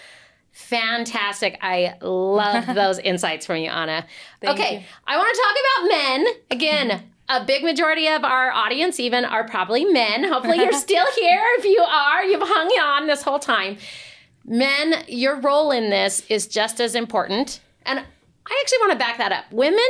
Fantastic. 0.52 1.58
I 1.62 1.94
love 2.00 2.66
those 2.74 2.98
insights 2.98 3.46
from 3.46 3.56
you, 3.56 3.70
Anna. 3.70 4.06
Thank 4.40 4.58
okay, 4.58 4.74
you. 4.76 4.84
I 5.06 5.16
want 5.16 5.34
to 5.34 5.40
talk 5.42 5.56
about 5.64 5.88
men. 5.88 6.26
Again, 6.50 7.02
a 7.28 7.44
big 7.44 7.64
majority 7.64 8.06
of 8.08 8.24
our 8.24 8.50
audience, 8.50 9.00
even, 9.00 9.24
are 9.24 9.44
probably 9.44 9.84
men. 9.84 10.24
Hopefully, 10.24 10.58
you're 10.58 10.72
still 10.78 11.06
here. 11.18 11.42
If 11.58 11.64
you 11.64 11.80
are, 11.80 12.24
you've 12.24 12.42
hung 12.42 12.68
on 12.68 13.06
this 13.06 13.22
whole 13.22 13.38
time. 13.38 13.78
Men, 14.44 15.04
your 15.08 15.40
role 15.40 15.70
in 15.70 15.90
this 15.90 16.22
is 16.28 16.46
just 16.46 16.80
as 16.80 16.94
important. 16.94 17.60
And 17.86 18.00
I 18.00 18.60
actually 18.60 18.78
want 18.78 18.92
to 18.92 18.98
back 18.98 19.18
that 19.18 19.32
up. 19.32 19.44
Women, 19.52 19.80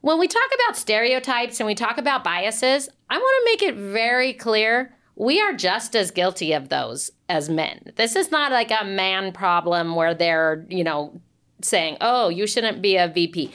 when 0.00 0.18
we 0.18 0.28
talk 0.28 0.50
about 0.54 0.76
stereotypes 0.76 1.60
and 1.60 1.66
we 1.66 1.74
talk 1.74 1.96
about 1.96 2.24
biases, 2.24 2.88
I 3.08 3.16
want 3.16 3.44
to 3.44 3.66
make 3.66 3.70
it 3.70 3.76
very 3.76 4.32
clear 4.32 4.94
we 5.18 5.40
are 5.40 5.52
just 5.52 5.96
as 5.96 6.12
guilty 6.12 6.52
of 6.52 6.68
those 6.68 7.10
as 7.28 7.50
men. 7.50 7.92
This 7.96 8.14
is 8.14 8.30
not 8.30 8.52
like 8.52 8.70
a 8.70 8.84
man 8.84 9.32
problem 9.32 9.96
where 9.96 10.14
they're, 10.14 10.64
you 10.70 10.84
know, 10.84 11.20
saying, 11.60 11.96
"Oh, 12.00 12.28
you 12.28 12.46
shouldn't 12.46 12.80
be 12.80 12.96
a 12.96 13.08
VP." 13.08 13.50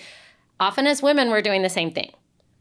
Often 0.60 0.88
as 0.88 1.02
women 1.02 1.30
we're 1.30 1.42
doing 1.42 1.62
the 1.62 1.70
same 1.70 1.90
thing. 1.90 2.12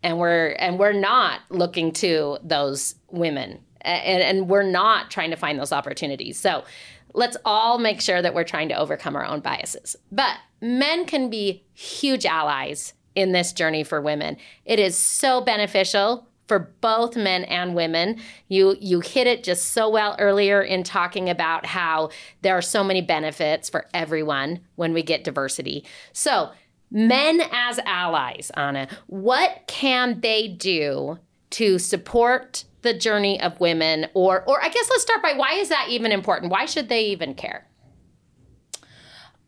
And 0.04 0.18
we're 0.18 0.50
and 0.52 0.78
we're 0.78 0.92
not 0.92 1.40
looking 1.50 1.92
to 1.94 2.38
those 2.42 2.94
women 3.10 3.60
and, 3.82 4.22
and 4.22 4.48
we're 4.48 4.62
not 4.62 5.10
trying 5.10 5.30
to 5.30 5.36
find 5.36 5.58
those 5.58 5.72
opportunities. 5.72 6.38
So, 6.38 6.64
let's 7.12 7.36
all 7.44 7.78
make 7.78 8.00
sure 8.00 8.22
that 8.22 8.34
we're 8.34 8.44
trying 8.44 8.68
to 8.68 8.78
overcome 8.78 9.16
our 9.16 9.24
own 9.24 9.40
biases. 9.40 9.96
But 10.12 10.36
men 10.60 11.06
can 11.06 11.28
be 11.28 11.64
huge 11.74 12.24
allies 12.24 12.94
in 13.14 13.32
this 13.32 13.52
journey 13.52 13.82
for 13.84 14.00
women. 14.00 14.36
It 14.64 14.78
is 14.78 14.96
so 14.96 15.40
beneficial 15.40 16.28
for 16.52 16.74
both 16.82 17.16
men 17.16 17.44
and 17.44 17.74
women. 17.74 18.20
You 18.46 18.76
you 18.78 19.00
hit 19.00 19.26
it 19.26 19.42
just 19.42 19.70
so 19.70 19.88
well 19.88 20.14
earlier 20.18 20.60
in 20.60 20.82
talking 20.82 21.30
about 21.30 21.64
how 21.64 22.10
there 22.42 22.54
are 22.58 22.60
so 22.60 22.84
many 22.84 23.00
benefits 23.00 23.70
for 23.70 23.86
everyone 23.94 24.60
when 24.74 24.92
we 24.92 25.02
get 25.02 25.24
diversity. 25.24 25.86
So, 26.12 26.50
men 26.90 27.40
as 27.50 27.80
allies, 27.86 28.50
Anna, 28.52 28.86
what 29.06 29.64
can 29.66 30.20
they 30.20 30.46
do 30.46 31.18
to 31.52 31.78
support 31.78 32.64
the 32.82 32.92
journey 32.92 33.40
of 33.40 33.58
women 33.58 34.08
or 34.12 34.44
or 34.46 34.62
I 34.62 34.68
guess 34.68 34.90
let's 34.90 35.04
start 35.04 35.22
by 35.22 35.32
why 35.32 35.54
is 35.54 35.70
that 35.70 35.86
even 35.88 36.12
important? 36.12 36.52
Why 36.52 36.66
should 36.66 36.90
they 36.90 37.06
even 37.06 37.32
care? 37.32 37.66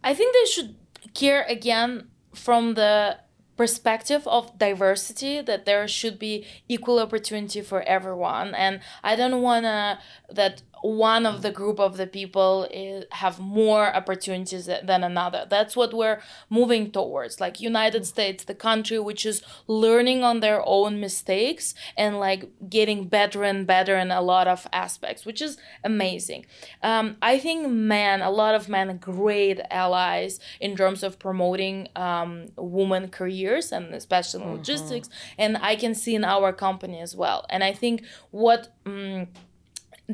I 0.02 0.14
think 0.14 0.34
they 0.34 0.50
should 0.50 0.74
care 1.12 1.44
again 1.50 2.08
from 2.34 2.72
the 2.72 3.18
perspective 3.56 4.26
of 4.26 4.58
diversity 4.58 5.40
that 5.40 5.64
there 5.64 5.86
should 5.86 6.18
be 6.18 6.46
equal 6.68 6.98
opportunity 6.98 7.60
for 7.60 7.82
everyone. 7.82 8.54
And 8.54 8.80
i 9.02 9.16
don't 9.16 9.42
want 9.42 9.64
to 9.64 9.98
that 10.30 10.62
one 10.84 11.24
of 11.24 11.40
the 11.40 11.50
group 11.50 11.80
of 11.80 11.96
the 11.96 12.06
people 12.06 12.68
is, 12.70 13.06
have 13.12 13.40
more 13.40 13.86
opportunities 13.96 14.66
than 14.66 15.02
another. 15.02 15.46
That's 15.48 15.74
what 15.74 15.94
we're 15.94 16.20
moving 16.50 16.90
towards. 16.90 17.40
Like 17.40 17.58
united 17.58 18.04
states 18.04 18.44
the 18.44 18.54
country 18.54 18.98
which 18.98 19.24
is 19.24 19.40
learning 19.66 20.22
on 20.22 20.40
their 20.40 20.62
own 20.66 21.00
mistakes 21.00 21.74
and 21.96 22.20
like 22.20 22.50
getting 22.68 23.08
better 23.08 23.44
and 23.44 23.66
better 23.66 23.96
in 23.96 24.10
a 24.10 24.20
lot 24.20 24.46
of 24.46 24.66
aspects 24.74 25.24
which 25.24 25.40
is 25.40 25.56
amazing. 25.82 26.44
Um, 26.82 27.16
i 27.22 27.38
think 27.38 27.66
men 27.70 28.20
a 28.20 28.30
lot 28.30 28.54
of 28.54 28.68
men 28.68 28.98
great 28.98 29.60
allies 29.70 30.38
in 30.60 30.76
terms 30.76 31.02
of 31.02 31.18
promoting 31.18 31.88
um, 31.96 32.48
women 32.56 33.08
careers 33.08 33.72
and 33.72 33.94
especially 33.94 34.40
mm-hmm. 34.42 34.56
logistics 34.56 35.08
and 35.38 35.56
i 35.62 35.76
can 35.76 35.94
see 35.94 36.14
in 36.14 36.24
our 36.24 36.52
company 36.52 37.00
as 37.00 37.16
well. 37.16 37.46
And 37.48 37.64
i 37.64 37.72
think 37.72 38.04
what 38.30 38.68
um, 38.84 39.28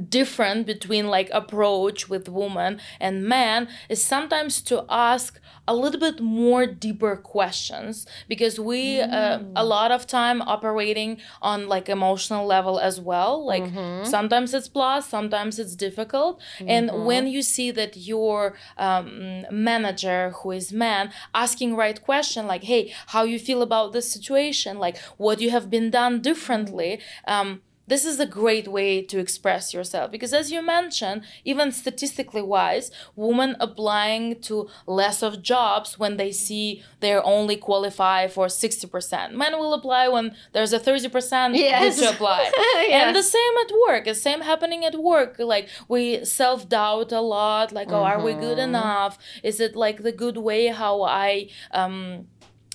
different 0.08 0.66
between 0.66 1.08
like 1.08 1.28
approach 1.32 2.08
with 2.08 2.28
woman 2.28 2.80
and 3.00 3.24
man 3.24 3.68
is 3.88 4.02
sometimes 4.02 4.60
to 4.60 4.84
ask 4.88 5.40
a 5.66 5.74
little 5.74 5.98
bit 5.98 6.20
more 6.20 6.64
deeper 6.64 7.16
questions 7.16 8.06
because 8.28 8.60
we 8.60 8.98
mm. 8.98 9.12
uh, 9.12 9.40
a 9.56 9.64
lot 9.64 9.90
of 9.90 10.06
time 10.06 10.42
operating 10.42 11.20
on 11.42 11.66
like 11.66 11.88
emotional 11.88 12.46
level 12.46 12.78
as 12.78 13.00
well 13.00 13.44
like 13.44 13.64
mm-hmm. 13.64 14.04
sometimes 14.04 14.54
it's 14.54 14.68
plus 14.68 15.08
sometimes 15.08 15.58
it's 15.58 15.74
difficult 15.74 16.40
mm-hmm. 16.58 16.68
and 16.68 17.04
when 17.04 17.26
you 17.26 17.42
see 17.42 17.72
that 17.72 17.96
your 17.96 18.54
um, 18.78 19.44
manager 19.50 20.30
who 20.42 20.52
is 20.52 20.72
man 20.72 21.10
asking 21.34 21.74
right 21.74 22.00
question 22.02 22.46
like 22.46 22.62
hey 22.62 22.92
how 23.08 23.24
you 23.24 23.40
feel 23.40 23.60
about 23.60 23.92
this 23.92 24.10
situation 24.10 24.78
like 24.78 24.96
what 25.16 25.40
you 25.40 25.50
have 25.50 25.68
been 25.68 25.90
done 25.90 26.20
differently 26.20 27.00
um, 27.26 27.60
this 27.90 28.04
is 28.04 28.20
a 28.20 28.26
great 28.40 28.68
way 28.68 29.02
to 29.02 29.18
express 29.18 29.74
yourself 29.74 30.10
because 30.10 30.32
as 30.32 30.50
you 30.52 30.62
mentioned 30.62 31.22
even 31.44 31.72
statistically 31.72 32.40
wise 32.40 32.90
women 33.16 33.56
applying 33.58 34.40
to 34.40 34.68
less 34.86 35.22
of 35.22 35.42
jobs 35.42 35.98
when 35.98 36.16
they 36.16 36.30
see 36.30 36.82
they're 37.00 37.24
only 37.26 37.56
qualify 37.56 38.28
for 38.28 38.46
60% 38.46 39.32
men 39.32 39.58
will 39.58 39.74
apply 39.74 40.08
when 40.08 40.34
there's 40.52 40.72
a 40.72 40.78
30% 40.78 41.56
yes. 41.56 41.98
to 41.98 42.08
apply 42.08 42.50
yes. 42.94 43.06
and 43.06 43.16
the 43.16 43.22
same 43.22 43.54
at 43.64 43.72
work 43.86 44.04
the 44.04 44.14
same 44.14 44.40
happening 44.40 44.84
at 44.84 44.96
work 45.12 45.36
like 45.38 45.68
we 45.88 46.24
self-doubt 46.24 47.10
a 47.12 47.20
lot 47.20 47.72
like 47.72 47.88
mm-hmm. 47.88 47.96
oh 47.96 48.10
are 48.10 48.22
we 48.22 48.32
good 48.34 48.58
mm-hmm. 48.58 48.76
enough 48.76 49.18
is 49.42 49.58
it 49.58 49.74
like 49.74 50.02
the 50.02 50.12
good 50.12 50.36
way 50.36 50.68
how 50.68 51.02
i 51.02 51.48
um 51.72 52.26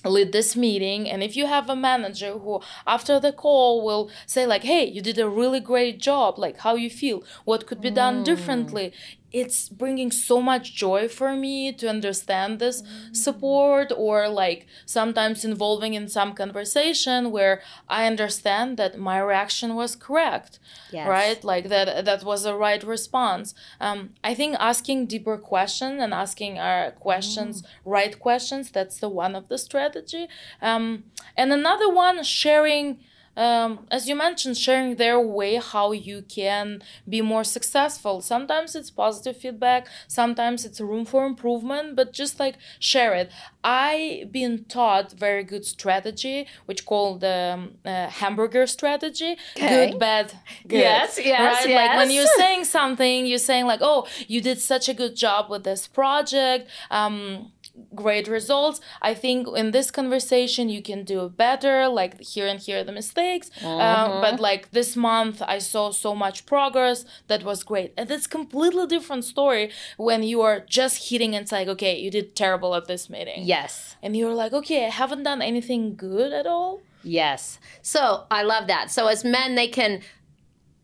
lead 0.10 0.32
this 0.32 0.56
meeting 0.56 1.10
and 1.10 1.24
if 1.24 1.36
you 1.36 1.46
have 1.46 1.70
a 1.70 1.76
manager 1.76 2.34
who 2.34 2.62
after 2.86 3.20
the 3.20 3.32
call 3.32 3.84
will 3.84 4.10
say 4.26 4.46
like 4.46 4.64
hey 4.64 4.86
you 4.86 5.02
did 5.02 5.18
a 5.20 5.30
really 5.30 5.60
great 5.60 6.00
job 6.00 6.38
like 6.38 6.58
how 6.60 6.76
you 6.76 6.90
feel 6.90 7.24
what 7.44 7.66
could 7.68 7.82
be 7.82 7.92
done 7.92 8.22
mm. 8.22 8.26
differently 8.26 8.94
it's 9.32 9.70
bringing 9.70 10.12
so 10.12 10.42
much 10.42 10.76
joy 10.76 11.08
for 11.08 11.36
me 11.36 11.72
to 11.74 11.90
understand 11.90 12.60
this 12.60 12.82
mm-hmm. 12.82 13.14
support 13.14 13.92
or 13.96 14.30
like 14.30 14.66
sometimes 14.86 15.44
involving 15.44 15.94
in 15.94 16.08
some 16.08 16.34
conversation 16.34 17.32
where 17.32 17.62
i 17.90 18.06
understand 18.06 18.78
that 18.78 18.98
my 18.98 19.20
reaction 19.20 19.76
was 19.76 19.96
correct 19.96 20.60
yes. 20.92 21.08
right 21.08 21.44
like 21.44 21.70
that 21.70 22.06
that 22.06 22.24
was 22.24 22.44
the 22.44 22.56
right 22.56 22.84
response 22.84 23.54
um, 23.82 24.10
i 24.24 24.34
think 24.34 24.56
asking 24.60 25.06
deeper 25.06 25.38
questions 25.38 26.02
and 26.02 26.14
asking 26.14 26.58
our 26.58 26.92
questions 26.92 27.62
mm. 27.62 27.66
right 27.84 28.20
questions 28.20 28.72
that's 28.72 29.00
the 29.00 29.10
one 29.10 29.36
of 29.36 29.48
the 29.50 29.58
strategy 29.58 30.28
um, 30.62 31.04
and 31.36 31.52
another 31.52 31.90
one 31.90 32.24
sharing 32.24 33.00
um, 33.38 33.86
as 33.92 34.08
you 34.08 34.16
mentioned, 34.16 34.58
sharing 34.58 34.96
their 34.96 35.20
way 35.20 35.56
how 35.56 35.92
you 35.92 36.24
can 36.24 36.82
be 37.08 37.22
more 37.22 37.44
successful. 37.44 38.22
Sometimes 38.22 38.76
it's 38.76 38.90
positive 38.90 39.38
feedback, 39.38 39.88
sometimes 40.08 40.66
it's 40.66 40.80
room 40.80 41.06
for 41.06 41.26
improvement, 41.26 41.96
but 41.96 42.14
just 42.14 42.40
like 42.40 42.56
share 42.80 43.14
it. 43.14 43.32
I 43.64 44.26
been 44.32 44.66
taught 44.66 45.12
very 45.14 45.44
good 45.44 45.66
strategy, 45.66 46.48
which 46.66 46.86
called 46.86 47.22
the 47.22 47.56
um, 47.56 47.76
uh, 47.84 48.08
hamburger 48.08 48.68
strategy. 48.68 49.38
Okay. 49.58 49.92
Good, 49.92 50.00
bad, 50.00 50.34
good. 50.68 50.80
Yes, 50.80 51.18
yes, 51.18 51.40
right? 51.40 51.70
yes. 51.70 51.90
Like 51.90 51.98
when 51.98 52.12
you're 52.12 52.28
saying 52.38 52.66
something, 52.66 53.26
you're 53.26 53.38
saying 53.40 53.66
like, 53.66 53.80
"Oh, 53.82 54.08
you 54.28 54.42
did 54.42 54.60
such 54.62 54.88
a 54.88 54.94
good 54.94 55.16
job 55.16 55.50
with 55.50 55.64
this 55.64 55.88
project." 55.88 56.70
Um, 56.92 57.52
great 57.94 58.28
results. 58.28 58.82
I 59.02 59.14
think 59.14 59.48
in 59.56 59.72
this 59.72 59.92
conversation 59.92 60.70
you 60.70 60.82
can 60.82 61.04
do 61.04 61.30
better, 61.30 61.88
like 61.88 62.20
here 62.22 62.48
and 62.48 62.60
here 62.60 62.80
are 62.80 62.84
the 62.84 62.92
mistakes. 62.92 63.50
Uh, 63.62 63.66
mm-hmm. 63.66 64.22
but 64.22 64.40
like 64.40 64.72
this 64.72 64.96
month 64.96 65.42
I 65.42 65.60
saw 65.60 65.92
so 65.92 66.16
much 66.16 66.46
progress 66.46 67.06
that 67.28 67.44
was 67.44 67.64
great. 67.64 67.94
And 67.98 68.10
it's 68.12 68.28
completely 68.28 68.88
different 68.88 69.24
story 69.26 69.72
when 69.98 70.24
you 70.24 70.42
are 70.42 70.60
just 70.60 71.10
hitting 71.10 71.36
and 71.36 71.44
it's 71.44 71.52
like, 71.52 71.68
okay, 71.68 71.98
you 71.98 72.12
did 72.12 72.36
terrible 72.36 72.76
at 72.76 72.88
this 72.88 73.10
meeting. 73.10 73.44
Yes. 73.44 73.96
And 74.02 74.16
you're 74.16 74.34
like, 74.34 74.54
okay, 74.54 74.86
I 74.86 74.90
haven't 74.90 75.24
done 75.24 75.42
anything 75.42 75.96
good 75.96 76.34
at 76.34 76.46
all. 76.46 76.82
Yes. 77.04 77.60
So 77.82 78.26
I 78.32 78.44
love 78.44 78.68
that. 78.68 78.92
So 78.92 79.08
as 79.08 79.24
men, 79.24 79.56
they 79.56 79.68
can 79.68 80.02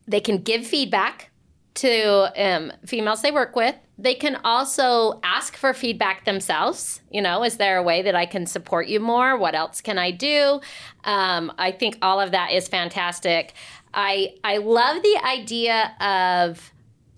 they 0.08 0.20
can 0.20 0.40
give 0.40 0.66
feedback 0.66 1.32
to 1.74 2.32
um, 2.36 2.72
females 2.86 3.22
they 3.22 3.32
work 3.32 3.56
with. 3.56 3.76
They 4.02 4.16
can 4.16 4.38
also 4.44 5.20
ask 5.24 5.56
for 5.56 5.76
feedback 5.76 6.26
themselves. 6.26 7.02
You 7.12 7.22
know, 7.22 7.44
is 7.44 7.58
there 7.58 7.78
a 7.78 7.84
way 7.84 8.02
that 8.02 8.16
I 8.16 8.26
can 8.26 8.48
support 8.48 8.88
you 8.88 9.00
more? 9.00 9.38
What 9.38 9.54
else 9.54 9.80
can 9.80 10.00
I 10.00 10.10
do? 10.10 10.60
Um, 11.04 11.54
I 11.60 11.72
think 11.72 12.00
all 12.02 12.20
of 12.20 12.32
that 12.32 12.52
is 12.52 12.68
fantastic. 12.68 13.54
I 13.94 14.34
I 14.44 14.58
love 14.58 15.04
the 15.04 15.22
idea 15.24 15.94
of 16.00 16.72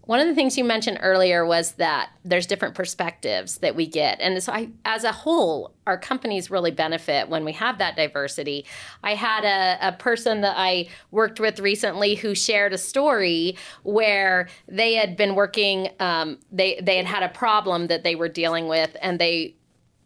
one 0.06 0.20
of 0.20 0.28
the 0.28 0.36
things 0.36 0.58
you 0.58 0.66
mentioned 0.66 1.00
earlier 1.02 1.46
was 1.46 1.74
that 1.74 2.10
there's 2.26 2.46
different 2.46 2.76
perspectives 2.76 3.60
that 3.60 3.76
we 3.76 3.88
get. 3.88 4.20
And 4.20 4.42
so 4.44 4.52
I, 4.52 4.70
as 4.84 5.06
a 5.06 5.14
whole, 5.14 5.74
our 5.88 5.98
companies 5.98 6.52
really 6.52 6.72
benefit 6.72 7.30
when 7.30 7.46
we 7.46 7.54
have 7.54 7.78
that 7.78 7.96
diversity. 7.96 8.66
I 9.02 9.16
had 9.16 9.46
a, 9.46 9.88
a 9.88 9.92
person 9.94 10.42
that 10.42 10.56
I 10.58 10.90
worked 11.12 11.40
with 11.40 11.60
recently 11.60 12.16
who 12.16 12.36
shared 12.36 12.74
a 12.74 12.78
story 12.78 13.58
where 13.84 14.50
they 14.68 14.96
had 14.96 15.16
been 15.16 15.36
working, 15.36 15.90
um, 16.02 16.40
they, 16.52 16.82
they 16.84 16.98
had 16.98 17.06
had 17.06 17.24
a 17.24 17.30
problem 17.30 17.88
that 17.88 18.04
they 18.04 18.16
were 18.16 18.30
dealing 18.30 18.68
with 18.68 18.98
and 19.02 19.20
they 19.20 19.56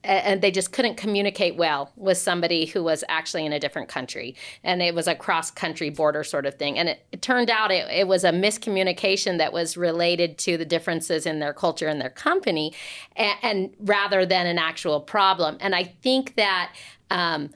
and 0.04 0.42
they 0.42 0.52
just 0.52 0.72
couldn't 0.72 0.96
communicate 0.96 1.58
well 1.58 1.92
with 1.96 2.18
somebody 2.18 2.66
who 2.66 2.84
was 2.84 3.04
actually 3.10 3.46
in 3.46 3.52
a 3.52 3.60
different 3.60 3.90
country. 3.90 4.36
And 4.64 4.82
it 4.82 4.96
was 4.96 5.08
a 5.08 5.16
cross 5.16 5.52
country 5.52 5.90
border 5.90 6.24
sort 6.24 6.46
of 6.46 6.56
thing. 6.56 6.78
And 6.78 6.90
it, 6.90 7.06
it 7.12 7.22
turned 7.22 7.50
out 7.50 7.72
it, 7.72 7.88
it, 7.92 8.08
was 8.08 8.24
a 8.24 8.32
miscommunication 8.32 9.38
that 9.38 9.52
was 9.52 9.76
related 9.76 10.38
to 10.40 10.58
the 10.58 10.66
differences 10.66 11.26
in 11.26 11.40
their 11.40 11.54
culture 11.54 11.88
and 11.88 12.00
their 12.00 12.10
company 12.10 12.74
and, 13.16 13.38
and 13.42 13.74
rather 13.80 14.26
than 14.26 14.48
an 14.48 14.58
actual 14.58 15.02
problem. 15.02 15.58
And 15.60 15.76
i 15.76 15.84
think 15.84 16.36
that 16.36 16.74
um, 17.10 17.50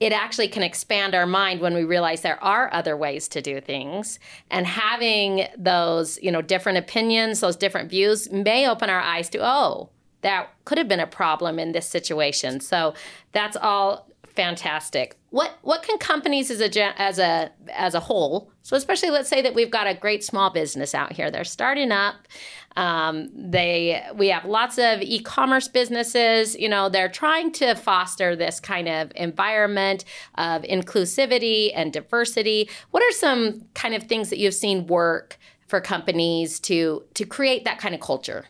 it 0.00 0.12
actually 0.12 0.48
can 0.48 0.62
expand 0.62 1.14
our 1.14 1.26
mind 1.26 1.60
when 1.60 1.74
we 1.74 1.84
realize 1.84 2.20
there 2.20 2.42
are 2.42 2.72
other 2.72 2.96
ways 2.96 3.26
to 3.28 3.42
do 3.42 3.60
things. 3.60 4.18
And 4.50 4.66
having 4.66 5.48
those 5.56 6.18
you 6.22 6.30
know 6.30 6.42
different 6.42 6.78
opinions 6.78 7.40
those 7.40 7.56
different 7.56 7.90
views 7.90 8.30
may 8.30 8.68
open 8.68 8.90
our 8.90 9.00
eyes 9.00 9.28
to 9.30 9.38
oh 9.42 9.90
that 10.22 10.48
could 10.64 10.78
have 10.78 10.88
been 10.88 11.00
a 11.00 11.06
problem 11.06 11.58
in 11.58 11.72
this 11.72 11.86
situation. 11.86 12.60
So 12.60 12.94
that's 13.32 13.56
all 13.56 14.08
fantastic. 14.38 15.16
What 15.30 15.58
what 15.62 15.82
can 15.82 15.98
companies 15.98 16.48
as 16.48 16.60
a 16.60 17.00
as 17.00 17.18
a 17.18 17.50
as 17.72 17.94
a 17.94 18.00
whole? 18.00 18.52
So 18.62 18.76
especially 18.76 19.10
let's 19.10 19.28
say 19.28 19.42
that 19.42 19.52
we've 19.52 19.70
got 19.70 19.88
a 19.88 19.94
great 19.94 20.22
small 20.22 20.50
business 20.50 20.94
out 20.94 21.12
here. 21.12 21.28
They're 21.28 21.42
starting 21.42 21.90
up. 21.90 22.14
Um, 22.76 23.28
they 23.34 24.00
we 24.14 24.28
have 24.28 24.44
lots 24.44 24.78
of 24.78 25.02
e-commerce 25.02 25.66
businesses. 25.66 26.54
You 26.54 26.68
know, 26.68 26.88
they're 26.88 27.08
trying 27.08 27.50
to 27.54 27.74
foster 27.74 28.36
this 28.36 28.60
kind 28.60 28.88
of 28.88 29.10
environment 29.16 30.04
of 30.36 30.62
inclusivity 30.62 31.72
and 31.74 31.92
diversity. 31.92 32.70
What 32.92 33.02
are 33.02 33.12
some 33.12 33.62
kind 33.74 33.94
of 33.94 34.04
things 34.04 34.30
that 34.30 34.38
you've 34.38 34.54
seen 34.54 34.86
work 34.86 35.36
for 35.66 35.80
companies 35.80 36.60
to 36.60 37.02
to 37.14 37.26
create 37.26 37.64
that 37.64 37.80
kind 37.80 37.92
of 37.92 38.00
culture? 38.00 38.44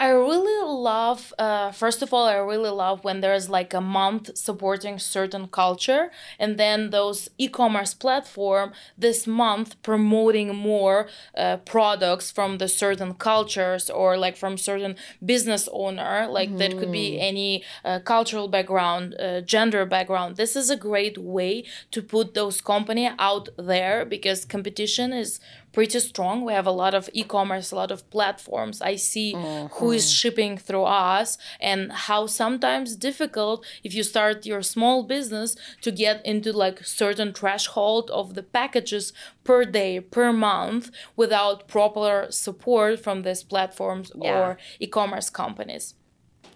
I 0.00 0.08
really 0.08 0.68
love, 0.68 1.32
uh, 1.38 1.70
first 1.70 2.02
of 2.02 2.12
all, 2.12 2.24
I 2.26 2.34
really 2.34 2.70
love 2.70 3.04
when 3.04 3.20
there's 3.20 3.48
like 3.48 3.72
a 3.72 3.80
month 3.80 4.36
supporting 4.36 4.98
certain 4.98 5.46
culture, 5.46 6.10
and 6.36 6.58
then 6.58 6.90
those 6.90 7.30
e-commerce 7.38 7.94
platform 7.94 8.72
this 8.98 9.26
month 9.28 9.80
promoting 9.82 10.54
more 10.54 11.08
uh, 11.36 11.58
products 11.58 12.32
from 12.32 12.58
the 12.58 12.66
certain 12.66 13.14
cultures 13.14 13.88
or 13.88 14.16
like 14.18 14.36
from 14.36 14.58
certain 14.58 14.96
business 15.24 15.68
owner, 15.72 16.26
like 16.28 16.50
mm. 16.50 16.58
that 16.58 16.76
could 16.76 16.90
be 16.90 17.12
mm-hmm. 17.12 17.22
any 17.22 17.64
uh, 17.84 18.00
cultural 18.00 18.48
background, 18.48 19.14
uh, 19.20 19.42
gender 19.42 19.86
background. 19.86 20.36
This 20.36 20.56
is 20.56 20.70
a 20.70 20.76
great 20.76 21.16
way 21.18 21.64
to 21.92 22.02
put 22.02 22.34
those 22.34 22.60
company 22.60 23.10
out 23.20 23.48
there 23.56 24.04
because 24.04 24.44
competition 24.44 25.12
is 25.12 25.38
pretty 25.74 26.00
strong. 26.00 26.44
We 26.44 26.52
have 26.52 26.66
a 26.66 26.70
lot 26.70 26.94
of 26.94 27.10
e-commerce, 27.12 27.72
a 27.72 27.76
lot 27.76 27.90
of 27.90 28.08
platforms. 28.10 28.80
I 28.80 28.94
see 28.96 29.34
mm-hmm. 29.34 29.66
who 29.74 29.90
is 29.90 30.10
shipping 30.10 30.56
through 30.56 30.84
us 30.84 31.36
and 31.60 31.92
how 31.92 32.26
sometimes 32.26 32.96
difficult 32.96 33.66
if 33.82 33.92
you 33.94 34.04
start 34.04 34.46
your 34.46 34.62
small 34.62 35.02
business 35.02 35.56
to 35.82 35.90
get 35.90 36.24
into 36.24 36.52
like 36.52 36.84
certain 36.84 37.34
threshold 37.34 38.10
of 38.10 38.34
the 38.34 38.42
packages 38.42 39.12
per 39.42 39.64
day, 39.64 40.00
per 40.00 40.32
month 40.32 40.90
without 41.16 41.68
proper 41.68 42.28
support 42.30 43.00
from 43.00 43.22
these 43.22 43.42
platforms 43.42 44.12
yeah. 44.14 44.38
or 44.38 44.58
e-commerce 44.78 45.28
companies. 45.28 45.94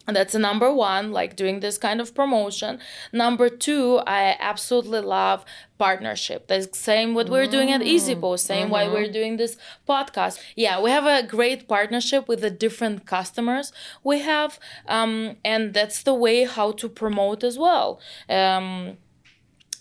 That's 0.08 0.34
a 0.34 0.38
number 0.38 0.72
one, 0.72 1.12
like 1.12 1.36
doing 1.36 1.60
this 1.60 1.76
kind 1.78 2.00
of 2.00 2.14
promotion. 2.14 2.80
Number 3.12 3.48
two, 3.48 4.00
I 4.06 4.36
absolutely 4.40 5.00
love 5.00 5.44
partnership. 5.78 6.48
The 6.48 6.68
same 6.72 7.14
what 7.14 7.28
we're 7.28 7.46
doing 7.46 7.70
at 7.70 7.82
EasyPost, 7.82 8.40
same 8.40 8.64
mm-hmm. 8.64 8.72
why 8.72 8.88
we're 8.88 9.12
doing 9.12 9.36
this 9.36 9.56
podcast. 9.88 10.40
Yeah, 10.56 10.80
we 10.80 10.90
have 10.90 11.06
a 11.06 11.26
great 11.26 11.68
partnership 11.68 12.26
with 12.26 12.40
the 12.40 12.50
different 12.50 13.06
customers 13.06 13.72
we 14.02 14.20
have, 14.20 14.58
um, 14.86 15.36
and 15.44 15.74
that's 15.74 16.02
the 16.02 16.14
way 16.14 16.44
how 16.44 16.72
to 16.72 16.88
promote 16.88 17.44
as 17.44 17.58
well. 17.58 18.00
Um, 18.28 18.96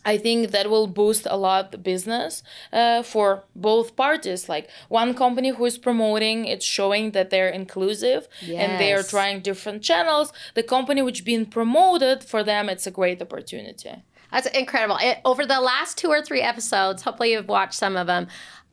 I 0.07 0.17
think 0.17 0.51
that 0.51 0.69
will 0.69 0.87
boost 0.87 1.27
a 1.29 1.35
lot 1.35 1.73
the 1.73 1.77
business 1.77 2.41
uh, 2.71 3.03
for 3.03 3.43
both 3.55 3.97
parties. 3.97 4.47
Like 4.47 4.69
one 4.87 5.13
company 5.13 5.49
who 5.49 5.65
is 5.65 5.77
promoting, 5.77 6.45
it's 6.45 6.65
showing 6.65 7.11
that 7.11 7.29
they're 7.29 7.49
inclusive 7.49 8.29
yes. 8.41 8.57
and 8.61 8.79
they 8.79 8.93
are 8.93 9.03
trying 9.03 9.41
different 9.41 9.83
channels. 9.83 10.31
The 10.53 10.63
company 10.63 11.01
which 11.01 11.25
being 11.25 11.45
promoted 11.45 12.23
for 12.23 12.41
them, 12.41 12.69
it's 12.69 12.87
a 12.87 12.91
great 12.99 13.21
opportunity. 13.21 13.95
That's 14.31 14.47
incredible. 14.47 14.97
It, 15.01 15.19
over 15.25 15.45
the 15.45 15.59
last 15.59 15.97
two 15.97 16.07
or 16.07 16.21
three 16.21 16.41
episodes, 16.41 17.03
hopefully 17.03 17.33
you've 17.33 17.49
watched 17.49 17.73
some 17.73 17.97
of 17.97 18.07
them. 18.07 18.27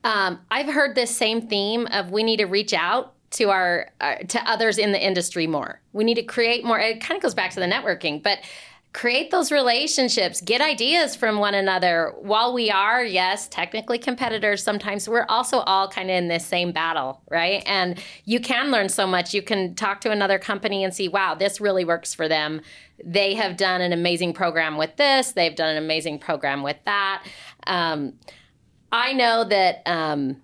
Um, 0.05 0.39
I've 0.53 0.73
heard 0.73 0.95
this 0.95 1.17
same 1.17 1.49
theme 1.49 1.89
of 1.89 2.13
we 2.13 2.23
need 2.23 2.37
to 2.37 2.47
reach 2.47 2.73
out 2.73 3.15
to 3.31 3.51
our 3.51 3.91
uh, 4.01 4.17
to 4.29 4.39
others 4.49 4.79
in 4.79 4.93
the 4.93 5.05
industry 5.05 5.49
more. 5.49 5.81
We 5.93 6.05
need 6.05 6.15
to 6.15 6.23
create 6.23 6.65
more. 6.65 6.79
It 6.79 7.01
kind 7.01 7.17
of 7.17 7.23
goes 7.23 7.35
back 7.35 7.51
to 7.53 7.61
the 7.61 7.67
networking, 7.67 8.23
but 8.23 8.39
create 8.95 9.33
those 9.33 9.51
relationships, 9.51 10.41
get 10.41 10.61
ideas 10.61 11.17
from 11.17 11.39
one 11.39 11.53
another. 11.53 12.15
While 12.21 12.55
we 12.55 12.71
are, 12.71 13.05
yes, 13.05 13.49
technically 13.49 13.99
competitors, 13.99 14.63
sometimes 14.63 15.09
we're 15.09 15.27
also 15.29 15.59
all 15.59 15.89
kind 15.89 16.11
of 16.11 16.17
in 16.17 16.29
this 16.29 16.47
same 16.47 16.71
battle, 16.71 17.21
right? 17.29 17.65
And 17.67 18.01
you 18.25 18.39
can 18.39 18.71
learn 18.71 18.89
so 18.89 19.05
much. 19.05 19.35
You 19.35 19.43
can 19.43 19.75
talk 19.75 20.01
to 20.03 20.13
another 20.13 20.39
company 20.39 20.85
and 20.85 20.95
see, 20.95 21.09
wow, 21.09 21.35
this 21.35 21.61
really 21.61 21.85
works 21.85 22.15
for 22.15 22.29
them. 22.29 22.61
They 23.05 23.35
have 23.35 23.57
done 23.57 23.81
an 23.81 23.93
amazing 23.93 24.33
program 24.33 24.77
with 24.77 24.95
this, 24.97 25.33
they've 25.33 25.57
done 25.57 25.77
an 25.77 25.83
amazing 25.83 26.21
program 26.21 26.63
with 26.63 26.79
that. 26.85 27.27
Um, 27.67 28.13
I 28.93 29.13
know 29.13 29.43
that 29.43 29.83
um, 29.87 30.37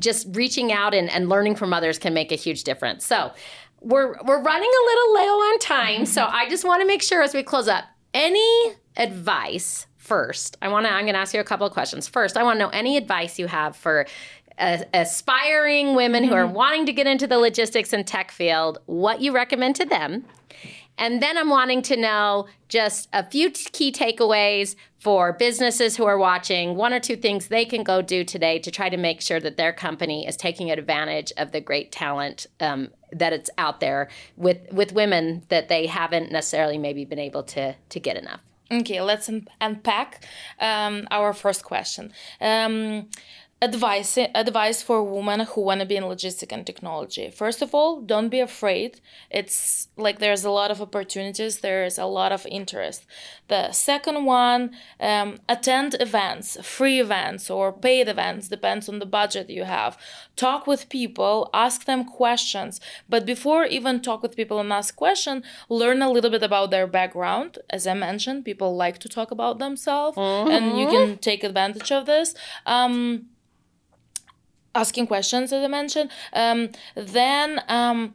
just 0.00 0.26
reaching 0.32 0.72
out 0.72 0.92
and, 0.92 1.08
and 1.08 1.28
learning 1.28 1.54
from 1.54 1.72
others 1.72 2.00
can 2.00 2.12
make 2.12 2.32
a 2.32 2.36
huge 2.36 2.64
difference. 2.64 3.06
So, 3.06 3.32
we're 3.80 4.16
we're 4.24 4.42
running 4.42 4.70
a 4.70 4.84
little 4.86 5.14
low 5.14 5.38
on 5.38 5.58
time, 5.58 6.06
so 6.06 6.24
I 6.24 6.48
just 6.48 6.64
want 6.64 6.80
to 6.82 6.86
make 6.86 7.02
sure 7.02 7.22
as 7.22 7.34
we 7.34 7.42
close 7.42 7.68
up, 7.68 7.84
any 8.14 8.74
advice 8.96 9.86
first. 9.96 10.56
I 10.62 10.68
want 10.68 10.86
to. 10.86 10.92
I'm 10.92 11.04
going 11.04 11.14
to 11.14 11.20
ask 11.20 11.34
you 11.34 11.40
a 11.40 11.44
couple 11.44 11.66
of 11.66 11.72
questions. 11.72 12.08
First, 12.08 12.36
I 12.36 12.42
want 12.42 12.56
to 12.56 12.64
know 12.64 12.70
any 12.70 12.96
advice 12.96 13.38
you 13.38 13.46
have 13.46 13.76
for 13.76 14.06
uh, 14.58 14.78
aspiring 14.94 15.94
women 15.94 16.24
who 16.24 16.34
are 16.34 16.44
mm-hmm. 16.44 16.54
wanting 16.54 16.86
to 16.86 16.92
get 16.92 17.06
into 17.06 17.26
the 17.26 17.38
logistics 17.38 17.92
and 17.92 18.06
tech 18.06 18.30
field. 18.30 18.78
What 18.86 19.20
you 19.20 19.32
recommend 19.32 19.76
to 19.76 19.84
them, 19.84 20.24
and 20.98 21.22
then 21.22 21.36
I'm 21.36 21.50
wanting 21.50 21.82
to 21.82 21.96
know 21.96 22.46
just 22.68 23.08
a 23.12 23.28
few 23.28 23.50
key 23.50 23.92
takeaways 23.92 24.76
for 24.98 25.32
businesses 25.32 25.96
who 25.96 26.04
are 26.04 26.18
watching, 26.18 26.74
one 26.74 26.92
or 26.92 26.98
two 26.98 27.16
things 27.16 27.48
they 27.48 27.64
can 27.64 27.84
go 27.84 28.02
do 28.02 28.24
today 28.24 28.58
to 28.58 28.70
try 28.70 28.88
to 28.88 28.96
make 28.96 29.20
sure 29.20 29.38
that 29.38 29.56
their 29.56 29.72
company 29.72 30.26
is 30.26 30.36
taking 30.36 30.70
advantage 30.70 31.32
of 31.36 31.52
the 31.52 31.60
great 31.60 31.92
talent 31.92 32.46
um, 32.60 32.90
that 33.12 33.32
it's 33.32 33.50
out 33.56 33.80
there 33.80 34.08
with, 34.36 34.58
with 34.72 34.92
women 34.92 35.44
that 35.48 35.68
they 35.68 35.86
haven't 35.86 36.32
necessarily 36.32 36.78
maybe 36.78 37.04
been 37.04 37.18
able 37.18 37.44
to, 37.44 37.76
to 37.88 38.00
get 38.00 38.16
enough. 38.16 38.40
Okay, 38.70 39.00
let's 39.00 39.28
un- 39.28 39.46
unpack 39.60 40.24
um, 40.60 41.06
our 41.12 41.32
first 41.32 41.62
question. 41.62 42.12
Um, 42.40 43.08
advice 43.62 44.18
advice 44.34 44.82
for 44.82 45.02
women 45.02 45.40
who 45.40 45.62
want 45.62 45.80
to 45.80 45.86
be 45.86 45.96
in 45.96 46.04
logistics 46.04 46.52
and 46.52 46.66
technology. 46.66 47.30
First 47.30 47.62
of 47.62 47.74
all 47.74 48.02
don't 48.02 48.28
be 48.28 48.40
afraid. 48.40 49.00
It's 49.30 49.88
like 49.96 50.18
there's 50.18 50.44
a 50.44 50.50
lot 50.50 50.70
of 50.70 50.82
opportunities 50.82 51.60
there's 51.60 51.96
a 51.96 52.04
lot 52.04 52.32
of 52.32 52.46
interest. 52.50 53.06
The 53.48 53.72
second 53.72 54.26
one 54.26 54.72
um, 55.00 55.38
attend 55.48 55.96
events 56.00 56.58
free 56.62 57.00
events 57.00 57.48
or 57.48 57.72
paid 57.72 58.08
events 58.08 58.48
depends 58.48 58.90
on 58.90 58.98
the 58.98 59.06
budget 59.06 59.48
you 59.48 59.64
have. 59.64 59.96
Talk 60.36 60.66
with 60.66 60.90
people 60.90 61.48
ask 61.54 61.86
them 61.86 62.04
questions 62.04 62.78
but 63.08 63.24
before 63.24 63.64
even 63.64 64.02
talk 64.02 64.22
with 64.22 64.36
people 64.36 64.60
and 64.60 64.70
ask 64.70 64.94
questions 64.96 65.46
learn 65.70 66.02
a 66.02 66.10
little 66.10 66.30
bit 66.30 66.42
about 66.42 66.70
their 66.70 66.86
background. 66.86 67.56
As 67.70 67.86
i 67.86 67.94
mentioned 67.94 68.44
people 68.44 68.76
like 68.76 68.98
to 68.98 69.08
talk 69.08 69.30
about 69.30 69.58
themselves 69.58 70.18
mm-hmm. 70.18 70.50
and 70.50 70.78
you 70.78 70.88
can 70.88 71.16
take 71.16 71.42
advantage 71.42 71.90
of 71.90 72.04
this. 72.04 72.34
Um, 72.66 73.28
asking 74.76 75.06
questions 75.06 75.52
as 75.52 75.62
i 75.64 75.68
mentioned. 75.68 76.10
Um, 76.32 76.70
then 76.94 77.60
um, 77.68 78.14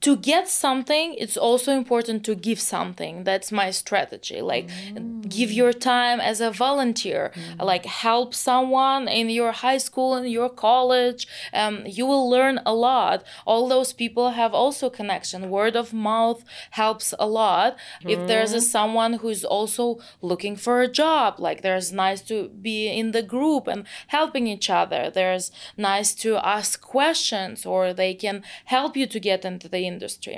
to 0.00 0.16
get 0.16 0.48
something 0.48 1.14
it's 1.18 1.36
also 1.36 1.72
important 1.72 2.24
to 2.24 2.34
give 2.34 2.60
something. 2.60 3.24
That's 3.24 3.52
my 3.52 3.70
strategy. 3.70 4.40
Like 4.40 4.68
mm. 4.68 5.28
give 5.28 5.52
your 5.52 5.72
time 5.72 6.20
as 6.20 6.40
a 6.40 6.50
volunteer. 6.50 7.32
Mm. 7.34 7.64
like 7.64 7.84
help 7.84 8.34
someone 8.34 9.08
in 9.08 9.28
your 9.28 9.52
high 9.52 9.78
school 9.78 10.16
in 10.16 10.26
your 10.26 10.48
college. 10.48 11.26
Um, 11.52 11.82
you 11.86 12.06
will 12.06 12.28
learn 12.28 12.60
a 12.64 12.74
lot. 12.74 13.24
All 13.46 13.68
those 13.68 13.92
people 13.92 14.30
have 14.30 14.54
also 14.54 14.88
connection. 14.88 15.50
Word 15.50 15.76
of 15.76 15.92
mouth 15.92 16.44
helps 16.70 17.12
a 17.18 17.26
lot. 17.26 17.76
Mm. 18.02 18.10
if 18.10 18.28
there's 18.28 18.52
a, 18.52 18.60
someone 18.60 19.14
who's 19.14 19.44
also 19.44 20.00
looking 20.22 20.56
for 20.56 20.80
a 20.80 20.88
job 20.88 21.34
like 21.38 21.62
there's 21.62 21.92
nice 21.92 22.22
to 22.22 22.48
be 22.48 22.88
in 22.88 23.12
the 23.12 23.22
group 23.22 23.66
and 23.66 23.84
helping 24.08 24.46
each 24.46 24.70
other. 24.70 25.10
There's 25.10 25.50
nice 25.76 26.14
to 26.16 26.36
ask 26.36 26.80
questions 26.80 27.66
or 27.66 27.92
they 27.92 28.14
can 28.14 28.42
help 28.64 28.96
you 28.96 29.06
to 29.06 29.20
get 29.20 29.44
into 29.44 29.68
the 29.68 29.89
industry. 29.92 30.36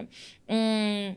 Mm, 0.49 1.17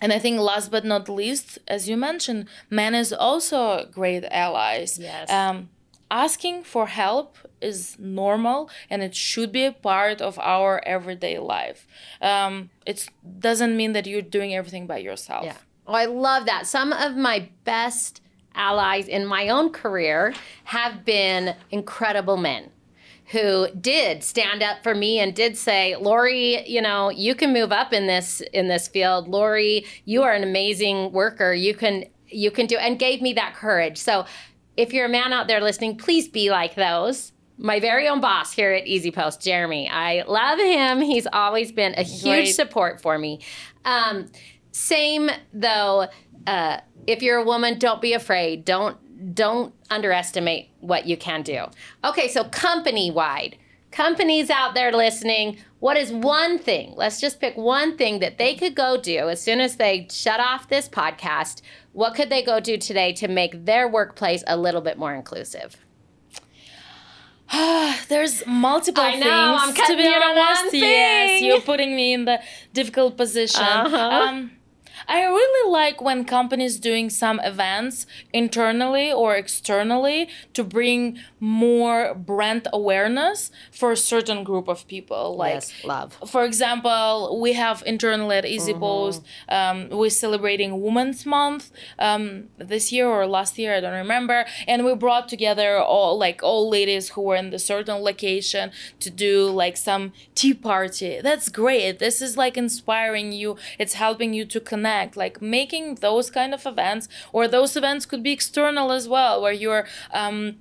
and 0.00 0.12
I 0.12 0.18
think 0.18 0.40
last 0.40 0.70
but 0.70 0.84
not 0.84 1.08
least, 1.08 1.58
as 1.68 1.88
you 1.88 1.96
mentioned, 1.96 2.46
men 2.70 2.94
is 2.94 3.12
also 3.12 3.86
great 3.98 4.24
allies. 4.44 4.98
Yes. 4.98 5.30
Um, 5.30 5.68
asking 6.10 6.64
for 6.64 6.86
help 6.86 7.36
is 7.60 7.96
normal 7.98 8.68
and 8.90 9.02
it 9.02 9.14
should 9.14 9.52
be 9.52 9.64
a 9.64 9.72
part 9.72 10.20
of 10.20 10.38
our 10.38 10.80
everyday 10.84 11.38
life. 11.38 11.86
Um, 12.20 12.70
it 12.86 13.08
doesn't 13.38 13.76
mean 13.76 13.92
that 13.92 14.06
you're 14.06 14.30
doing 14.38 14.54
everything 14.54 14.86
by 14.86 14.98
yourself. 14.98 15.44
Yeah. 15.44 15.56
Oh, 15.86 15.94
I 15.94 16.06
love 16.06 16.46
that. 16.46 16.66
Some 16.66 16.92
of 16.92 17.16
my 17.16 17.48
best 17.64 18.22
allies 18.54 19.06
in 19.06 19.26
my 19.26 19.48
own 19.48 19.70
career 19.70 20.34
have 20.64 21.04
been 21.04 21.54
incredible 21.70 22.36
men 22.36 22.70
who 23.30 23.68
did 23.80 24.24
stand 24.24 24.62
up 24.62 24.82
for 24.82 24.94
me 24.94 25.20
and 25.20 25.34
did 25.34 25.56
say, 25.56 25.94
Lori, 25.94 26.68
you 26.68 26.82
know, 26.82 27.10
you 27.10 27.34
can 27.34 27.52
move 27.52 27.70
up 27.70 27.92
in 27.92 28.06
this 28.06 28.40
in 28.52 28.66
this 28.68 28.88
field. 28.88 29.28
Lori, 29.28 29.86
you 30.04 30.22
are 30.22 30.32
an 30.32 30.42
amazing 30.42 31.12
worker. 31.12 31.52
You 31.52 31.74
can 31.74 32.04
you 32.26 32.50
can 32.50 32.66
do 32.66 32.76
and 32.76 32.98
gave 32.98 33.22
me 33.22 33.32
that 33.34 33.54
courage. 33.54 33.98
So 33.98 34.26
if 34.76 34.92
you're 34.92 35.06
a 35.06 35.10
man 35.10 35.32
out 35.32 35.46
there 35.46 35.60
listening, 35.60 35.96
please 35.96 36.28
be 36.28 36.50
like 36.50 36.74
those. 36.74 37.32
My 37.56 37.78
very 37.78 38.08
own 38.08 38.20
boss 38.20 38.52
here 38.52 38.72
at 38.72 38.86
EasyPost, 38.86 39.42
Jeremy. 39.42 39.88
I 39.88 40.22
love 40.26 40.58
him. 40.58 41.00
He's 41.02 41.26
always 41.32 41.70
been 41.70 41.94
a 41.98 42.02
huge 42.02 42.22
Great. 42.22 42.54
support 42.54 43.00
for 43.00 43.18
me. 43.18 43.40
Um, 43.84 44.26
same 44.72 45.30
though, 45.52 46.08
uh, 46.46 46.80
if 47.06 47.22
you're 47.22 47.38
a 47.38 47.44
woman, 47.44 47.78
don't 47.78 48.00
be 48.00 48.12
afraid. 48.12 48.64
Don't 48.64 48.96
don't 49.34 49.74
underestimate 49.90 50.70
what 50.80 51.06
you 51.06 51.16
can 51.16 51.42
do. 51.42 51.66
Okay, 52.04 52.28
so 52.28 52.44
company 52.44 53.10
wide, 53.10 53.56
companies 53.90 54.50
out 54.50 54.74
there 54.74 54.92
listening, 54.92 55.58
what 55.80 55.96
is 55.96 56.12
one 56.12 56.58
thing? 56.58 56.94
Let's 56.96 57.20
just 57.20 57.40
pick 57.40 57.56
one 57.56 57.96
thing 57.96 58.20
that 58.20 58.38
they 58.38 58.54
could 58.54 58.74
go 58.74 59.00
do 59.00 59.28
as 59.28 59.40
soon 59.42 59.60
as 59.60 59.76
they 59.76 60.06
shut 60.10 60.40
off 60.40 60.68
this 60.68 60.88
podcast. 60.88 61.62
What 61.92 62.14
could 62.14 62.30
they 62.30 62.42
go 62.42 62.60
do 62.60 62.76
today 62.76 63.12
to 63.14 63.28
make 63.28 63.64
their 63.64 63.88
workplace 63.88 64.44
a 64.46 64.56
little 64.56 64.80
bit 64.80 64.98
more 64.98 65.14
inclusive? 65.14 65.76
There's 68.08 68.46
multiple 68.46 69.02
I 69.02 69.16
know, 69.16 69.58
things. 69.58 69.78
I'm 69.80 69.86
to 69.86 69.96
be 69.96 70.06
honest, 70.06 70.74
yes, 70.74 71.42
you're 71.42 71.60
putting 71.60 71.96
me 71.96 72.12
in 72.12 72.24
the 72.24 72.40
difficult 72.72 73.16
position. 73.16 73.62
Uh-huh. 73.62 73.96
Um, 73.96 74.52
I 75.10 75.24
really 75.24 75.72
like 75.72 76.00
when 76.00 76.24
companies 76.24 76.78
doing 76.78 77.10
some 77.10 77.40
events 77.40 78.06
internally 78.32 79.12
or 79.12 79.34
externally 79.34 80.28
to 80.54 80.62
bring 80.62 81.18
more 81.40 82.14
brand 82.14 82.68
awareness 82.72 83.50
for 83.72 83.90
a 83.90 83.96
certain 83.96 84.44
group 84.44 84.68
of 84.68 84.86
people. 84.86 85.36
Like, 85.36 85.54
yes, 85.54 85.84
love. 85.84 86.16
For 86.28 86.44
example, 86.44 87.40
we 87.42 87.54
have 87.54 87.82
internally 87.84 88.36
at 88.36 88.44
Easy 88.44 88.70
mm-hmm. 88.70 88.80
Post, 88.80 89.22
um, 89.48 89.88
we're 89.90 90.10
celebrating 90.10 90.80
Women's 90.80 91.26
Month 91.26 91.72
um, 91.98 92.44
this 92.58 92.92
year 92.92 93.08
or 93.08 93.26
last 93.26 93.58
year, 93.58 93.74
I 93.74 93.80
don't 93.80 94.00
remember, 94.06 94.44
and 94.68 94.84
we 94.84 94.94
brought 94.94 95.28
together 95.28 95.78
all 95.78 96.16
like 96.18 96.40
all 96.44 96.68
ladies 96.70 97.10
who 97.10 97.22
were 97.22 97.36
in 97.36 97.50
the 97.50 97.58
certain 97.58 97.96
location 97.96 98.70
to 99.00 99.10
do 99.10 99.50
like 99.50 99.76
some 99.76 100.12
tea 100.36 100.54
party. 100.54 101.20
That's 101.20 101.48
great. 101.48 101.98
This 101.98 102.22
is 102.22 102.36
like 102.36 102.56
inspiring 102.56 103.32
you. 103.32 103.56
It's 103.76 103.94
helping 103.94 104.34
you 104.34 104.44
to 104.44 104.60
connect. 104.60 104.99
Like 105.16 105.40
making 105.40 105.96
those 105.96 106.30
kind 106.30 106.54
of 106.54 106.66
events, 106.66 107.08
or 107.32 107.48
those 107.48 107.76
events 107.76 108.06
could 108.06 108.22
be 108.22 108.32
external 108.32 108.92
as 108.92 109.08
well, 109.08 109.40
where 109.42 109.52
you're. 109.52 109.86
Um, 110.12 110.56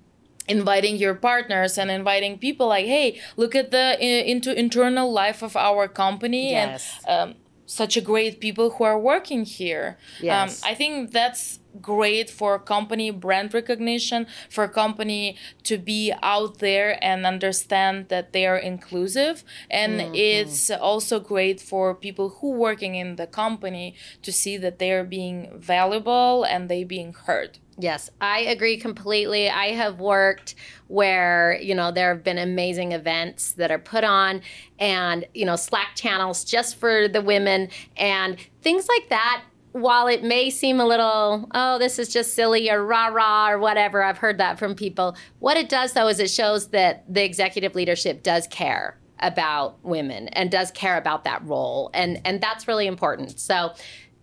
inviting 0.47 0.95
your 0.95 1.13
partners 1.13 1.77
and 1.77 1.91
inviting 1.91 2.35
people 2.39 2.69
like 2.69 2.87
hey 2.87 3.21
look 3.37 3.53
at 3.53 3.69
the 3.69 3.85
into 4.01 4.51
internal 4.57 5.13
life 5.13 5.43
of 5.43 5.55
our 5.55 5.87
company 5.87 6.49
yes. 6.53 6.99
and 7.07 7.31
um, 7.31 7.35
such 7.69 7.95
a 7.95 8.01
great 8.01 8.39
people 8.39 8.71
who 8.71 8.83
are 8.83 8.99
working 8.99 9.45
here 9.45 9.97
um, 10.19 10.25
yes. 10.25 10.63
Um, 10.63 10.71
i 10.71 10.73
think 10.73 11.11
that's 11.11 11.59
great 11.81 12.27
for 12.27 12.57
company 12.57 13.11
brand 13.11 13.53
recognition 13.53 14.25
for 14.49 14.67
company 14.67 15.37
to 15.61 15.77
be 15.77 16.11
out 16.23 16.57
there 16.57 16.97
and 17.03 17.27
understand 17.27 18.09
that 18.09 18.33
they 18.33 18.47
are 18.47 18.57
inclusive 18.57 19.43
and 19.69 20.01
mm-hmm. 20.01 20.15
it's 20.15 20.71
also 20.71 21.19
great 21.19 21.61
for 21.61 21.93
people 21.93 22.29
who 22.41 22.49
working 22.49 22.95
in 22.95 23.17
the 23.17 23.27
company 23.27 23.93
to 24.23 24.31
see 24.31 24.57
that 24.57 24.79
they 24.79 24.91
are 24.91 25.03
being 25.03 25.51
valuable 25.55 26.43
and 26.43 26.69
they 26.69 26.83
being 26.83 27.13
heard 27.13 27.59
Yes, 27.81 28.09
I 28.19 28.41
agree 28.41 28.77
completely. 28.77 29.49
I 29.49 29.67
have 29.67 30.01
worked 30.01 30.55
where, 30.87 31.57
you 31.61 31.73
know, 31.73 31.91
there 31.91 32.13
have 32.13 32.25
been 32.25 32.37
amazing 32.37 32.91
events 32.91 33.53
that 33.53 33.71
are 33.71 33.79
put 33.79 34.03
on 34.03 34.41
and, 34.79 35.25
you 35.33 35.45
know, 35.45 35.55
Slack 35.55 35.95
channels 35.95 36.43
just 36.43 36.75
for 36.75 37.07
the 37.07 37.21
women 37.21 37.69
and 37.95 38.37
things 38.61 38.87
like 38.89 39.09
that. 39.09 39.43
While 39.71 40.07
it 40.07 40.23
may 40.23 40.49
seem 40.49 40.81
a 40.81 40.85
little, 40.85 41.47
oh, 41.53 41.77
this 41.79 41.99
is 41.99 42.09
just 42.09 42.33
silly 42.33 42.69
or 42.69 42.83
rah 42.83 43.07
rah 43.07 43.51
or 43.51 43.59
whatever, 43.59 44.03
I've 44.03 44.17
heard 44.17 44.39
that 44.39 44.59
from 44.59 44.75
people. 44.75 45.15
What 45.39 45.55
it 45.55 45.69
does 45.69 45.93
though 45.93 46.09
is 46.09 46.19
it 46.19 46.29
shows 46.29 46.69
that 46.69 47.05
the 47.07 47.23
executive 47.23 47.75
leadership 47.75 48.23
does 48.23 48.45
care 48.47 48.97
about 49.19 49.77
women 49.83 50.27
and 50.29 50.51
does 50.51 50.71
care 50.71 50.97
about 50.97 51.23
that 51.25 51.45
role. 51.45 51.91
And 51.93 52.19
and 52.25 52.41
that's 52.41 52.67
really 52.67 52.87
important. 52.87 53.39
So 53.39 53.73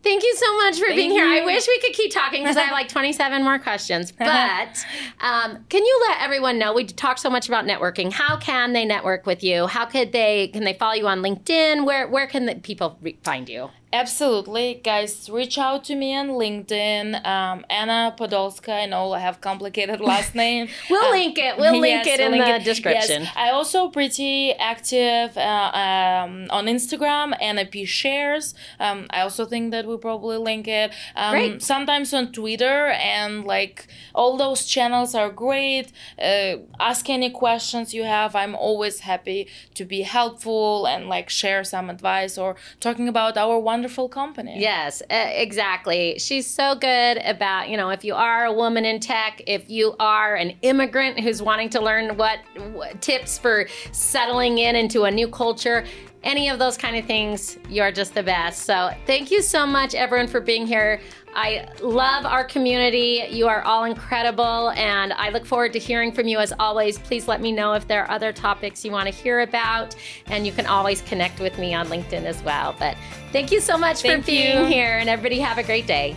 Thank 0.06 0.22
you 0.22 0.36
so 0.36 0.56
much 0.58 0.78
for 0.78 0.86
Thank 0.86 0.96
being 0.98 1.10
here. 1.10 1.26
You. 1.26 1.42
I 1.42 1.44
wish 1.44 1.66
we 1.66 1.80
could 1.80 1.92
keep 1.92 2.12
talking 2.12 2.44
because 2.44 2.56
I 2.56 2.62
have 2.62 2.72
like 2.72 2.88
27 2.88 3.42
more 3.42 3.58
questions. 3.58 4.12
But 4.26 4.84
um, 5.20 5.64
can 5.68 5.84
you 5.84 6.06
let 6.08 6.22
everyone 6.22 6.60
know? 6.60 6.72
We 6.72 6.84
talk 6.84 7.18
so 7.18 7.28
much 7.28 7.48
about 7.48 7.64
networking. 7.64 8.12
How 8.12 8.36
can 8.36 8.72
they 8.72 8.84
network 8.84 9.26
with 9.26 9.42
you? 9.42 9.66
How 9.66 9.84
could 9.84 10.12
they? 10.12 10.48
Can 10.48 10.62
they 10.62 10.74
follow 10.74 10.94
you 10.94 11.08
on 11.08 11.22
LinkedIn? 11.22 11.84
Where 11.84 12.06
where 12.06 12.28
can 12.28 12.46
the 12.46 12.54
people 12.54 12.98
re- 13.02 13.18
find 13.24 13.48
you? 13.48 13.70
Absolutely, 13.92 14.80
guys. 14.82 15.30
Reach 15.30 15.56
out 15.58 15.84
to 15.84 15.94
me 15.94 16.14
on 16.16 16.30
LinkedIn. 16.30 17.24
Um, 17.24 17.64
Anna 17.70 18.14
Podolskaya. 18.18 18.82
I 18.82 18.86
know 18.86 19.12
I 19.12 19.20
have 19.20 19.40
complicated 19.40 20.00
last 20.12 20.34
name. 20.34 20.68
we'll 20.90 21.04
uh, 21.04 21.10
link 21.12 21.38
it. 21.38 21.56
We'll 21.56 21.78
link 21.78 22.04
yes, 22.04 22.18
it 22.18 22.20
in 22.20 22.32
link 22.32 22.44
the 22.44 22.56
it. 22.56 22.64
description. 22.64 23.22
Yes. 23.22 23.32
I 23.36 23.50
also 23.50 23.88
pretty 23.88 24.52
active 24.54 25.36
uh, 25.38 25.70
um, 25.72 26.48
on 26.50 26.66
Instagram. 26.66 27.36
Anna 27.40 27.64
P 27.64 27.84
shares. 27.84 28.54
Um, 28.80 29.06
I 29.10 29.20
also 29.20 29.46
think 29.46 29.70
that 29.70 29.86
we'll 29.86 29.98
probably 29.98 30.36
link 30.36 30.66
it. 30.66 30.90
Um, 31.14 31.30
great. 31.30 31.62
Sometimes 31.62 32.12
on 32.12 32.32
Twitter 32.32 32.88
and 32.88 33.44
like 33.44 33.86
all 34.14 34.36
those 34.36 34.66
channels 34.66 35.14
are 35.14 35.30
great. 35.30 35.92
Uh, 36.20 36.56
ask 36.80 37.08
any 37.08 37.30
questions 37.30 37.94
you 37.94 38.02
have. 38.02 38.34
I'm 38.34 38.56
always 38.56 39.00
happy 39.00 39.48
to 39.74 39.84
be 39.84 40.02
helpful 40.02 40.86
and 40.86 41.08
like 41.08 41.30
share 41.30 41.62
some 41.62 41.88
advice 41.88 42.36
or 42.36 42.56
talking 42.80 43.06
about 43.06 43.36
our 43.36 43.58
one 43.60 43.75
wonderful 43.76 44.08
company. 44.08 44.58
Yes, 44.58 45.02
exactly. 45.10 46.18
She's 46.18 46.46
so 46.46 46.74
good 46.76 47.18
about, 47.18 47.68
you 47.68 47.76
know, 47.76 47.90
if 47.90 48.04
you 48.04 48.14
are 48.14 48.46
a 48.46 48.52
woman 48.52 48.86
in 48.86 49.00
tech, 49.00 49.42
if 49.46 49.68
you 49.68 49.94
are 50.00 50.34
an 50.34 50.56
immigrant 50.62 51.20
who's 51.20 51.42
wanting 51.42 51.68
to 51.70 51.82
learn 51.82 52.16
what, 52.16 52.38
what 52.72 53.02
tips 53.02 53.36
for 53.36 53.68
settling 53.92 54.56
in 54.56 54.76
into 54.76 55.04
a 55.04 55.10
new 55.10 55.28
culture, 55.28 55.84
any 56.22 56.48
of 56.48 56.58
those 56.58 56.78
kind 56.78 56.96
of 56.96 57.04
things, 57.04 57.58
you're 57.68 57.92
just 57.92 58.14
the 58.14 58.22
best. 58.22 58.62
So, 58.62 58.90
thank 59.06 59.30
you 59.30 59.42
so 59.42 59.66
much, 59.66 59.94
everyone, 59.94 60.26
for 60.26 60.40
being 60.40 60.66
here. 60.66 60.98
I 61.36 61.68
love 61.82 62.24
our 62.24 62.44
community. 62.44 63.26
You 63.28 63.46
are 63.46 63.62
all 63.62 63.84
incredible, 63.84 64.70
and 64.70 65.12
I 65.12 65.28
look 65.28 65.44
forward 65.44 65.74
to 65.74 65.78
hearing 65.78 66.10
from 66.10 66.26
you 66.26 66.38
as 66.38 66.50
always. 66.58 66.98
Please 66.98 67.28
let 67.28 67.42
me 67.42 67.52
know 67.52 67.74
if 67.74 67.86
there 67.86 68.04
are 68.04 68.10
other 68.10 68.32
topics 68.32 68.86
you 68.86 68.90
want 68.90 69.06
to 69.06 69.14
hear 69.14 69.40
about, 69.40 69.94
and 70.28 70.46
you 70.46 70.52
can 70.52 70.64
always 70.64 71.02
connect 71.02 71.38
with 71.38 71.58
me 71.58 71.74
on 71.74 71.88
LinkedIn 71.88 72.24
as 72.24 72.42
well. 72.42 72.74
But 72.78 72.96
thank 73.32 73.52
you 73.52 73.60
so 73.60 73.76
much 73.76 74.00
thank 74.00 74.24
for 74.24 74.26
being 74.28 74.60
you. 74.60 74.64
here, 74.64 74.96
and 74.96 75.10
everybody 75.10 75.38
have 75.38 75.58
a 75.58 75.62
great 75.62 75.86
day. 75.86 76.16